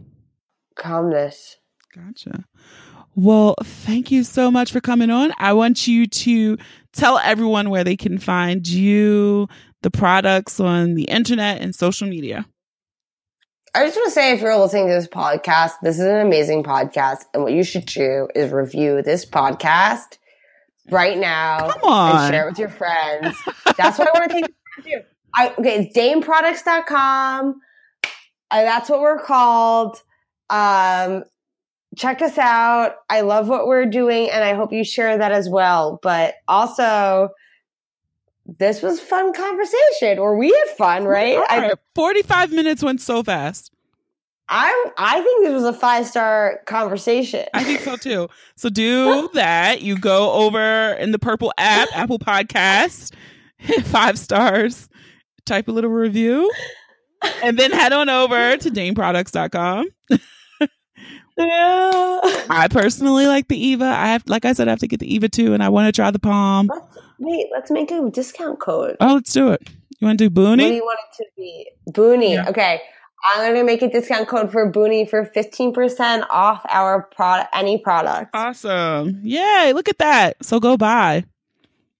Calmness. 0.75 1.57
Gotcha. 1.95 2.45
Well, 3.15 3.55
thank 3.63 4.11
you 4.11 4.23
so 4.23 4.51
much 4.51 4.71
for 4.71 4.79
coming 4.79 5.09
on. 5.09 5.33
I 5.39 5.53
want 5.53 5.87
you 5.87 6.05
to 6.05 6.57
tell 6.93 7.17
everyone 7.17 7.71
where 7.71 7.83
they 7.83 7.97
can 7.97 8.19
find 8.19 8.67
you, 8.67 9.47
the 9.81 9.89
products 9.89 10.59
on 10.59 10.93
the 10.93 11.05
internet 11.05 11.61
and 11.61 11.73
social 11.73 12.07
media. 12.07 12.45
I 13.75 13.85
just 13.85 13.95
want 13.95 14.07
to 14.07 14.11
say 14.11 14.31
if 14.31 14.41
you're 14.41 14.57
listening 14.57 14.87
to 14.87 14.93
this 14.93 15.07
podcast, 15.07 15.73
this 15.83 15.95
is 15.99 16.05
an 16.05 16.25
amazing 16.25 16.63
podcast. 16.63 17.25
And 17.33 17.43
what 17.43 17.53
you 17.53 17.63
should 17.63 17.85
do 17.85 18.27
is 18.33 18.51
review 18.51 19.01
this 19.01 19.25
podcast 19.25 20.17
right 20.89 21.17
now 21.17 21.69
Come 21.71 21.83
on. 21.83 22.15
and 22.25 22.33
share 22.33 22.47
it 22.47 22.51
with 22.51 22.59
your 22.59 22.69
friends. 22.69 23.37
That's 23.77 23.99
what 23.99 24.07
I 24.07 24.19
want 24.19 24.31
to 24.31 24.41
take 24.41 24.45
do. 24.83 25.01
I, 25.35 25.53
okay, 25.59 25.85
it's 25.85 25.97
dameproducts.com. 25.97 27.61
Uh, 28.49 28.61
that's 28.61 28.89
what 28.89 29.01
we're 29.01 29.19
called. 29.19 30.01
Um, 30.49 31.23
check 31.97 32.21
us 32.21 32.37
out. 32.37 32.95
I 33.09 33.21
love 33.21 33.49
what 33.49 33.67
we're 33.67 33.85
doing 33.85 34.29
and 34.29 34.43
I 34.43 34.53
hope 34.55 34.71
you 34.71 34.83
share 34.83 35.17
that 35.17 35.31
as 35.31 35.49
well. 35.49 35.99
But 36.01 36.35
also, 36.47 37.29
this 38.47 38.81
was 38.81 38.99
fun 38.99 39.33
conversation 39.33 40.19
or 40.19 40.37
we 40.37 40.49
had 40.49 40.75
fun, 40.77 41.05
right? 41.05 41.37
I, 41.49 41.73
45 41.95 42.51
minutes 42.51 42.81
went 42.81 43.01
so 43.01 43.23
fast. 43.23 43.71
I 44.49 44.91
I 44.97 45.21
think 45.21 45.45
this 45.45 45.53
was 45.53 45.65
a 45.65 45.73
five 45.73 46.05
star 46.07 46.61
conversation. 46.65 47.45
I 47.53 47.63
think 47.63 47.81
so 47.81 47.95
too. 48.01 48.29
So 48.55 48.69
do 48.69 49.29
that. 49.33 49.81
You 49.81 49.97
go 49.99 50.31
over 50.31 50.93
in 50.93 51.11
the 51.11 51.19
purple 51.19 51.51
app, 51.57 51.89
Apple 51.93 52.19
Podcast, 52.19 53.13
hit 53.57 53.83
five 53.85 54.17
stars, 54.17 54.87
type 55.45 55.67
a 55.67 55.71
little 55.71 55.89
review, 55.89 56.49
and 57.43 57.59
then 57.59 57.71
head 57.71 57.91
on 57.91 58.09
over 58.09 58.55
to 58.55 58.69
dameproducts.com. 58.69 59.87
yeah. 60.09 60.19
I 62.49 62.67
personally 62.69 63.27
like 63.27 63.49
the 63.49 63.61
Eva. 63.61 63.85
I 63.85 64.07
have 64.07 64.23
like 64.27 64.45
I 64.45 64.53
said, 64.53 64.69
I 64.69 64.71
have 64.71 64.79
to 64.79 64.87
get 64.87 65.01
the 65.01 65.13
Eva 65.13 65.27
too, 65.27 65.53
and 65.53 65.61
I 65.61 65.67
want 65.67 65.87
to 65.87 65.91
try 65.91 66.09
the 66.09 66.19
Pom. 66.19 66.69
Let's, 67.19 67.31
wait, 67.31 67.47
let's 67.51 67.71
make 67.71 67.91
a 67.91 68.09
discount 68.09 68.59
code. 68.59 68.97
Oh, 68.99 69.15
let's 69.15 69.33
do 69.33 69.51
it. 69.51 69.67
You 69.99 70.07
want 70.07 70.19
to 70.19 70.25
do 70.25 70.29
Boonie? 70.29 70.63
What 70.63 70.69
do 70.69 70.75
you 70.75 70.85
want 70.85 70.99
it 71.11 71.23
to 71.23 71.25
be? 71.35 71.71
Boonie. 71.87 72.33
Yeah. 72.33 72.49
Okay. 72.49 72.81
I'm 73.33 73.53
going 73.53 73.55
to 73.55 73.63
make 73.63 73.81
a 73.81 73.89
discount 73.89 74.27
code 74.27 74.51
for 74.51 74.69
Boonie 74.69 75.05
for 75.05 75.25
15% 75.25 76.27
off 76.29 76.61
our 76.69 77.03
product, 77.03 77.49
any 77.53 77.79
product. 77.79 78.29
Awesome. 78.33 79.19
Yay. 79.23 79.73
Look 79.73 79.89
at 79.89 79.97
that. 79.97 80.37
So 80.45 80.59
go 80.59 80.77
buy. 80.77 81.25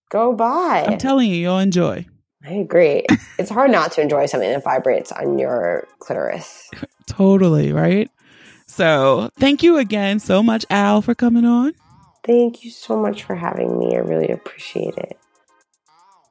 Go 0.10 0.34
buy. 0.34 0.86
I'm 0.88 0.98
telling 0.98 1.30
you, 1.30 1.36
you'll 1.36 1.60
enjoy. 1.60 2.06
I 2.46 2.54
agree. 2.54 3.06
it's 3.40 3.50
hard 3.50 3.72
not 3.72 3.92
to 3.94 4.02
enjoy 4.02 4.28
something 4.28 4.50
that 4.50 4.64
vibrates 4.64 5.12
on 5.12 5.40
your 5.40 5.88
clitoris. 6.00 6.70
totally, 7.08 7.74
right? 7.74 8.10
So 8.68 9.32
thank 9.38 9.64
you 9.64 9.78
again 9.78 10.20
so 10.20 10.44
much, 10.44 10.66
Al, 10.70 11.02
for 11.02 11.16
coming 11.16 11.46
on. 11.46 11.74
Thank 12.28 12.66
you 12.66 12.72
so 12.72 12.98
much 12.98 13.24
for 13.24 13.36
having 13.36 13.80
me. 13.80 13.96
I 13.96 14.00
really 14.00 14.28
appreciate 14.28 14.96
it. 14.98 15.18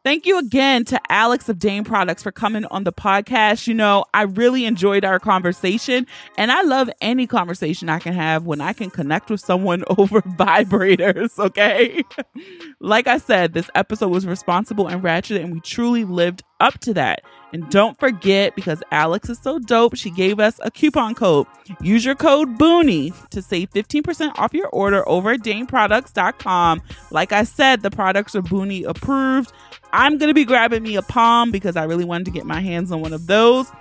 Thank 0.05 0.25
you 0.25 0.39
again 0.39 0.85
to 0.85 1.01
Alex 1.11 1.49
of 1.49 1.59
Dame 1.59 1.83
Products 1.83 2.23
for 2.23 2.31
coming 2.31 2.65
on 2.67 2.85
the 2.85 2.93
podcast. 2.93 3.67
You 3.67 3.75
know, 3.75 4.05
I 4.15 4.23
really 4.23 4.65
enjoyed 4.65 5.05
our 5.05 5.19
conversation, 5.19 6.07
and 6.39 6.53
I 6.53 6.63
love 6.63 6.89
any 7.01 7.27
conversation 7.27 7.89
I 7.89 7.99
can 7.99 8.15
have 8.15 8.47
when 8.47 8.61
I 8.61 8.73
can 8.73 8.89
connect 8.89 9.31
with 9.31 9.41
someone 9.41 9.83
over 9.99 10.21
vibrators, 10.21 11.37
okay? 11.41 12.05
like 12.81 13.09
I 13.09 13.19
said, 13.19 13.53
this 13.53 13.69
episode 13.75 14.11
was 14.11 14.27
responsible 14.27 14.87
and 14.87 15.03
ratchet, 15.03 15.41
and 15.41 15.53
we 15.53 15.59
truly 15.59 16.05
lived 16.05 16.45
up 16.61 16.79
to 16.83 16.95
that. 16.95 17.23
And 17.57 17.71
don't 17.71 17.99
forget, 17.99 18.55
because 18.55 18.83
Alex 18.91 19.31
is 19.31 19.39
so 19.39 19.59
dope, 19.59 19.97
she 19.97 20.11
gave 20.11 20.39
us 20.39 20.61
a 20.63 20.71
coupon 20.71 21.15
code. 21.15 21.47
Use 21.81 22.05
your 22.05 22.15
code 22.15 22.59
Boonie 22.59 23.15
to 23.31 23.41
save 23.41 23.71
15% 23.71 24.39
off 24.39 24.53
your 24.53 24.69
order 24.69 25.09
over 25.09 25.31
at 25.31 25.41
DameProducts.com. 25.41 26.83
Like 27.11 27.33
I 27.33 27.45
said, 27.45 27.81
the 27.81 27.91
products 27.91 28.35
are 28.35 28.43
Boonie 28.43 28.85
approved. 28.85 29.55
I'm 29.95 30.19
going 30.19 30.29
to 30.29 30.35
be 30.35 30.45
grabbing 30.45 30.83
me 30.83 30.97
a 30.97 31.03
Pom 31.03 31.51
because 31.51 31.77
I 31.77 31.85
really 31.85 32.05
wanted 32.05 32.27
to 32.27 32.31
get 32.31 32.45
my 32.45 32.61
hands 32.61 32.93
on 32.93 33.01
one 33.01 33.15
of 33.15 33.27
those. 33.27 33.73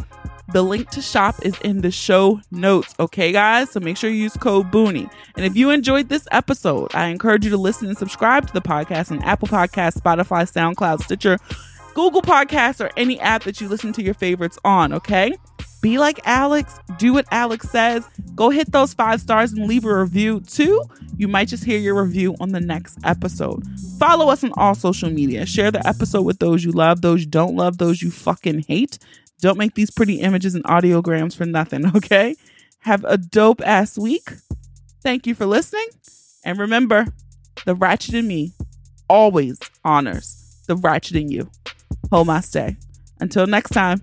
The 0.53 0.61
link 0.61 0.89
to 0.91 1.01
shop 1.01 1.35
is 1.43 1.59
in 1.59 1.81
the 1.81 1.91
show 1.91 2.39
notes, 2.51 2.95
okay, 2.97 3.33
guys? 3.33 3.71
So 3.71 3.81
make 3.81 3.97
sure 3.97 4.09
you 4.09 4.23
use 4.23 4.37
code 4.37 4.71
Boonie. 4.71 5.09
And 5.35 5.45
if 5.45 5.57
you 5.57 5.69
enjoyed 5.69 6.07
this 6.07 6.29
episode, 6.31 6.95
I 6.95 7.07
encourage 7.07 7.43
you 7.43 7.51
to 7.51 7.57
listen 7.57 7.89
and 7.89 7.97
subscribe 7.97 8.47
to 8.47 8.53
the 8.53 8.61
podcast 8.61 9.11
on 9.11 9.21
Apple 9.23 9.49
Podcasts, 9.49 9.99
Spotify, 9.99 10.49
SoundCloud, 10.49 11.03
Stitcher, 11.03 11.39
Google 11.95 12.21
Podcasts, 12.21 12.83
or 12.83 12.91
any 12.97 13.19
app 13.21 13.43
that 13.43 13.59
you 13.59 13.67
listen 13.69 13.93
to 13.93 14.03
your 14.03 14.13
favorites 14.13 14.59
on, 14.65 14.93
okay? 14.93 15.33
Be 15.81 15.97
like 15.97 16.19
Alex, 16.25 16.77
do 16.97 17.13
what 17.13 17.25
Alex 17.31 17.69
says, 17.69 18.05
go 18.35 18.49
hit 18.49 18.71
those 18.71 18.93
five 18.93 19.21
stars 19.21 19.53
and 19.53 19.65
leave 19.65 19.85
a 19.85 19.99
review 20.01 20.41
too. 20.41 20.83
You 21.15 21.29
might 21.29 21.47
just 21.47 21.63
hear 21.63 21.79
your 21.79 22.03
review 22.03 22.35
on 22.41 22.49
the 22.49 22.59
next 22.59 22.97
episode. 23.05 23.63
Follow 23.97 24.29
us 24.29 24.43
on 24.43 24.51
all 24.57 24.75
social 24.75 25.09
media. 25.09 25.45
Share 25.45 25.71
the 25.71 25.87
episode 25.87 26.23
with 26.23 26.39
those 26.39 26.65
you 26.65 26.73
love, 26.73 27.01
those 27.01 27.21
you 27.21 27.27
don't 27.27 27.55
love, 27.55 27.77
those 27.77 28.01
you 28.01 28.11
fucking 28.11 28.65
hate. 28.67 28.99
Don't 29.39 29.57
make 29.57 29.75
these 29.75 29.91
pretty 29.91 30.19
images 30.21 30.53
and 30.53 30.65
audiograms 30.65 31.35
for 31.35 31.45
nothing, 31.45 31.85
okay? 31.95 32.35
Have 32.79 33.05
a 33.05 33.17
dope 33.17 33.61
ass 33.65 33.97
week. 33.97 34.33
Thank 35.01 35.25
you 35.25 35.33
for 35.33 35.45
listening. 35.45 35.87
And 36.43 36.59
remember, 36.59 37.05
the 37.65 37.73
ratchet 37.73 38.15
in 38.15 38.27
me 38.27 38.51
always 39.07 39.59
honors 39.85 40.41
the 40.67 40.75
ratchet 40.75 41.15
in 41.15 41.29
you. 41.29 41.49
Hold 42.15 42.27
my 42.27 42.39
stay. 42.39 42.77
Until 43.19 43.45
next 43.45 43.71
time. 43.71 43.99